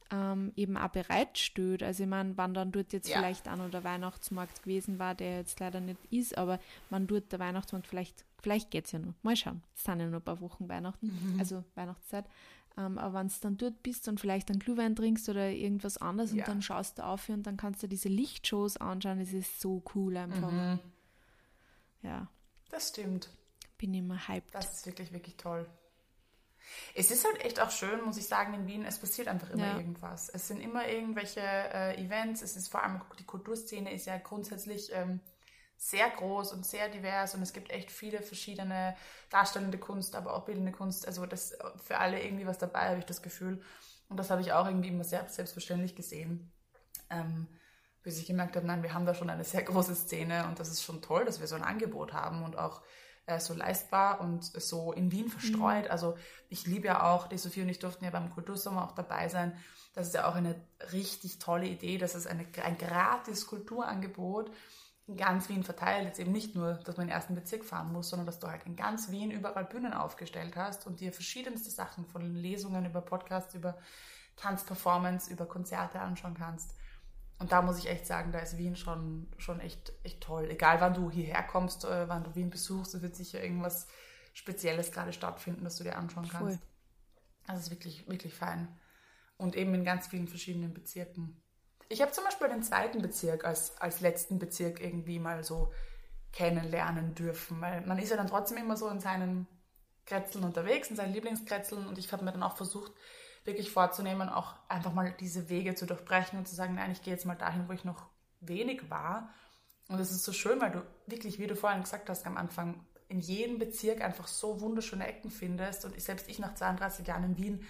ähm, 0.09 0.53
eben 0.55 0.77
auch 0.77 0.87
bereitstellt. 0.87 1.83
Also 1.83 2.03
ich 2.03 2.09
meine, 2.09 2.37
wann 2.37 2.53
dann 2.53 2.71
dort 2.71 2.93
jetzt 2.93 3.09
Ja. 3.09 3.17
vielleicht 3.17 3.49
auch 3.49 3.57
noch 3.57 3.69
der 3.69 3.83
Weihnachtsmarkt 3.83 4.63
gewesen 4.63 4.99
war, 4.99 5.15
der 5.15 5.39
jetzt 5.39 5.59
leider 5.59 5.81
nicht 5.81 5.99
ist, 6.09 6.37
aber 6.37 6.59
wann 6.89 7.07
dort 7.07 7.29
der 7.33 7.39
Weihnachtsmarkt 7.39 7.87
vielleicht, 7.87 8.23
vielleicht 8.41 8.71
geht 8.71 8.85
es 8.85 8.93
ja 8.93 8.99
noch. 8.99 9.13
Mal 9.21 9.35
schauen. 9.35 9.61
Es 9.75 9.83
sind 9.83 9.99
ja 9.99 10.07
noch 10.07 10.19
ein 10.19 10.23
paar 10.23 10.39
Wochen 10.39 10.69
Weihnachten, 10.69 11.07
Mhm. 11.07 11.39
also 11.39 11.63
Weihnachtszeit. 11.75 12.23
Ähm, 12.77 12.97
aber 12.97 13.19
wenn 13.19 13.27
du 13.27 13.33
dann 13.41 13.57
dort 13.57 13.81
bist 13.83 14.07
und 14.07 14.19
vielleicht 14.19 14.49
einen 14.51 14.59
Glühwein 14.59 14.95
trinkst 14.95 15.27
oder 15.29 15.49
irgendwas 15.49 15.97
anderes 15.97 16.31
Ja. 16.31 16.43
und 16.43 16.47
dann 16.47 16.61
schaust 16.61 16.99
du 16.99 17.05
auf 17.05 17.27
und 17.29 17.43
dann 17.43 17.57
kannst 17.57 17.81
du 17.83 17.87
diese 17.87 18.07
Lichtshows 18.09 18.77
anschauen, 18.77 19.19
das 19.19 19.33
ist 19.33 19.59
so 19.59 19.81
cool 19.95 20.15
einfach. 20.17 20.51
Mhm. 20.51 20.79
Ja, 22.03 22.27
Das 22.69 22.89
stimmt. 22.89 23.29
bin 23.77 23.93
immer 23.93 24.27
hyped. 24.27 24.53
Das 24.53 24.71
ist 24.77 24.85
wirklich, 24.85 25.11
wirklich 25.11 25.35
toll. 25.37 25.67
Es 26.93 27.11
ist 27.11 27.25
halt 27.25 27.43
echt 27.45 27.59
auch 27.61 27.71
schön, 27.71 28.03
muss 28.03 28.17
ich 28.17 28.27
sagen, 28.27 28.53
in 28.53 28.67
Wien, 28.67 28.83
es 28.85 28.99
passiert 28.99 29.27
einfach 29.29 29.49
immer 29.51 29.65
Ja. 29.67 29.77
irgendwas. 29.77 30.29
Es 30.29 30.47
sind 30.49 30.59
immer 30.59 30.87
irgendwelche 30.87 31.39
äh, 31.39 31.99
Events, 32.03 32.41
es 32.41 32.55
ist 32.57 32.67
vor 32.69 32.83
allem, 32.83 33.01
die 33.19 33.23
Kulturszene 33.23 33.91
ist 33.93 34.05
ja 34.05 34.17
grundsätzlich 34.17 34.91
ähm, 34.93 35.19
sehr 35.77 36.09
groß 36.09 36.53
und 36.53 36.65
sehr 36.65 36.89
divers 36.89 37.35
und 37.35 37.41
es 37.41 37.53
gibt 37.53 37.71
echt 37.71 37.91
viele 37.91 38.21
verschiedene 38.21 38.95
darstellende 39.29 39.77
Kunst, 39.77 40.15
aber 40.15 40.35
auch 40.35 40.45
bildende 40.45 40.71
Kunst. 40.71 41.05
Also 41.05 41.25
das 41.25 41.57
für 41.83 41.99
alle 41.99 42.21
irgendwie 42.23 42.47
was 42.47 42.57
dabei, 42.57 42.89
habe 42.89 42.99
ich 42.99 43.05
das 43.05 43.21
Gefühl. 43.21 43.61
Und 44.09 44.17
das 44.17 44.29
habe 44.29 44.41
ich 44.41 44.53
auch 44.53 44.65
irgendwie 44.65 44.89
immer 44.89 45.03
sehr 45.03 45.27
selbstverständlich 45.27 45.95
gesehen. 45.95 46.51
Ähm, 47.09 47.47
bis 48.03 48.19
ich 48.19 48.25
gemerkt 48.25 48.55
habe, 48.55 48.65
nein, 48.65 48.83
wir 48.83 48.93
haben 48.93 49.05
da 49.05 49.13
schon 49.13 49.29
eine 49.29 49.43
sehr 49.43 49.63
große 49.63 49.93
Szene 49.93 50.47
und 50.47 50.59
das 50.59 50.69
ist 50.69 50.81
schon 50.81 51.01
toll, 51.01 51.25
dass 51.25 51.41
wir 51.41 51.47
so 51.47 51.55
ein 51.55 51.63
Angebot 51.63 52.13
haben 52.13 52.43
und 52.43 52.57
auch 52.57 52.81
äh, 53.25 53.39
so 53.39 53.53
leistbar 53.53 54.21
und 54.21 54.45
so 54.45 54.93
in 54.93 55.11
Wien 55.11 55.29
verstreut. 55.29 55.89
Also 55.89 56.17
ich 56.49 56.65
liebe 56.65 56.87
ja 56.87 57.03
auch, 57.03 57.27
die 57.27 57.37
Sophie 57.37 57.61
und 57.61 57.69
ich 57.69 57.79
durften 57.79 58.05
ja 58.05 58.11
beim 58.11 58.31
Kultursommer 58.31 58.85
auch 58.85 58.93
dabei 58.93 59.27
sein. 59.27 59.55
Das 59.93 60.07
ist 60.07 60.13
ja 60.13 60.27
auch 60.29 60.35
eine 60.35 60.55
richtig 60.93 61.39
tolle 61.39 61.67
Idee. 61.67 61.97
Das 61.97 62.15
ist 62.15 62.27
eine, 62.27 62.47
ein 62.63 62.77
gratis 62.77 63.45
Kulturangebot 63.45 64.51
in 65.07 65.15
ganz 65.15 65.47
Wien 65.49 65.63
verteilt. 65.63 66.05
Jetzt 66.05 66.19
eben 66.19 66.31
nicht 66.31 66.55
nur, 66.55 66.73
dass 66.73 66.97
man 66.97 67.05
in 67.05 67.07
den 67.07 67.15
ersten 67.15 67.35
Bezirk 67.35 67.63
fahren 67.63 67.91
muss, 67.91 68.09
sondern 68.09 68.25
dass 68.25 68.39
du 68.39 68.47
halt 68.47 68.65
in 68.65 68.75
ganz 68.75 69.09
Wien 69.09 69.31
überall 69.31 69.65
Bühnen 69.65 69.93
aufgestellt 69.93 70.55
hast 70.55 70.85
und 70.85 70.99
dir 70.99 71.13
verschiedenste 71.13 71.69
Sachen 71.69 72.05
von 72.05 72.35
Lesungen 72.35 72.85
über 72.85 73.01
Podcasts, 73.01 73.55
über 73.55 73.77
Tanzperformance, 74.35 75.31
über 75.31 75.45
Konzerte 75.45 75.99
anschauen 75.99 76.35
kannst. 76.35 76.75
Und 77.39 77.51
da 77.51 77.61
muss 77.61 77.77
ich 77.77 77.87
echt 77.87 78.05
sagen, 78.05 78.31
da 78.31 78.39
ist 78.39 78.57
Wien 78.57 78.75
schon, 78.75 79.27
schon 79.37 79.59
echt, 79.59 79.93
echt 80.03 80.21
toll. 80.21 80.49
Egal 80.49 80.81
wann 80.81 80.93
du 80.93 81.09
hierher 81.09 81.43
kommst, 81.43 81.85
äh, 81.85 82.09
wann 82.09 82.23
du 82.23 82.35
Wien 82.35 82.49
besuchst, 82.49 82.95
es 82.95 83.01
wird 83.01 83.15
sicher 83.15 83.41
irgendwas 83.41 83.87
Spezielles 84.33 84.91
gerade 84.91 85.13
stattfinden, 85.13 85.63
das 85.63 85.77
du 85.77 85.83
dir 85.83 85.97
anschauen 85.97 86.27
kannst. 86.27 86.59
Voll. 86.59 86.67
Das 87.45 87.59
ist 87.59 87.69
wirklich, 87.69 88.07
wirklich 88.09 88.33
fein. 88.33 88.67
Und 89.37 89.55
eben 89.55 89.73
in 89.73 89.85
ganz 89.85 90.07
vielen 90.07 90.27
verschiedenen 90.27 90.73
Bezirken. 90.73 91.41
Ich 91.89 92.01
habe 92.01 92.11
zum 92.11 92.23
Beispiel 92.23 92.49
den 92.49 92.63
zweiten 92.63 93.01
Bezirk 93.01 93.45
als, 93.45 93.77
als 93.77 94.01
letzten 94.01 94.39
Bezirk 94.39 94.81
irgendwie 94.81 95.19
mal 95.19 95.43
so 95.43 95.71
kennenlernen 96.33 97.15
dürfen, 97.15 97.61
weil 97.61 97.81
man 97.85 97.97
ist 97.99 98.09
ja 98.09 98.17
dann 98.17 98.27
trotzdem 98.27 98.57
immer 98.57 98.77
so 98.77 98.89
in 98.89 98.99
seinen 98.99 99.47
Kretzeln 100.05 100.43
unterwegs, 100.43 100.89
in 100.89 100.95
seinen 100.95 101.13
Lieblingskretzeln 101.13 101.87
und 101.87 101.97
ich 101.97 102.11
habe 102.11 102.23
mir 102.23 102.31
dann 102.31 102.43
auch 102.43 102.57
versucht, 102.57 102.91
wirklich 103.43 103.71
vorzunehmen, 103.71 104.29
auch 104.29 104.55
einfach 104.67 104.93
mal 104.93 105.13
diese 105.19 105.49
Wege 105.49 105.73
zu 105.75 105.85
durchbrechen 105.85 106.37
und 106.37 106.47
zu 106.47 106.55
sagen, 106.55 106.75
nein, 106.75 106.91
ich 106.91 107.01
gehe 107.01 107.13
jetzt 107.13 107.25
mal 107.25 107.35
dahin, 107.35 107.67
wo 107.67 107.73
ich 107.73 107.85
noch 107.85 108.05
wenig 108.41 108.89
war. 108.89 109.33
Und 109.87 109.99
es 109.99 110.11
ist 110.11 110.25
so 110.25 110.33
schön, 110.33 110.59
weil 110.59 110.71
du 110.71 110.83
wirklich, 111.05 111.39
wie 111.39 111.47
du 111.47 111.55
vorhin 111.55 111.81
gesagt 111.81 112.09
hast 112.09 112.27
am 112.27 112.37
Anfang, 112.37 112.85
in 113.07 113.21
jedem 113.21 113.57
Bezirk 113.57 114.01
einfach 114.01 114.27
so 114.27 114.59
wunderschöne 114.59 115.07
Ecken 115.07 115.31
findest. 115.31 115.85
Und 115.85 115.95
ich, 115.95 116.03
selbst 116.03 116.27
ich 116.27 116.39
nach 116.39 116.55
32 116.55 117.07
Jahren 117.07 117.23
in 117.23 117.37
Wien 117.37 117.65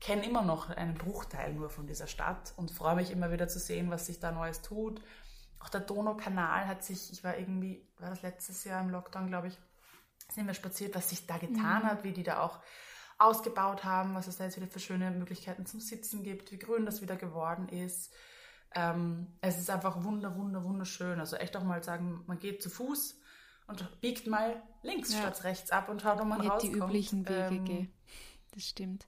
kenne 0.00 0.24
immer 0.26 0.42
noch 0.42 0.70
einen 0.70 0.94
Bruchteil 0.94 1.54
nur 1.54 1.70
von 1.70 1.86
dieser 1.86 2.06
Stadt 2.06 2.52
und 2.56 2.70
freue 2.70 2.96
mich 2.96 3.10
immer 3.10 3.30
wieder 3.32 3.48
zu 3.48 3.58
sehen, 3.58 3.90
was 3.90 4.06
sich 4.06 4.20
da 4.20 4.30
Neues 4.32 4.62
tut. 4.62 5.00
Auch 5.60 5.68
der 5.68 5.80
Donaukanal 5.80 6.66
hat 6.66 6.84
sich, 6.84 7.12
ich 7.12 7.24
war 7.24 7.36
irgendwie, 7.36 7.86
war 7.98 8.10
das 8.10 8.22
letztes 8.22 8.64
Jahr 8.64 8.80
im 8.82 8.90
Lockdown, 8.90 9.26
glaube 9.26 9.48
ich, 9.48 9.58
sind 10.30 10.46
wir 10.46 10.54
spaziert, 10.54 10.94
was 10.94 11.08
sich 11.10 11.26
da 11.26 11.38
getan 11.38 11.84
hat, 11.84 12.04
wie 12.04 12.12
die 12.12 12.22
da 12.22 12.40
auch 12.40 12.60
ausgebaut 13.18 13.84
haben, 13.84 14.14
was 14.14 14.26
es 14.26 14.36
da 14.36 14.44
jetzt 14.44 14.56
wieder 14.56 14.66
für 14.66 14.80
schöne 14.80 15.10
Möglichkeiten 15.10 15.64
zum 15.66 15.80
Sitzen 15.80 16.22
gibt, 16.22 16.52
wie 16.52 16.58
grün 16.58 16.84
das 16.84 17.00
wieder 17.00 17.16
geworden 17.16 17.68
ist. 17.68 18.12
Ähm, 18.74 19.38
es 19.40 19.58
ist 19.58 19.70
einfach 19.70 20.04
wunder, 20.04 20.36
wunder, 20.36 20.62
wunderschön. 20.64 21.18
Also 21.20 21.36
echt 21.36 21.56
auch 21.56 21.62
mal 21.62 21.82
sagen, 21.82 22.22
man 22.26 22.38
geht 22.38 22.62
zu 22.62 22.68
Fuß 22.68 23.18
und 23.68 24.00
biegt 24.00 24.26
mal 24.26 24.62
links 24.82 25.12
Ja. 25.14 25.20
statt 25.20 25.44
rechts 25.44 25.70
ab 25.70 25.88
und 25.88 26.02
schaut, 26.02 26.18
wo 26.20 26.24
man 26.24 26.40
hätte 26.40 26.52
rauskommt. 26.52 26.74
die 26.74 26.78
üblichen 26.78 27.28
Wege 27.28 27.72
Ähm. 27.72 27.92
Das 28.52 28.64
stimmt. 28.64 29.06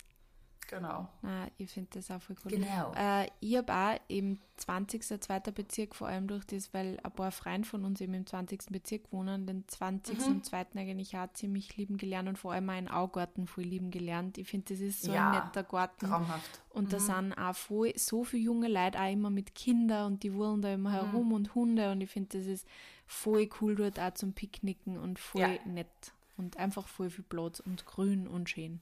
Genau. 0.69 1.09
Na, 1.23 1.47
ich 1.57 1.71
finde 1.71 1.89
das 1.95 2.11
auch 2.11 2.21
voll 2.21 2.37
cool. 2.45 2.51
Genau. 2.51 2.93
Äh, 2.95 3.27
ich 3.41 3.57
habe 3.57 3.73
auch 3.75 3.99
im 4.09 4.39
20. 4.59 5.03
zweiter 5.23 5.51
Bezirk, 5.51 5.95
vor 5.95 6.09
allem 6.09 6.29
durch 6.29 6.45
das, 6.45 6.75
weil 6.75 7.01
ein 7.03 7.11
paar 7.13 7.31
Freunde 7.33 7.67
von 7.67 7.85
uns 7.87 8.01
eben 8.03 8.13
im 8.13 8.27
20. 8.27 8.67
Bezirk 8.71 9.11
wohnen, 9.11 9.47
den 9.47 9.67
20. 9.67 10.19
Mhm. 10.19 10.27
und 10.27 10.45
2. 10.45 10.67
eigentlich 10.77 11.17
auch 11.17 11.33
ziemlich 11.33 11.77
lieben 11.79 11.97
gelernt 11.97 12.29
und 12.29 12.39
vor 12.39 12.53
allem 12.53 12.69
auch 12.69 12.75
einen 12.75 12.89
Augarten 12.89 13.47
voll 13.47 13.65
lieben 13.65 13.91
gelernt. 13.91 14.37
Ich 14.37 14.47
finde, 14.49 14.75
das 14.75 14.81
ist 14.81 15.03
so 15.03 15.13
Ja, 15.13 15.31
ein 15.31 15.43
netter 15.47 15.63
Garten. 15.65 16.07
Traumhaft. 16.07 16.61
Und 16.71 16.93
da 16.93 17.01
sind 17.01 17.33
auch 17.33 17.55
voll, 17.57 17.93
so 17.97 18.23
viele 18.25 18.43
junge 18.45 18.69
Leute 18.69 19.01
auch 19.01 19.11
immer 19.11 19.31
mit 19.31 19.55
Kindern 19.55 20.13
und 20.13 20.23
die 20.23 20.35
wurden 20.35 20.61
da 20.61 20.73
immer 20.75 20.93
herum 20.93 21.33
und 21.33 21.55
Hunde 21.55 21.91
und 21.91 22.03
ich 22.03 22.11
finde, 22.11 22.37
das 22.39 22.47
ist 22.47 22.67
voll 23.07 23.49
cool 23.61 23.75
dort 23.75 23.99
auch 23.99 24.13
zum 24.15 24.35
Picknicken 24.35 24.99
und 24.99 25.19
voll 25.19 25.41
Ja. 25.41 25.59
nett. 25.65 26.13
und 26.37 26.57
einfach 26.57 26.87
voll 26.87 27.11
viel 27.11 27.25
Platz 27.29 27.59
und 27.59 27.85
grün 27.85 28.29
und 28.29 28.49
schön. 28.49 28.81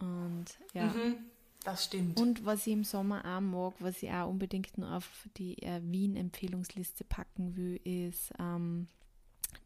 Und 0.00 0.44
ja. 0.74 0.84
Mhm, 0.86 1.16
das 1.64 1.84
stimmt. 1.86 2.20
Und 2.20 2.44
was 2.44 2.66
ich 2.66 2.72
im 2.72 2.84
Sommer 2.84 3.22
auch 3.24 3.40
mag, 3.40 3.74
was 3.80 4.02
ich 4.02 4.10
auch 4.10 4.28
unbedingt 4.28 4.76
noch 4.78 4.92
auf 4.92 5.28
die 5.36 5.62
äh, 5.62 5.80
Wien-Empfehlungsliste 5.82 7.04
packen 7.04 7.56
will, 7.56 7.80
ist 7.84 8.32
ähm, 8.38 8.88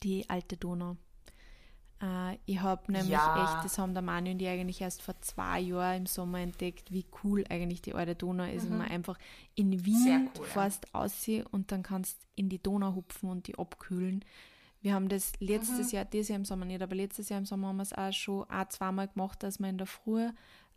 die 0.03 0.29
alte 0.31 0.57
Donau. 0.57 0.97
Äh, 2.03 2.37
ich 2.47 2.61
habe 2.61 2.91
nämlich 2.93 3.13
Ja. 3.13 3.43
echt, 3.57 3.65
das 3.65 3.77
haben 3.79 3.93
der 3.93 4.03
Manu 4.03 4.31
und 4.31 4.41
ich 4.41 4.49
eigentlich 4.49 4.81
erst 4.81 5.03
vor 5.03 5.21
zwei 5.21 5.61
Jahren 5.61 5.99
im 5.99 6.07
Sommer 6.07 6.39
entdeckt, 6.39 6.91
wie 6.93 7.05
cool 7.23 7.45
eigentlich 7.51 7.83
die 7.83 7.93
alte 7.95 8.15
Donau 8.15 8.45
ist. 8.45 8.65
Und 8.65 8.79
man 8.79 8.89
einfach 8.89 9.19
in 9.55 9.85
Wien 9.85 10.23
Mhm. 10.23 10.31
Cool, 10.39 10.47
ja. 10.47 10.53
fährst 10.53 10.95
aussehen 10.95 11.45
und 11.47 11.73
dann 11.73 11.83
kannst 11.83 12.27
in 12.37 12.49
die 12.49 12.63
Donau 12.63 12.95
hupfen 12.95 13.29
und 13.29 13.47
die 13.49 13.59
abkühlen. 13.59 14.25
Wir 14.83 14.95
haben 14.95 15.09
das 15.09 15.33
Mhm. 15.41 15.47
letztes 15.49 15.93
Jahr, 15.93 16.05
dieses 16.05 16.29
Jahr 16.29 16.39
im 16.39 16.45
Sommer 16.45 16.65
nicht, 16.65 16.81
aber 16.83 16.95
letztes 16.95 17.29
Jahr 17.29 17.39
im 17.39 17.47
Sommer 17.47 17.69
haben 17.69 17.77
wir 17.77 17.83
es 17.83 17.93
auch 17.93 18.13
schon 18.13 18.45
auch 18.51 18.69
zweimal 18.69 19.09
gemacht, 19.09 19.43
dass 19.43 19.59
wir 19.59 19.69
in 19.69 19.79
der 19.79 19.87
Früh 19.87 20.29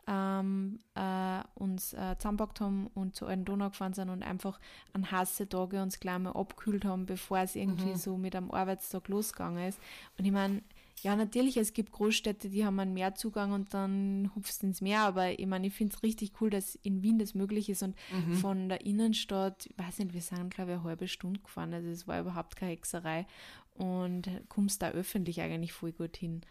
ähm, 0.06 0.80
äh, 0.96 1.40
uns 1.56 1.94
äh, 1.94 2.18
zusammengepackt 2.18 2.60
haben 2.60 2.88
und 2.94 3.16
zur 3.16 3.30
alten 3.30 3.46
Donau 3.46 3.70
gefahren 3.70 3.94
sind 3.94 4.10
und 4.10 4.22
einfach 4.22 4.60
an 4.92 5.10
heiße 5.10 5.48
Tage 5.48 5.82
uns 5.82 5.98
gleich 6.02 6.20
mal 6.20 6.34
abkühlt 6.34 6.84
haben, 6.84 7.06
bevor 7.06 7.38
es 7.40 7.56
irgendwie 7.56 7.96
so 7.96 8.18
mit 8.18 8.36
einem 8.36 8.52
Arbeitstag 8.52 9.08
losgegangen 9.08 9.66
ist. 9.70 9.80
Und 10.18 10.26
ich 10.26 10.34
meine, 10.34 10.62
ja, 11.02 11.16
natürlich, 11.16 11.58
es 11.58 11.74
gibt 11.74 11.92
Großstädte, 11.92 12.50
die 12.50 12.66
haben 12.66 12.80
einen 12.80 12.94
Meerzugang 12.94 13.52
und 13.52 13.74
dann 13.74 14.32
hupfst 14.36 14.60
du 14.62 14.68
ins 14.68 14.80
Meer, 14.80 15.02
aber 15.02 15.38
ich 15.38 15.46
meine, 15.48 15.68
ich 15.68 15.74
finde 15.74 15.96
es 15.96 16.04
richtig 16.04 16.34
cool, 16.40 16.50
dass 16.50 16.76
in 16.76 17.02
Wien 17.04 17.20
das 17.20 17.34
möglich 17.34 17.70
ist 17.70 17.84
und 17.84 17.96
von 18.40 18.70
der 18.70 18.86
Innenstadt, 18.86 19.66
ich 19.66 19.78
weiß 19.78 20.00
nicht, 20.00 20.14
wir 20.14 20.22
sind, 20.22 20.54
glaube 20.54 20.72
ich, 20.72 20.78
eine 20.78 20.84
halbe 20.86 21.08
Stunde 21.08 21.42
gefahren, 21.42 21.74
also 21.74 21.90
es 21.90 22.08
war 22.08 22.20
überhaupt 22.22 22.56
keine 22.56 22.72
Hexerei 22.72 23.26
und 23.74 24.30
kommst 24.50 24.82
da 24.82 24.90
öffentlich 24.92 25.42
eigentlich 25.42 25.74
voll 25.74 25.92
gut 25.92 26.16
hin. 26.16 26.42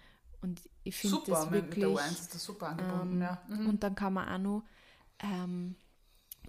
Und 0.42 0.60
ich 0.82 0.96
finde 0.96 1.16
super, 1.18 1.30
das 1.30 1.44
mit, 1.50 1.52
mit 1.52 1.76
wirklich. 1.76 1.96
der 1.96 2.04
U1 2.04 2.10
ist 2.12 2.34
das 2.34 2.44
super 2.44 2.68
angebunden, 2.70 3.14
ähm, 3.14 3.22
ja. 3.22 3.42
Mhm. 3.48 3.66
Und 3.68 3.82
dann 3.84 3.94
kann 3.94 4.12
man 4.12 4.28
auch 4.28 4.38
noch 4.38 4.62
ähm, 5.20 5.76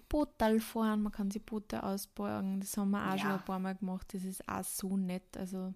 Bootal 0.08 0.60
fahren, 0.60 1.02
man 1.02 1.12
kann 1.12 1.30
sich 1.30 1.42
Boote 1.44 1.82
ausborgen. 1.82 2.60
Das 2.60 2.76
haben 2.76 2.90
wir 2.90 3.04
auch 3.08 3.12
Ja. 3.14 3.18
schon 3.18 3.30
ein 3.30 3.44
paar 3.44 3.58
Mal 3.60 3.74
gemacht. 3.76 4.12
Das 4.12 4.24
ist 4.24 4.48
auch 4.48 4.64
so 4.64 4.96
nett. 4.96 5.36
Also, 5.36 5.72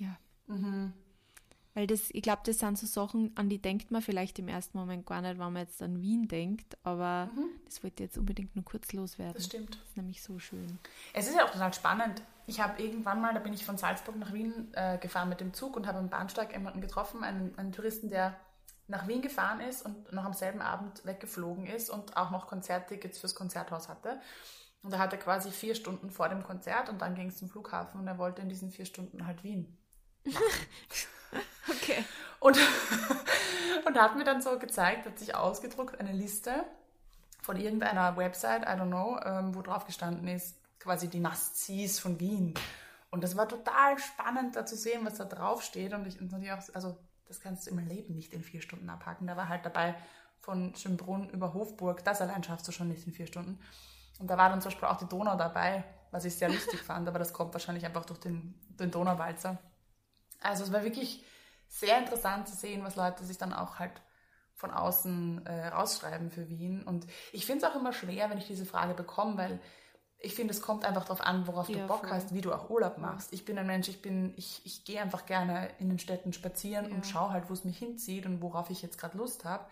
ja. 0.00 0.18
Mhm. 0.46 0.92
Weil 1.78 1.86
das, 1.86 2.10
ich 2.10 2.22
glaube, 2.22 2.42
das 2.44 2.58
sind 2.58 2.76
so 2.76 2.88
Sachen, 2.88 3.30
an 3.36 3.48
die 3.48 3.62
denkt 3.62 3.92
man 3.92 4.02
vielleicht 4.02 4.40
im 4.40 4.48
ersten 4.48 4.76
Moment 4.76 5.06
gar 5.06 5.20
nicht, 5.20 5.38
wenn 5.38 5.52
man 5.52 5.62
jetzt 5.62 5.80
an 5.80 6.02
Wien 6.02 6.26
denkt, 6.26 6.76
aber 6.82 7.30
das 7.66 7.84
wollte 7.84 8.02
ich 8.02 8.08
jetzt 8.08 8.18
unbedingt 8.18 8.56
nur 8.56 8.64
kurz 8.64 8.92
loswerden. 8.92 9.34
Mhm. 9.34 9.36
Das 9.36 9.44
stimmt. 9.44 9.74
Das 9.76 9.88
ist 9.90 9.96
nämlich 9.96 10.20
so 10.20 10.40
schön. 10.40 10.80
Es 11.14 11.28
ist 11.28 11.36
ja 11.36 11.44
auch 11.44 11.52
total 11.52 11.72
spannend. 11.72 12.20
Ich 12.48 12.58
habe 12.58 12.82
irgendwann 12.82 13.20
mal, 13.20 13.32
da 13.32 13.38
bin 13.38 13.52
ich 13.52 13.64
von 13.64 13.78
Salzburg 13.78 14.16
nach 14.16 14.32
Wien 14.32 14.74
äh, 14.74 14.98
gefahren 14.98 15.28
mit 15.28 15.38
dem 15.38 15.54
Zug 15.54 15.76
und 15.76 15.86
habe 15.86 15.98
am 15.98 16.10
Bahnsteig 16.10 16.50
jemanden 16.52 16.80
getroffen, 16.80 17.22
einen, 17.22 17.56
einen 17.56 17.70
Touristen, 17.70 18.10
der 18.10 18.34
nach 18.88 19.06
Wien 19.06 19.22
gefahren 19.22 19.60
ist 19.60 19.82
und 19.82 20.12
noch 20.12 20.24
am 20.24 20.32
selben 20.34 20.60
Abend 20.60 21.06
weggeflogen 21.06 21.64
ist 21.64 21.90
und 21.90 22.16
auch 22.16 22.32
noch 22.32 22.48
Konzerttickets 22.48 23.20
fürs 23.20 23.36
Konzerthaus 23.36 23.88
hatte. 23.88 24.20
Und 24.82 24.92
da 24.92 24.98
hatte 24.98 25.14
er 25.14 25.22
quasi 25.22 25.52
vier 25.52 25.76
Stunden 25.76 26.10
vor 26.10 26.28
dem 26.28 26.42
Konzert 26.42 26.88
und 26.88 27.02
dann 27.02 27.14
ging 27.14 27.28
es 27.28 27.36
zum 27.36 27.48
Flughafen 27.48 28.00
und 28.00 28.08
er 28.08 28.18
wollte 28.18 28.42
in 28.42 28.48
diesen 28.48 28.72
vier 28.72 28.84
Stunden 28.84 29.28
halt 29.28 29.44
Wien. 29.44 29.78
Okay. 31.68 32.04
Und, 32.40 32.58
und 33.86 33.98
hat 33.98 34.16
mir 34.16 34.24
dann 34.24 34.40
so 34.40 34.58
gezeigt, 34.58 35.06
hat 35.06 35.18
sich 35.18 35.34
ausgedruckt, 35.34 35.98
eine 36.00 36.12
Liste 36.12 36.64
von 37.42 37.56
irgendeiner 37.56 38.16
Website, 38.16 38.62
I 38.62 38.80
don't 38.80 38.88
know, 38.88 39.18
ähm, 39.24 39.54
wo 39.54 39.62
drauf 39.62 39.84
gestanden 39.84 40.28
ist, 40.28 40.56
quasi 40.78 41.08
die 41.08 41.20
Must-Sees 41.20 41.98
von 41.98 42.20
Wien. 42.20 42.54
Und 43.10 43.24
das 43.24 43.36
war 43.36 43.48
total 43.48 43.98
spannend, 43.98 44.56
da 44.56 44.66
zu 44.66 44.76
sehen, 44.76 45.04
was 45.04 45.14
da 45.14 45.24
drauf 45.24 45.62
steht. 45.62 45.94
Und 45.94 46.06
ich 46.06 46.20
natürlich 46.20 46.52
auch, 46.52 46.62
also 46.74 46.98
das 47.26 47.40
kannst 47.40 47.66
du 47.66 47.70
im 47.70 47.78
Leben 47.78 48.14
nicht 48.14 48.32
in 48.32 48.42
vier 48.42 48.60
Stunden 48.60 48.88
abhaken. 48.90 49.26
Da 49.26 49.36
war 49.36 49.48
halt 49.48 49.64
dabei 49.64 49.94
von 50.40 50.74
Schönbrunn 50.74 51.28
über 51.30 51.54
Hofburg, 51.54 52.04
das 52.04 52.20
allein 52.20 52.42
schaffst 52.42 52.68
du 52.68 52.72
schon 52.72 52.88
nicht 52.88 53.06
in 53.06 53.12
vier 53.12 53.26
Stunden. 53.26 53.58
Und 54.18 54.28
da 54.28 54.36
war 54.36 54.48
dann 54.48 54.60
zum 54.60 54.70
Beispiel 54.70 54.88
auch 54.88 54.96
die 54.96 55.08
Donau 55.08 55.36
dabei, 55.36 55.84
was 56.10 56.24
ich 56.24 56.34
sehr 56.34 56.48
lustig 56.48 56.80
fand, 56.86 57.08
aber 57.08 57.18
das 57.18 57.32
kommt 57.32 57.52
wahrscheinlich 57.52 57.84
einfach 57.84 58.04
durch 58.04 58.20
den, 58.20 58.54
den 58.78 58.90
Donauwalzer. 58.90 59.58
Also 60.40 60.64
es 60.64 60.72
war 60.72 60.84
wirklich 60.84 61.24
sehr 61.68 61.98
interessant 61.98 62.48
zu 62.48 62.56
sehen, 62.56 62.84
was 62.84 62.96
Leute 62.96 63.24
sich 63.24 63.38
dann 63.38 63.52
auch 63.52 63.78
halt 63.78 63.92
von 64.54 64.70
außen 64.72 65.46
äh, 65.46 65.68
rausschreiben 65.68 66.30
für 66.30 66.48
Wien. 66.48 66.82
Und 66.82 67.06
ich 67.32 67.46
finde 67.46 67.64
es 67.64 67.70
auch 67.70 67.76
immer 67.76 67.92
schwer, 67.92 68.28
wenn 68.30 68.38
ich 68.38 68.46
diese 68.46 68.66
Frage 68.66 68.94
bekomme, 68.94 69.36
weil 69.36 69.60
ich 70.20 70.34
finde, 70.34 70.52
es 70.52 70.60
kommt 70.62 70.84
einfach 70.84 71.04
darauf 71.04 71.20
an, 71.20 71.46
worauf 71.46 71.68
Ja, 71.68 71.82
du 71.82 71.86
Bock 71.86 72.00
voll. 72.00 72.10
hast, 72.10 72.34
wie 72.34 72.40
du 72.40 72.52
auch 72.52 72.70
Urlaub 72.70 72.98
machst. 72.98 73.32
Ich 73.32 73.44
bin 73.44 73.56
ein 73.56 73.66
Mensch, 73.68 73.88
ich 73.88 74.02
bin, 74.02 74.34
ich, 74.36 74.66
ich 74.66 74.84
gehe 74.84 75.00
einfach 75.00 75.26
gerne 75.26 75.68
in 75.78 75.88
den 75.88 76.00
Städten 76.00 76.32
spazieren 76.32 76.90
und 76.90 77.06
schaue 77.06 77.30
halt, 77.30 77.48
wo 77.48 77.52
es 77.52 77.64
mich 77.64 77.78
hinzieht 77.78 78.26
und 78.26 78.42
worauf 78.42 78.68
ich 78.70 78.82
jetzt 78.82 78.98
gerade 78.98 79.16
Lust 79.16 79.44
habe. 79.44 79.64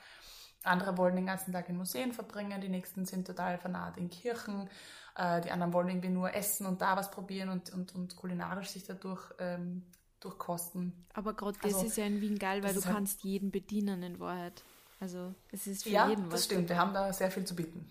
Andere 0.62 0.96
wollen 0.98 1.16
den 1.16 1.26
ganzen 1.26 1.52
Tag 1.52 1.68
in 1.68 1.76
Museen 1.76 2.12
verbringen, 2.12 2.60
die 2.60 2.68
nächsten 2.68 3.06
sind 3.06 3.26
total 3.26 3.58
fanat 3.58 3.96
in 3.96 4.08
Kirchen, 4.08 4.68
äh, 5.16 5.40
die 5.40 5.50
anderen 5.50 5.72
wollen 5.72 5.88
irgendwie 5.88 6.08
nur 6.10 6.32
essen 6.34 6.66
und 6.66 6.80
da 6.80 6.96
was 6.96 7.10
probieren 7.10 7.48
und, 7.48 7.72
und, 7.72 7.94
und 7.94 8.14
kulinarisch 8.16 8.68
sich 8.70 8.84
dadurch 8.84 9.32
ähm, 9.38 9.84
durchkosten. 10.30 10.92
Aber 11.14 11.34
gerade 11.34 11.58
das 11.62 11.74
Also, 11.74 11.86
ist 11.86 11.96
ja 11.96 12.04
in 12.04 12.20
Wien 12.20 12.38
geil, 12.38 12.62
weil 12.62 12.74
du 12.74 12.84
halt- 12.84 12.94
kannst 12.94 13.22
jeden 13.24 13.50
bedienen 13.50 14.02
in 14.02 14.18
Wahrheit. 14.20 14.62
Also 15.00 15.34
es 15.52 15.66
ist 15.66 15.82
für 15.84 15.90
Ja, 15.90 16.08
jeden 16.08 16.26
was. 16.26 16.32
das 16.32 16.44
stimmt. 16.46 16.68
Wir 16.68 16.78
haben 16.78 16.94
da 16.94 17.12
sehr 17.12 17.30
viel 17.30 17.44
zu 17.44 17.54
bieten. 17.54 17.90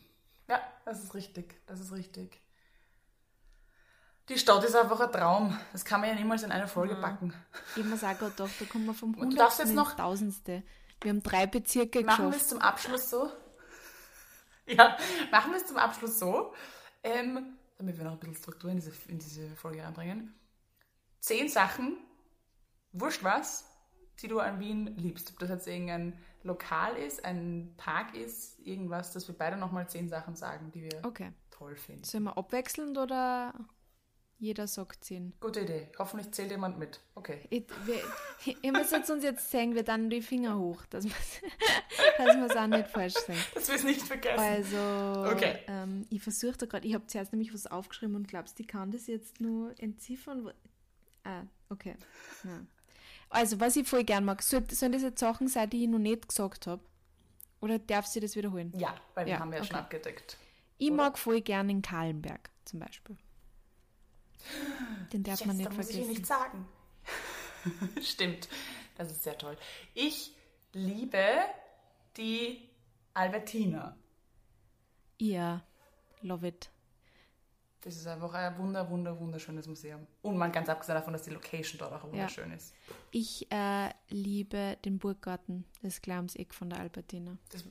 Ja, 0.49 0.59
das 0.85 1.03
ist 1.03 1.13
richtig. 1.13 1.55
Das 1.67 1.79
ist 1.79 1.91
richtig. 1.91 2.41
Die 4.29 4.37
Stadt 4.39 4.63
ist 4.63 4.75
einfach 4.75 4.99
ein 4.99 5.11
Traum. 5.11 5.59
Das 5.71 5.85
kann 5.85 6.01
man 6.01 6.09
ja 6.09 6.15
niemals 6.15 6.41
in 6.43 6.51
eine 6.51 6.67
Folge 6.67 6.95
packen. 6.95 7.31
Ich 7.75 7.83
mir 7.83 7.93
auch 7.95 7.99
gerade 7.99 8.15
gedacht, 8.31 8.51
da 8.59 8.65
kommen 8.65 8.85
wir 8.85 8.93
vom 8.95 9.15
Hundertsten 9.15 9.67
ins 9.67 9.75
noch- 9.75 9.95
Tausendste. 9.95 10.63
Wir 11.01 11.11
haben 11.11 11.21
drei 11.21 11.45
Bezirke 11.45 12.01
Machen 12.03 12.25
wir 12.25 12.29
geschafft. 12.31 12.41
es 12.43 12.49
zum 12.49 12.59
Abschluss 12.61 13.09
so. 13.09 13.31
Ja, 14.67 14.97
machen 15.29 15.51
wir 15.51 15.57
es 15.57 15.67
zum 15.67 15.77
Abschluss 15.77 16.17
so. 16.17 16.51
Ähm, 17.03 17.55
damit 17.77 17.97
wir 17.99 18.03
noch 18.05 18.13
ein 18.13 18.19
bisschen 18.19 18.35
Struktur 18.35 18.71
in 18.71 18.77
diese, 18.77 18.91
in 19.07 19.19
diese 19.19 19.47
Folge 19.55 19.83
reinbringen. 19.83 20.33
Zehn 21.19 21.47
Sachen, 21.49 21.97
wurscht 22.99 23.23
was, 23.23 23.65
die 24.21 24.27
du 24.27 24.39
an 24.39 24.59
Wien 24.59 24.87
liebst. 24.97 25.31
Ob 25.31 25.39
das 25.39 25.49
jetzt 25.49 25.67
irgendein 25.67 26.17
Lokal 26.43 26.95
ist, 26.95 27.25
ein 27.25 27.73
Park 27.77 28.15
ist, 28.15 28.59
irgendwas, 28.59 29.11
dass 29.11 29.27
wir 29.27 29.37
beide 29.37 29.57
nochmal 29.57 29.87
zehn 29.89 30.09
Sachen 30.09 30.35
sagen, 30.35 30.71
die 30.71 30.83
wir 30.83 31.01
Okay. 31.05 31.31
toll 31.51 31.75
finden. 31.75 32.03
Sollen 32.03 32.23
wir 32.23 32.37
abwechselnd 32.37 32.97
oder 32.97 33.53
jeder 34.37 34.67
sagt 34.67 35.03
zehn? 35.05 35.33
Gute 35.39 35.61
Idee. 35.61 35.89
Hoffentlich 35.97 36.31
zählt 36.33 36.51
jemand 36.51 36.77
mit. 36.77 36.99
Okay. 37.15 37.39
Ich, 37.49 37.65
wir, 37.85 38.55
ihr 38.61 38.71
müsst 38.71 38.93
uns 38.93 39.23
jetzt 39.23 39.49
sagen, 39.49 39.75
wir 39.75 39.83
dann 39.83 40.09
die 40.09 40.21
Finger 40.21 40.57
hoch, 40.57 40.85
dass 40.87 41.05
wir 41.05 41.11
dass 42.17 42.35
es 42.51 42.55
auch 42.55 42.67
nicht 42.67 42.87
falsch 42.87 43.13
sagen. 43.15 43.39
Das 43.55 43.67
wir 43.69 43.75
es 43.75 43.83
nicht 43.83 44.01
vergessen. 44.01 44.39
Also, 44.39 44.77
Okay. 45.31 45.59
ähm, 45.67 46.05
ich 46.09 46.21
versuche 46.21 46.57
da 46.57 46.65
gerade, 46.67 46.87
ich 46.87 46.93
habe 46.93 47.07
zuerst 47.07 47.31
nämlich 47.33 47.53
was 47.53 47.65
aufgeschrieben 47.67 48.15
und 48.15 48.27
glaubst, 48.27 48.59
ich 48.59 48.67
kann 48.67 48.91
das 48.91 49.07
jetzt 49.07 49.41
nur 49.41 49.73
entziffern? 49.79 50.51
Ah, 51.23 51.43
okay. 51.69 51.95
Ja. 52.43 52.61
Also, 53.29 53.59
was 53.59 53.75
ich 53.75 53.87
voll 53.87 54.03
gern 54.03 54.23
mag, 54.25 54.41
soll, 54.41 54.63
sollen 54.71 54.91
das 54.93 55.01
jetzt 55.01 55.19
Sachen 55.19 55.47
sein, 55.47 55.69
die 55.69 55.83
ich 55.83 55.89
noch 55.89 55.99
nicht 55.99 56.27
gesagt 56.27 56.67
habe? 56.67 56.81
Oder 57.61 57.79
darf 57.79 58.05
sie 58.05 58.19
das 58.19 58.35
wiederholen? 58.35 58.71
ja, 58.77 58.95
weil 59.15 59.25
wir 59.25 59.33
Ja, 59.33 59.39
haben 59.39 59.51
ja 59.53 59.63
schon 59.63 59.75
okay. 59.75 59.83
abgedeckt. 59.85 60.37
Ich 60.77 60.87
Oder? 60.89 60.97
mag 60.97 61.17
voll 61.17 61.41
gern 61.41 61.69
in 61.69 61.81
Kahlenberg 61.81 62.49
zum 62.65 62.79
Beispiel. 62.79 63.17
Den 65.13 65.23
darf 65.23 65.43
man 65.45 65.57
Yes, 65.57 65.57
nicht 65.57 65.71
da 65.71 65.75
muss 65.75 65.89
ich 65.89 65.95
vergessen. 65.95 66.09
Nicht 66.11 66.25
sagen. 66.27 66.67
Stimmt, 68.01 68.47
das 68.97 69.11
ist 69.11 69.23
sehr 69.23 69.37
toll. 69.37 69.57
Ich 69.93 70.35
liebe 70.73 71.23
die 72.17 72.69
Albertina. 73.13 73.97
Ja, 75.19 75.63
love 76.21 76.47
it. 76.47 76.69
Das 77.85 77.95
ist 77.97 78.07
einfach 78.07 78.33
ein 78.33 78.57
wunder, 78.57 78.89
wunder, 78.89 79.19
wunderschönes 79.19 79.67
Museum. 79.67 80.07
Und 80.23 80.37
mal 80.37 80.51
ganz 80.51 80.69
abgesehen 80.69 80.95
davon, 80.95 81.13
dass 81.13 81.21
die 81.21 81.29
Location 81.29 81.77
dort 81.77 81.93
auch 81.93 82.03
wunderschön 82.03 82.51
ist. 82.51 82.73
Ich 83.11 83.51
äh, 83.51 83.91
liebe 84.09 84.75
den 84.83 84.97
Burggarten, 84.97 85.65
das 85.83 86.01
Glamseck 86.01 86.55
von 86.55 86.71
der 86.71 86.79
Albertina. 86.79 87.37
Das 87.51 87.63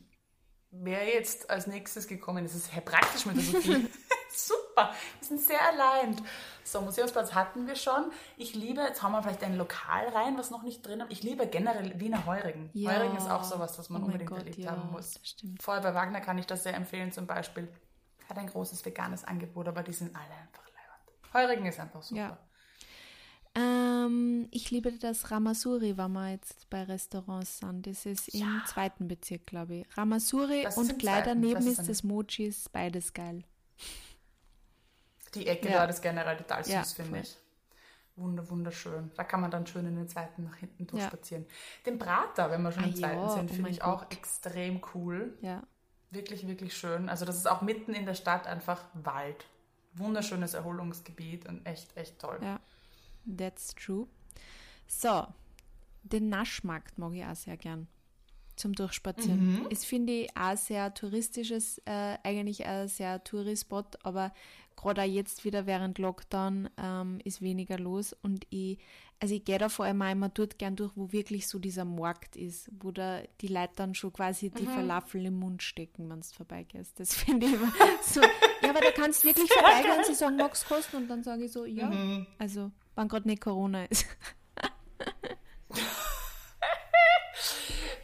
wäre 0.71 1.05
jetzt 1.07 1.51
als 1.51 1.67
nächstes 1.67 2.07
gekommen. 2.07 2.45
Das 2.45 2.55
ist 2.55 2.73
sehr 2.73 2.81
praktisch 2.81 3.27
mit 3.27 3.39
der 3.39 3.43
Sophie. 3.43 3.89
Super, 4.31 4.93
wir 5.19 5.29
sind 5.29 5.41
sehr 5.41 5.61
allein. 5.61 6.15
So, 6.63 6.81
Museumsplatz 6.81 7.35
hatten 7.35 7.67
wir 7.67 7.75
schon. 7.75 8.13
Ich 8.37 8.55
liebe, 8.55 8.83
jetzt 8.83 9.03
haben 9.03 9.13
wir 9.13 9.23
vielleicht 9.23 9.43
ein 9.43 9.57
Lokal 9.57 10.09
rein, 10.11 10.39
was 10.39 10.53
noch 10.53 10.63
nicht 10.63 10.87
drin 10.87 11.01
ist. 11.01 11.11
Ich 11.11 11.25
liebe 11.25 11.49
generell 11.49 11.99
Wiener 11.99 12.25
Heurigen. 12.25 12.71
Ja. 12.73 12.93
Heurigen 12.93 13.17
ist 13.17 13.29
auch 13.29 13.43
sowas, 13.43 13.77
was 13.81 13.91
man 13.91 14.03
Oh 14.03 14.07
unbedingt 14.07 14.31
Gott, 14.31 14.39
erlebt 14.39 14.59
ja, 14.59 14.71
haben 14.71 14.93
muss. 14.93 15.21
Vorher 15.61 15.83
bei 15.83 15.95
Wagner 15.95 16.21
kann 16.21 16.39
ich 16.39 16.47
das 16.47 16.63
sehr 16.63 16.75
empfehlen, 16.75 17.11
zum 17.11 17.27
Beispiel. 17.27 17.69
Hat 18.29 18.39
ein 18.39 18.47
großes 18.47 18.85
veganes 18.85 19.25
Angebot, 19.25 19.69
aber 19.69 19.83
die 19.83 19.93
sind 19.93 20.15
alle 20.15 20.35
einfach 20.35 20.65
leibend. 20.67 21.35
Heurigen 21.35 21.67
ist 21.67 21.81
einfach 21.81 22.03
super. 22.03 22.21
Ja. 22.21 22.39
Ähm, 23.57 24.49
ich 24.51 24.71
liebe 24.71 24.91
das 24.93 25.31
Ramasuri, 25.31 25.97
wenn 25.97 26.13
wir 26.13 26.31
jetzt 26.33 26.69
bei 26.71 26.83
Restaurants 26.83 27.59
sind. 27.59 27.87
Das 27.87 28.05
ist 28.05 28.29
im 28.29 28.63
zweiten 28.67 29.07
Bezirk, 29.07 29.47
glaube 29.47 29.77
ich. 29.77 29.97
Ramasuri 29.97 30.67
und 30.77 30.99
gleich 30.99 31.25
zweiten. 31.25 31.43
daneben 31.43 31.55
Das 31.55 31.67
ist 31.67 31.89
das 31.89 32.03
Mochis, 32.03 32.69
beides 32.69 33.13
geil. 33.13 33.45
Die 35.35 35.47
Ecke 35.47 35.69
Ja. 35.69 35.81
dort 35.81 35.91
ist 35.91 36.03
generell 36.03 36.37
total 36.37 36.65
süß, 36.65 36.73
Ja, 36.73 36.83
finde 36.83 37.21
ich. 37.21 37.37
Wunder, 38.17 38.49
wunderschön. 38.49 39.11
Da 39.17 39.25
kann 39.25 39.41
man 39.41 39.51
dann 39.51 39.67
schön 39.67 39.87
in 39.87 39.97
den 39.97 40.09
zweiten 40.09 40.45
nach 40.45 40.57
hinten 40.57 40.87
durchspazieren. 40.87 41.47
Ja. 41.49 41.53
Den 41.87 41.99
Prater, 41.99 42.51
wenn 42.51 42.63
wir 42.63 42.71
schon 42.71 42.85
ah, 42.85 42.87
im 42.87 42.95
zweiten 42.95 43.21
ja, 43.21 43.29
sind, 43.31 43.51
oh 43.51 43.55
finde 43.55 43.71
ich 43.71 43.81
Gott. 43.81 43.89
auch 43.89 44.11
extrem 44.11 44.81
cool. 44.95 45.37
Ja. 45.41 45.65
Wirklich, 46.15 46.47
wirklich 46.47 46.77
schön. 46.77 47.09
Also 47.09 47.25
das 47.25 47.37
ist 47.37 47.47
auch 47.47 47.61
mitten 47.61 47.93
in 47.93 48.07
der 48.07 48.15
Stadt 48.15 48.47
einfach 48.47 48.85
Wald. 48.95 49.45
Wunderschönes 49.95 50.55
Erholungsgebiet 50.55 51.47
und 51.47 51.65
echt, 51.67 51.97
echt 51.97 52.19
toll. 52.19 52.39
Ja, 52.43 52.61
that's 53.37 53.75
true. 53.75 54.07
So, 54.87 55.27
den 56.03 56.29
Naschmarkt 56.29 56.99
mag 56.99 57.13
ich 57.15 57.25
auch 57.25 57.37
sehr 57.37 57.57
gern 57.57 57.87
zum 58.57 58.73
Durchspazieren. 58.73 59.63
Mhm. 59.63 59.67
Ist, 59.69 59.87
finde 59.87 60.13
ich, 60.13 60.37
auch 60.37 60.57
sehr 60.57 60.95
touristisches, 60.95 61.79
äh, 61.87 62.19
eigentlich 62.23 62.65
ein 62.65 62.89
sehr 62.89 63.23
Tourispot, 63.25 63.99
aber 64.05 64.33
gerade 64.77 65.03
auch 65.03 65.07
jetzt 65.07 65.45
wieder 65.45 65.67
während 65.67 65.99
Lockdown 65.99 66.69
ähm, 66.77 67.19
ist 67.25 67.41
weniger 67.43 67.79
los 67.79 68.13
und 68.23 68.47
ich, 68.51 68.79
also 69.21 69.35
ich 69.35 69.45
gehe 69.45 69.59
da 69.59 69.69
vor 69.69 69.85
allem 69.87 70.03
auch 70.03 70.11
immer 70.13 70.29
dort 70.29 70.59
gern 70.59 70.77
durch, 70.77 70.93
wo 70.97 71.13
wirklich 71.13 71.47
so 71.49 71.59
dieser 71.59 71.85
Markt 71.85 72.37
ist, 72.37 72.71
wo 72.81 72.91
da 72.91 73.21
die 73.41 73.49
Leute 73.49 73.73
dann 73.77 73.95
schon 73.95 74.13
quasi 74.13 74.51
die 74.51 74.67
Falafel 74.67 75.25
im 75.27 75.39
Mund 75.39 75.63
stecken, 75.63 76.11
wenn 76.11 76.21
du 76.21 76.27
vorbeigehst. 76.27 76.99
Das 77.01 77.15
finde 77.25 77.47
ich 77.47 77.55
immer 77.55 77.73
so, 78.03 78.21
ja, 78.21 78.71
aber 78.71 78.81
da 78.81 78.91
kannst 78.91 79.23
du 79.25 79.29
wirklich 79.29 79.51
vorbeigehen 79.53 79.99
und 79.99 80.07
sie 80.07 80.15
sagen, 80.15 80.37
magst 80.37 80.65
du 80.65 80.75
kosten? 80.75 80.97
Und 80.97 81.09
dann 81.09 81.23
sage 81.23 81.45
ich 81.45 81.53
so, 81.53 81.65
ja, 81.65 81.89
Mhm. 81.89 82.27
also, 82.39 82.71
wann 82.95 83.09
gerade 83.09 83.29
nicht 83.29 83.41
Corona 83.43 83.85
ist. 83.87 84.07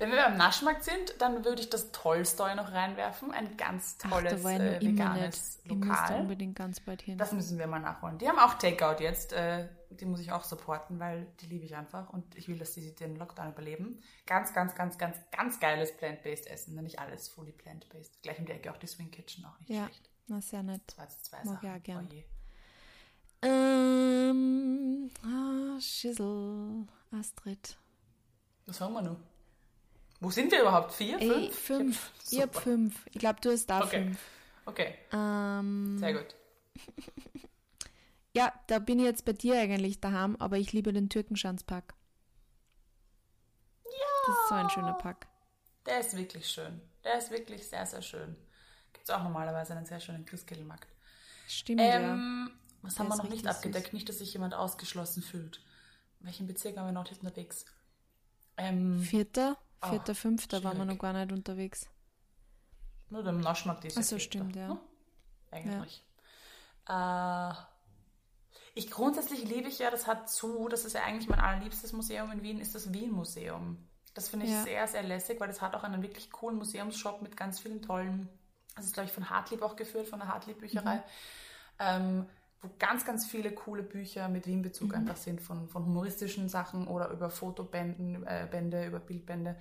Wenn 0.01 0.13
wir 0.13 0.17
beim 0.17 0.39
Naschmarkt 0.39 0.83
sind, 0.83 1.15
dann 1.19 1.45
würde 1.45 1.61
ich 1.61 1.69
das 1.69 1.93
Tolstoy 1.93 2.55
noch 2.55 2.73
reinwerfen. 2.73 3.33
Ein 3.33 3.59
ganz 3.59 3.99
tolles 3.99 4.43
Ach, 4.47 4.51
äh, 4.51 4.79
nicht. 4.79 4.81
veganes 4.81 5.59
Lokal. 5.67 6.21
unbedingt 6.23 6.57
ganz 6.57 6.81
bald 6.81 7.03
hin. 7.03 7.19
Das 7.19 7.33
müssen 7.33 7.59
wir 7.59 7.67
mal 7.67 7.81
nachholen. 7.81 8.17
Die 8.17 8.27
haben 8.27 8.39
auch 8.39 8.55
Takeout 8.55 9.03
jetzt. 9.03 9.35
Äh, 9.35 9.69
die 9.91 10.07
muss 10.07 10.21
ich 10.21 10.33
auch 10.33 10.45
supporten, 10.45 10.99
weil 11.01 11.27
die 11.43 11.47
liebe 11.49 11.67
ich 11.67 11.77
einfach 11.77 12.09
und 12.15 12.35
ich 12.35 12.49
will, 12.49 12.57
dass 12.59 12.73
die 12.73 12.95
den 12.95 13.17
Lockdown 13.17 13.51
überleben. 13.51 14.03
Ganz, 14.25 14.55
ganz, 14.55 14.75
ganz, 14.75 14.97
ganz, 14.97 15.19
ganz 15.33 15.61
geiles 15.61 15.95
Plant-Based 15.95 16.47
Essen. 16.47 16.77
Nämlich 16.77 16.99
alles 16.99 17.29
fully 17.29 17.53
plant-based. 17.53 18.23
Gleich 18.23 18.39
um 18.39 18.47
die 18.47 18.53
Ecke 18.53 18.73
auch 18.73 18.79
die 18.79 18.87
Swing 18.87 19.11
Kitchen, 19.11 19.45
auch 19.45 19.59
nicht 19.61 19.69
ja, 19.69 19.85
schlecht. 19.85 20.09
na 20.29 20.41
sehr 20.41 20.63
nett. 20.63 20.97
Jetzt 20.99 21.27
zwei 21.27 21.45
Mag 21.45 21.61
Sachen. 21.61 21.77
auch 21.77 21.83
gern. 21.83 22.09
Oh 22.11 22.15
je. 22.15 22.25
Ähm, 23.43 25.11
ah, 25.25 25.79
Schissel, 25.79 26.87
Astrid. 27.11 27.77
Was 28.65 28.81
haben 28.81 28.95
wir 28.95 29.03
noch? 29.03 29.30
Wo 30.21 30.31
sind 30.31 30.53
wir 30.53 30.61
überhaupt? 30.61 30.93
Vier? 30.93 31.19
Ey, 31.21 31.51
Fünf? 31.51 31.59
fünf. 31.59 32.13
Ich 32.27 32.33
Ich 32.35 32.43
hab 32.43 32.55
fünf. 32.55 33.07
Ich 33.07 33.19
glaube, 33.19 33.41
du 33.41 33.51
hast 33.51 33.67
da 33.67 33.83
Okay. 33.83 34.05
fünf. 34.05 34.19
Okay, 34.67 34.95
Ähm, 35.13 35.99
sehr 35.99 36.13
gut. 36.13 36.35
ja, 38.35 38.53
da 38.69 38.79
bin 38.79 38.99
ich 38.99 39.07
jetzt 39.07 39.25
bei 39.25 39.33
dir 39.33 39.59
eigentlich 39.59 40.01
daheim, 40.01 40.37
aber 40.37 40.59
ich 40.59 40.73
liebe 40.73 40.93
den 40.93 41.09
Türkenschanzpark. 41.09 41.95
Ja. 43.85 43.91
Das 44.27 44.37
ist 44.37 44.49
so 44.49 44.55
ein 44.55 44.71
schöner 44.71 44.95
Park. 44.95 45.27
Der 45.87 46.01
ist 46.01 46.17
wirklich 46.17 46.47
schön. 46.47 46.81
Der 47.03 47.19
ist 47.19 47.31
wirklich 47.31 47.67
sehr, 47.67 47.87
sehr 47.87 48.03
schön. 48.03 48.37
Gibt 48.93 49.09
es 49.09 49.11
auch 49.15 49.23
normalerweise 49.23 49.75
einen 49.75 49.87
sehr 49.87 50.01
schönen 50.01 50.25
Christkindlmarkt. 50.27 50.87
Stimmt, 51.49 51.81
ja. 51.81 51.87
Ähm, 52.13 52.51
was 52.83 52.95
Der 52.95 53.05
haben 53.05 53.11
wir 53.11 53.17
noch 53.17 53.31
nicht 53.31 53.47
abgedeckt? 53.47 53.87
süß. 53.87 53.93
Nicht, 53.95 54.09
dass 54.09 54.19
sich 54.19 54.33
jemand 54.33 54.55
ausgeschlossen 54.55 55.23
fühlt. 55.23 55.61
In 56.21 56.27
welchem 56.27 56.47
Bezirk 56.47 56.77
waren 56.77 56.87
wir 56.87 56.93
noch 56.93 57.09
nicht 57.11 57.23
unterwegs? 57.23 57.65
Ähm, 58.59 59.01
Vierter, 59.01 59.57
vierter, 59.89 60.15
fünfter 60.15 60.63
waren 60.65 60.79
wir 60.79 60.85
noch 60.85 60.99
gar 60.99 61.13
nicht 61.13 61.33
unterwegs. 61.33 61.89
nur 63.09 63.23
dem 63.23 63.41
Naschmarkt 63.41 63.85
ist 63.85 63.95
Ach 63.95 63.99
ja 63.99 64.03
so, 64.03 64.17
Vierter, 64.17 64.25
stimmt, 64.25 64.57
ja. 64.57 64.69
ne? 64.69 64.81
Eigentlich. 65.51 66.05
Äh, 66.89 67.53
ich 68.75 68.91
grundsätzlich 68.91 69.45
liebe 69.45 69.69
ich 69.69 69.79
ja, 69.79 69.91
das 69.91 70.07
hat 70.07 70.31
zu, 70.31 70.69
das 70.69 70.85
ist 70.85 70.93
ja 70.95 71.03
eigentlich 71.03 71.29
mein 71.29 71.41
allerliebstes 71.41 71.93
Museum 71.93 72.31
in 72.31 72.43
Wien, 72.43 72.61
ist 72.61 72.75
das 72.75 72.93
Wien-Museum. 72.93 73.79
Das 74.15 74.29
finde 74.29 74.47
ich 74.47 74.53
Ja. 74.53 74.63
sehr, 74.63 74.87
sehr 74.89 75.03
lässig, 75.03 75.41
weil 75.41 75.49
das 75.49 75.61
hat 75.61 75.75
auch 75.75 75.83
einen 75.85 76.03
wirklich 76.03 76.31
coolen 76.31 76.57
Museumsshop 76.59 77.23
mit 77.23 77.37
ganz 77.37 77.59
vielen 77.61 77.83
tollen, 77.83 78.29
das 78.77 78.87
ist 78.87 78.95
glaube 78.95 79.09
ich 79.09 79.13
von 79.13 79.29
Hartlieb 79.31 79.63
auch 79.63 79.77
geführt, 79.77 80.07
von 80.09 80.21
der 80.21 80.29
Hartlieb-Bücherei, 80.29 80.97
Mhm. 80.97 81.03
ähm, 81.81 82.27
wo 82.63 82.69
ganz, 82.79 83.05
ganz 83.05 83.27
viele 83.27 83.53
coole 83.53 83.83
Bücher 83.83 84.29
mit 84.29 84.47
Mhm. 84.47 84.51
Wien-Bezug 84.51 84.95
einfach 84.95 85.17
sind, 85.17 85.41
von, 85.41 85.69
von 85.69 85.85
humoristischen 85.85 86.49
Sachen 86.49 86.87
oder 86.87 87.09
über 87.11 87.31
Fotobänden, 87.31 88.27
äh, 88.27 88.47
Bände, 88.51 88.87
über 88.87 89.01
Bildbände. 89.01 89.57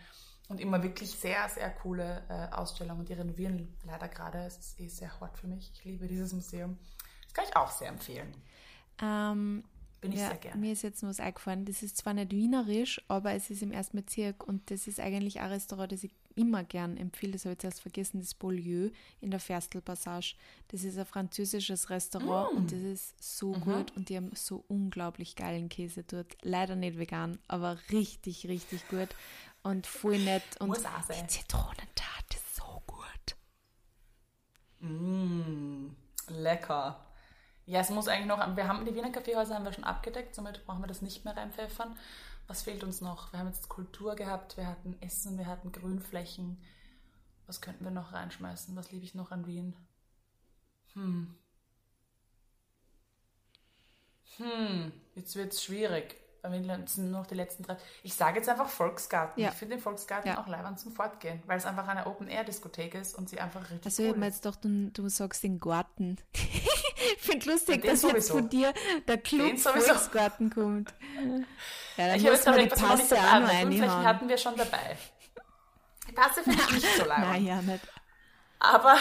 Und 0.49 0.59
immer 0.59 0.81
wirklich 0.81 1.11
sehr, 1.11 1.47
sehr 1.47 1.69
coole 1.69 2.23
äh, 2.27 2.53
Ausstellungen. 2.53 3.05
Die 3.05 3.13
renovieren 3.13 3.75
leider 3.85 4.07
gerade. 4.07 4.39
Es 4.39 4.57
ist 4.57 4.79
eh 4.79 4.87
sehr 4.87 5.19
hot 5.19 5.37
für 5.37 5.45
mich. 5.47 5.71
Ich 5.75 5.85
liebe 5.85 6.07
dieses 6.07 6.33
Museum. 6.33 6.77
Das 7.25 7.33
kann 7.33 7.45
ich 7.47 7.55
auch 7.55 7.69
sehr 7.69 7.89
empfehlen. 7.89 8.33
Ähm, 8.99 9.63
Bin 10.01 10.11
ich 10.11 10.19
ja, 10.19 10.29
sehr 10.29 10.37
gerne. 10.37 10.59
mir 10.59 10.73
ist 10.73 10.81
jetzt 10.81 11.03
nur 11.03 11.11
was 11.11 11.19
eingefallen. 11.19 11.65
Das 11.65 11.83
ist 11.83 11.97
zwar 11.97 12.13
nicht 12.15 12.31
wienerisch, 12.31 12.99
aber 13.07 13.33
es 13.33 13.51
ist 13.51 13.61
im 13.61 13.71
ersten 13.71 13.97
Bezirk 13.97 14.43
und 14.45 14.71
das 14.71 14.87
ist 14.87 14.99
eigentlich 14.99 15.39
ein 15.39 15.51
Restaurant, 15.51 15.91
das 15.91 16.03
ich 16.03 16.15
immer 16.39 16.63
gern 16.63 16.95
empfehle. 16.97 17.33
Das 17.33 17.45
habe 17.45 17.53
ich 17.53 17.59
zuerst 17.59 17.81
vergessen, 17.81 18.19
das 18.19 18.33
Beaulieu 18.33 18.89
in 19.21 19.31
der 19.31 19.39
Ferstel-Passage. 19.39 20.35
Das 20.69 20.83
ist 20.83 20.97
ein 20.97 21.05
französisches 21.05 21.89
Restaurant 21.89 22.53
Mm. 22.53 22.57
und 22.57 22.71
das 22.71 22.79
ist 22.79 23.21
so 23.39 23.53
Mhm. 23.53 23.61
gut 23.61 23.95
und 23.95 24.09
die 24.09 24.15
haben 24.17 24.31
so 24.35 24.63
unglaublich 24.67 25.35
geilen 25.35 25.69
Käse 25.69 26.03
dort. 26.03 26.37
Leider 26.41 26.75
nicht 26.75 26.97
vegan, 26.97 27.37
aber 27.47 27.77
richtig, 27.91 28.47
richtig 28.47 28.87
gut 28.87 29.09
und 29.63 29.85
voll 29.87 30.17
nett. 30.19 30.43
Und 30.59 30.69
Muss 30.69 30.85
auch 30.85 31.03
sein. 31.03 31.17
die 31.23 31.27
Zitronentat 31.27 32.25
ist 32.33 32.55
so 32.55 32.81
gut. 32.87 33.35
Mm, 34.79 35.89
lecker. 36.29 37.05
Ja, 37.65 37.81
es 37.81 37.89
muss 37.91 38.07
eigentlich 38.07 38.25
noch, 38.27 38.55
wir 38.55 38.67
haben 38.67 38.85
die 38.85 38.95
Wiener 38.95 39.11
Kaffeehäuser 39.11 39.53
haben 39.55 39.65
wir 39.65 39.73
schon 39.73 39.83
abgedeckt, 39.83 40.33
somit 40.33 40.65
brauchen 40.65 40.81
wir 40.81 40.87
das 40.87 41.01
nicht 41.03 41.23
mehr 41.25 41.37
reinpfeffern. 41.37 41.95
Was 42.49 42.63
fehlt 42.63 42.83
uns 42.83 42.99
noch? 42.99 43.31
Wir 43.31 43.39
haben 43.39 43.47
jetzt 43.47 43.69
Kultur 43.69 44.15
gehabt, 44.15 44.57
wir 44.57 44.65
hatten 44.65 44.97
Essen, 45.01 45.37
wir 45.37 45.45
hatten 45.45 45.71
Grünflächen. 45.71 46.57
Was 47.45 47.61
könnten 47.61 47.83
wir 47.83 47.91
noch 47.91 48.11
reinschmeißen? 48.11 48.75
Was 48.75 48.91
liebe 48.91 49.05
ich 49.05 49.13
noch 49.13 49.29
an 49.31 49.45
Wien? 49.45 49.75
Hm. 50.93 51.35
Hm, 54.37 54.91
jetzt 55.15 55.35
wird 55.35 55.53
es 55.53 55.63
schwierig. 55.63 56.15
Weil 56.41 56.53
wir 56.65 56.87
sind 56.87 57.11
nur 57.11 57.19
noch 57.19 57.27
die 57.27 57.35
letzten 57.35 57.63
drei. 57.63 57.75
Ich 58.01 58.13
sage 58.15 58.37
jetzt 58.37 58.47
einfach 58.47 58.69
Volksgarten. 58.69 59.43
Ja. 59.43 59.49
Ich 59.49 59.55
finde 59.55 59.75
den 59.75 59.81
Volksgarten 59.83 60.29
Ja. 60.29 60.41
auch 60.41 60.47
leibend 60.47 60.79
zum 60.79 60.93
Fortgehen, 60.93 61.43
weil 61.45 61.57
es 61.57 61.65
einfach 61.65 61.87
eine 61.87 62.07
Open-Air-Diskothek 62.07 62.95
ist 62.95 63.13
und 63.15 63.29
sie 63.29 63.39
einfach 63.41 63.61
richtig 63.69 63.85
Also 63.85 64.03
ich 64.03 64.07
cool 64.07 64.13
habe 64.13 64.19
mir 64.21 64.27
ist. 64.29 64.35
jetzt 64.35 64.43
gedacht, 64.43 64.63
du, 64.63 64.89
du 65.03 65.09
sagst 65.09 65.43
den 65.43 65.59
Garten. 65.59 66.17
ich 66.33 67.17
finde 67.19 67.51
lustig, 67.51 67.81
dass 67.83 68.01
jetzt 68.01 68.01
sowieso. 68.01 68.33
von 68.35 68.49
dir 68.49 68.73
der 69.07 69.17
Club. 69.17 69.59
Volksgarten 69.59 70.49
kommt. 70.49 70.93
Ja, 71.99 72.07
dann 72.07 72.15
Ich 72.17 72.23
habe 72.25 72.35
muss 72.37 72.45
man 72.45 72.57
die 72.59 72.67
dabei 72.69 72.81
auch 72.83 73.39
noch 73.41 73.49
reinhauen. 73.49 74.05
hatten 74.05 74.29
wir 74.29 74.37
schon 74.37 74.55
dabei. 74.55 74.97
Die 76.07 76.11
Passe 76.13 76.43
finde 76.43 76.59
ich 76.63 76.71
nicht 76.71 76.95
so 76.95 77.03
leibend. 77.05 77.27
Nein, 77.27 77.45
ja 77.45 77.61
nicht. 77.61 77.87
Aber 78.59 78.95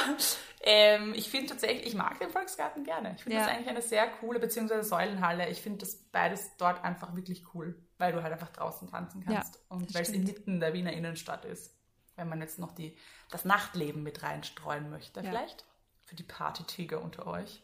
ähm, 0.62 1.14
ich 1.14 1.30
finde 1.30 1.46
tatsächlich, 1.48 1.86
ich 1.86 1.94
mag 1.94 2.18
den 2.18 2.30
Volksgarten 2.30 2.82
gerne. 2.84 3.14
Ich 3.16 3.22
finde 3.22 3.38
Ja. 3.38 3.44
das 3.44 3.52
eigentlich 3.54 3.68
eine 3.68 3.82
sehr 3.82 4.08
coole, 4.08 4.40
beziehungsweise 4.40 4.82
Säulenhalle. 4.82 5.48
Ich 5.48 5.62
finde 5.62 5.78
das 5.78 5.94
beides 6.10 6.56
dort 6.58 6.82
einfach 6.84 7.14
wirklich 7.14 7.44
cool, 7.54 7.80
weil 7.98 8.12
du 8.12 8.22
halt 8.22 8.32
einfach 8.32 8.50
draußen 8.50 8.88
tanzen 8.90 9.24
kannst. 9.24 9.54
Ja, 9.54 9.60
und 9.68 9.94
weil 9.94 10.02
es 10.02 10.08
inmitten 10.10 10.58
der 10.60 10.72
Wiener 10.74 10.92
Innenstadt 10.92 11.44
ist. 11.44 11.74
Wenn 12.16 12.28
man 12.28 12.40
jetzt 12.40 12.58
noch 12.58 12.72
die, 12.72 12.96
das 13.30 13.44
Nachtleben 13.44 14.02
mit 14.02 14.22
reinstreuen 14.24 14.90
möchte, 14.90 15.20
Ja. 15.20 15.30
vielleicht. 15.30 15.64
Für 16.04 16.16
die 16.16 16.24
Partytiger 16.24 17.00
unter 17.00 17.26
euch. 17.28 17.62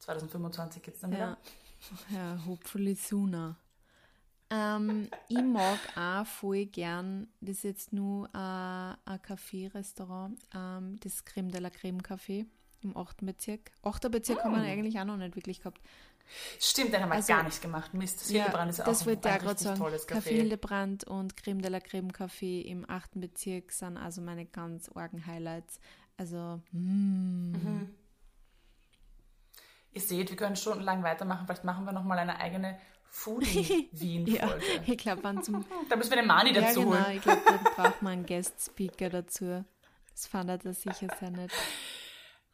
2025 0.00 0.82
geht 0.82 0.94
es 0.94 1.00
dann 1.00 1.12
wieder. 1.12 1.36
Ja, 2.10 2.38
hopefully 2.46 2.94
sooner. 2.94 3.56
Ähm, 4.50 5.08
ich 5.28 5.42
mag 5.42 5.78
auch 5.96 6.26
voll 6.26 6.64
gern, 6.66 7.28
das 7.40 7.58
ist 7.58 7.62
jetzt 7.64 7.92
nur 7.92 8.26
äh, 8.28 8.38
ein 8.38 8.96
Café-Restaurant, 9.22 10.38
ähm, 10.54 10.98
das 11.00 11.24
Creme 11.24 11.50
de 11.50 11.60
la 11.60 11.68
Creme 11.70 12.00
Café 12.02 12.46
im 12.80 12.96
8. 12.96 13.26
Bezirk. 13.26 13.70
8. 13.82 14.10
Bezirk 14.10 14.42
haben 14.44 14.52
wir 14.54 14.62
Mm. 14.62 14.64
eigentlich 14.66 14.98
auch 14.98 15.04
noch 15.04 15.16
nicht 15.18 15.36
wirklich 15.36 15.58
gehabt. 15.58 15.80
Stimmt, 16.60 16.92
den 16.92 17.02
haben 17.02 17.08
wir 17.10 17.16
Also- 17.16 17.32
gar 17.32 17.42
nicht 17.42 17.60
gemacht. 17.60 17.92
Mist, 17.94 18.20
das 18.20 18.28
Hildebrand 18.30 18.70
ist 18.70 18.78
ja 18.78 18.84
das 18.84 19.02
auch 19.02 19.06
ich 19.06 19.16
ein 19.16 19.20
gerade 19.20 19.44
richtig 19.50 19.58
sagen. 19.66 19.78
tolles 19.80 20.08
Café 20.08 20.16
Café. 20.18 20.28
Hildebrand 20.30 21.04
und 21.04 21.36
Creme 21.36 21.60
de 21.62 21.70
la 21.70 21.80
Creme 21.80 22.12
Café 22.12 22.62
im 22.62 22.88
8. 22.88 23.20
Bezirk 23.20 23.72
sind 23.72 23.96
also 23.96 24.20
meine 24.22 24.46
ganz 24.46 24.88
argen 24.94 25.26
Highlights. 25.26 25.80
Also, 26.16 26.60
mm, 26.72 27.52
Mhm. 27.52 27.88
Ihr 29.92 30.00
seht, 30.02 30.30
wir 30.30 30.36
können 30.36 30.56
stundenlang 30.56 31.02
weitermachen. 31.02 31.46
Vielleicht 31.46 31.64
machen 31.64 31.84
wir 31.86 31.92
nochmal 31.92 32.18
eine 32.18 32.38
eigene 32.38 32.78
ja, 33.24 33.34
Foodie-Wien-Folge. 33.34 34.64
ich 34.86 34.98
glaube, 34.98 35.22
Da 35.88 35.96
müssen 35.96 36.10
wir 36.10 36.16
den 36.18 36.26
Mani 36.26 36.52
Ja, 36.54 36.60
dazu 36.62 36.80
genau. 36.80 36.92
holen. 36.92 37.16
Ich 37.16 37.22
glaube, 37.22 37.40
da 37.44 37.56
braucht 37.82 38.02
man 38.02 38.12
einen 38.14 38.26
Guest-Speaker 38.26 39.10
dazu. 39.10 39.64
Das 40.12 40.26
fand 40.26 40.50
er 40.50 40.58
sicher 40.74 41.08
sehr 41.18 41.30
nett. 41.30 41.52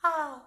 Ah. 0.03 0.41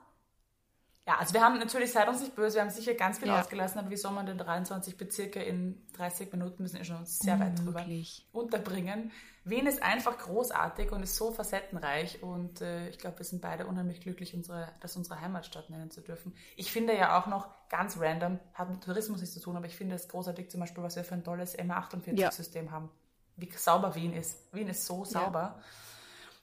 Ja, 1.07 1.15
also 1.19 1.33
wir 1.33 1.41
haben 1.41 1.57
natürlich, 1.57 1.93
seid 1.93 2.09
uns 2.09 2.19
nicht 2.19 2.35
böse, 2.35 2.55
wir 2.55 2.63
haben 2.63 2.69
sicher 2.69 2.93
ganz 2.93 3.19
viel 3.19 3.29
Ja. 3.29 3.39
ausgelassen, 3.39 3.79
aber 3.79 3.89
wie 3.89 3.95
soll 3.95 4.11
man 4.11 4.25
denn 4.25 4.37
23 4.37 4.97
Bezirke 4.97 5.41
in 5.41 5.81
30 5.93 6.33
Minuten, 6.33 6.61
müssen 6.63 6.77
wir 6.77 6.83
schon 6.83 7.05
sehr 7.05 7.39
weit 7.39 7.57
drüber 7.57 7.85
unterbringen. 8.33 9.13
Wien 9.45 9.67
ist 9.67 9.81
einfach 9.81 10.17
großartig 10.17 10.91
und 10.91 11.03
ist 11.03 11.15
so 11.15 11.31
facettenreich 11.31 12.21
und 12.21 12.59
äh, 12.59 12.89
ich 12.89 12.97
glaube, 12.97 13.19
wir 13.19 13.25
sind 13.25 13.41
beide 13.41 13.67
unheimlich 13.67 14.01
glücklich, 14.01 14.35
unsere, 14.35 14.67
das 14.81 14.97
unsere 14.97 15.21
Heimatstadt 15.21 15.69
nennen 15.69 15.89
zu 15.91 16.01
dürfen. 16.01 16.35
Ich 16.57 16.73
finde 16.73 16.93
ja 16.97 17.17
auch 17.17 17.27
noch 17.27 17.47
ganz 17.69 17.97
random, 17.97 18.39
hat 18.53 18.69
mit 18.69 18.83
Tourismus 18.83 19.21
nichts 19.21 19.33
zu 19.33 19.39
tun, 19.41 19.55
aber 19.55 19.65
ich 19.67 19.77
finde 19.77 19.95
es 19.95 20.09
großartig 20.09 20.51
zum 20.51 20.59
Beispiel, 20.59 20.83
was 20.83 20.97
wir 20.97 21.05
für 21.05 21.13
ein 21.15 21.23
tolles 21.23 21.57
M48-System 21.57 22.71
haben. 22.71 22.89
Wie 23.37 23.49
sauber 23.55 23.95
Wien 23.95 24.13
ist. 24.13 24.53
Wien 24.53 24.67
ist 24.67 24.85
so 24.85 25.05
sauber. 25.05 25.61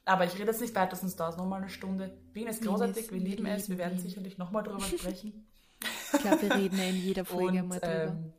Aber 0.06 0.24
ich 0.26 0.34
rede 0.34 0.50
jetzt 0.50 0.60
nicht 0.60 0.74
weiter, 0.74 0.96
sonst 0.96 1.16
dauert 1.16 1.32
es 1.32 1.38
nochmal 1.38 1.60
eine 1.62 1.70
Stunde. 1.70 2.16
Wien 2.32 2.46
ist 2.48 2.60
Wien 2.62 2.68
großartig, 2.68 3.04
ist- 3.06 3.12
wir 3.12 3.20
lieben 3.20 3.46
es, 3.46 3.68
wir 3.68 3.78
werden 3.78 3.94
Wien. 3.96 4.02
sicherlich 4.02 4.36
nochmal 4.38 4.62
drüber 4.62 4.80
sprechen. 4.84 5.46
Ich 6.12 6.20
glaube, 6.20 6.42
wir 6.42 6.54
reden 6.54 6.78
ja 6.78 6.84
in 6.84 6.96
jeder 6.96 7.24
Folge 7.24 7.60
Und 7.62 7.68
mal 7.68 7.80
drüber. 7.80 8.04
ähm, 8.04 8.32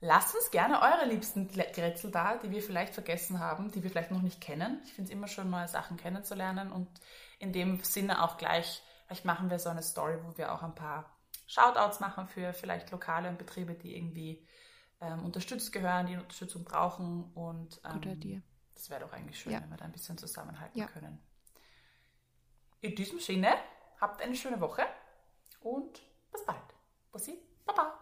lasst 0.00 0.34
uns 0.34 0.50
gerne 0.50 0.80
eure 0.80 1.06
liebsten 1.08 1.48
Grätzl 1.48 2.10
da, 2.10 2.36
die 2.38 2.50
wir 2.50 2.62
vielleicht 2.62 2.94
vergessen 2.94 3.38
haben, 3.38 3.70
die 3.70 3.82
wir 3.82 3.90
vielleicht 3.90 4.10
noch 4.10 4.22
nicht 4.22 4.40
kennen. 4.40 4.80
Ich 4.84 4.92
finde 4.94 5.10
es 5.10 5.14
immer 5.16 5.28
schön, 5.28 5.50
neue 5.50 5.68
Sachen 5.68 5.96
kennenzulernen 5.96 6.72
und 6.72 6.88
in 7.38 7.52
dem 7.52 7.82
Sinne 7.82 8.22
auch 8.24 8.36
gleich, 8.38 8.82
vielleicht 9.06 9.24
machen 9.24 9.50
wir 9.50 9.58
so 9.58 9.68
eine 9.68 9.82
Story, 9.82 10.16
wo 10.24 10.36
wir 10.38 10.52
auch 10.52 10.62
ein 10.62 10.74
paar 10.74 11.16
Shoutouts 11.46 12.00
machen 12.00 12.26
für 12.26 12.52
vielleicht 12.52 12.90
Lokale 12.90 13.28
und 13.28 13.38
Betriebe, 13.38 13.74
die 13.74 13.96
irgendwie 13.96 14.46
ähm, 15.00 15.24
unterstützt 15.24 15.72
gehören, 15.72 16.06
die 16.06 16.16
Unterstützung 16.16 16.64
brauchen 16.64 17.24
und 17.34 17.80
ähm. 17.84 18.42
Das 18.80 18.88
wäre 18.88 19.00
doch 19.00 19.12
eigentlich 19.12 19.38
schön, 19.38 19.52
Ja. 19.52 19.60
wenn 19.60 19.68
wir 19.68 19.76
da 19.76 19.84
ein 19.84 19.92
bisschen 19.92 20.16
zusammenhalten 20.16 20.78
Ja. 20.78 20.86
können. 20.86 21.20
In 22.80 22.94
diesem 22.96 23.20
Sinne, 23.20 23.54
habt 24.00 24.22
eine 24.22 24.34
schöne 24.34 24.58
Woche 24.58 24.86
und 25.60 26.00
bis 26.32 26.46
bald. 26.46 26.62
Bussi, 27.12 27.38
Baba. 27.66 27.98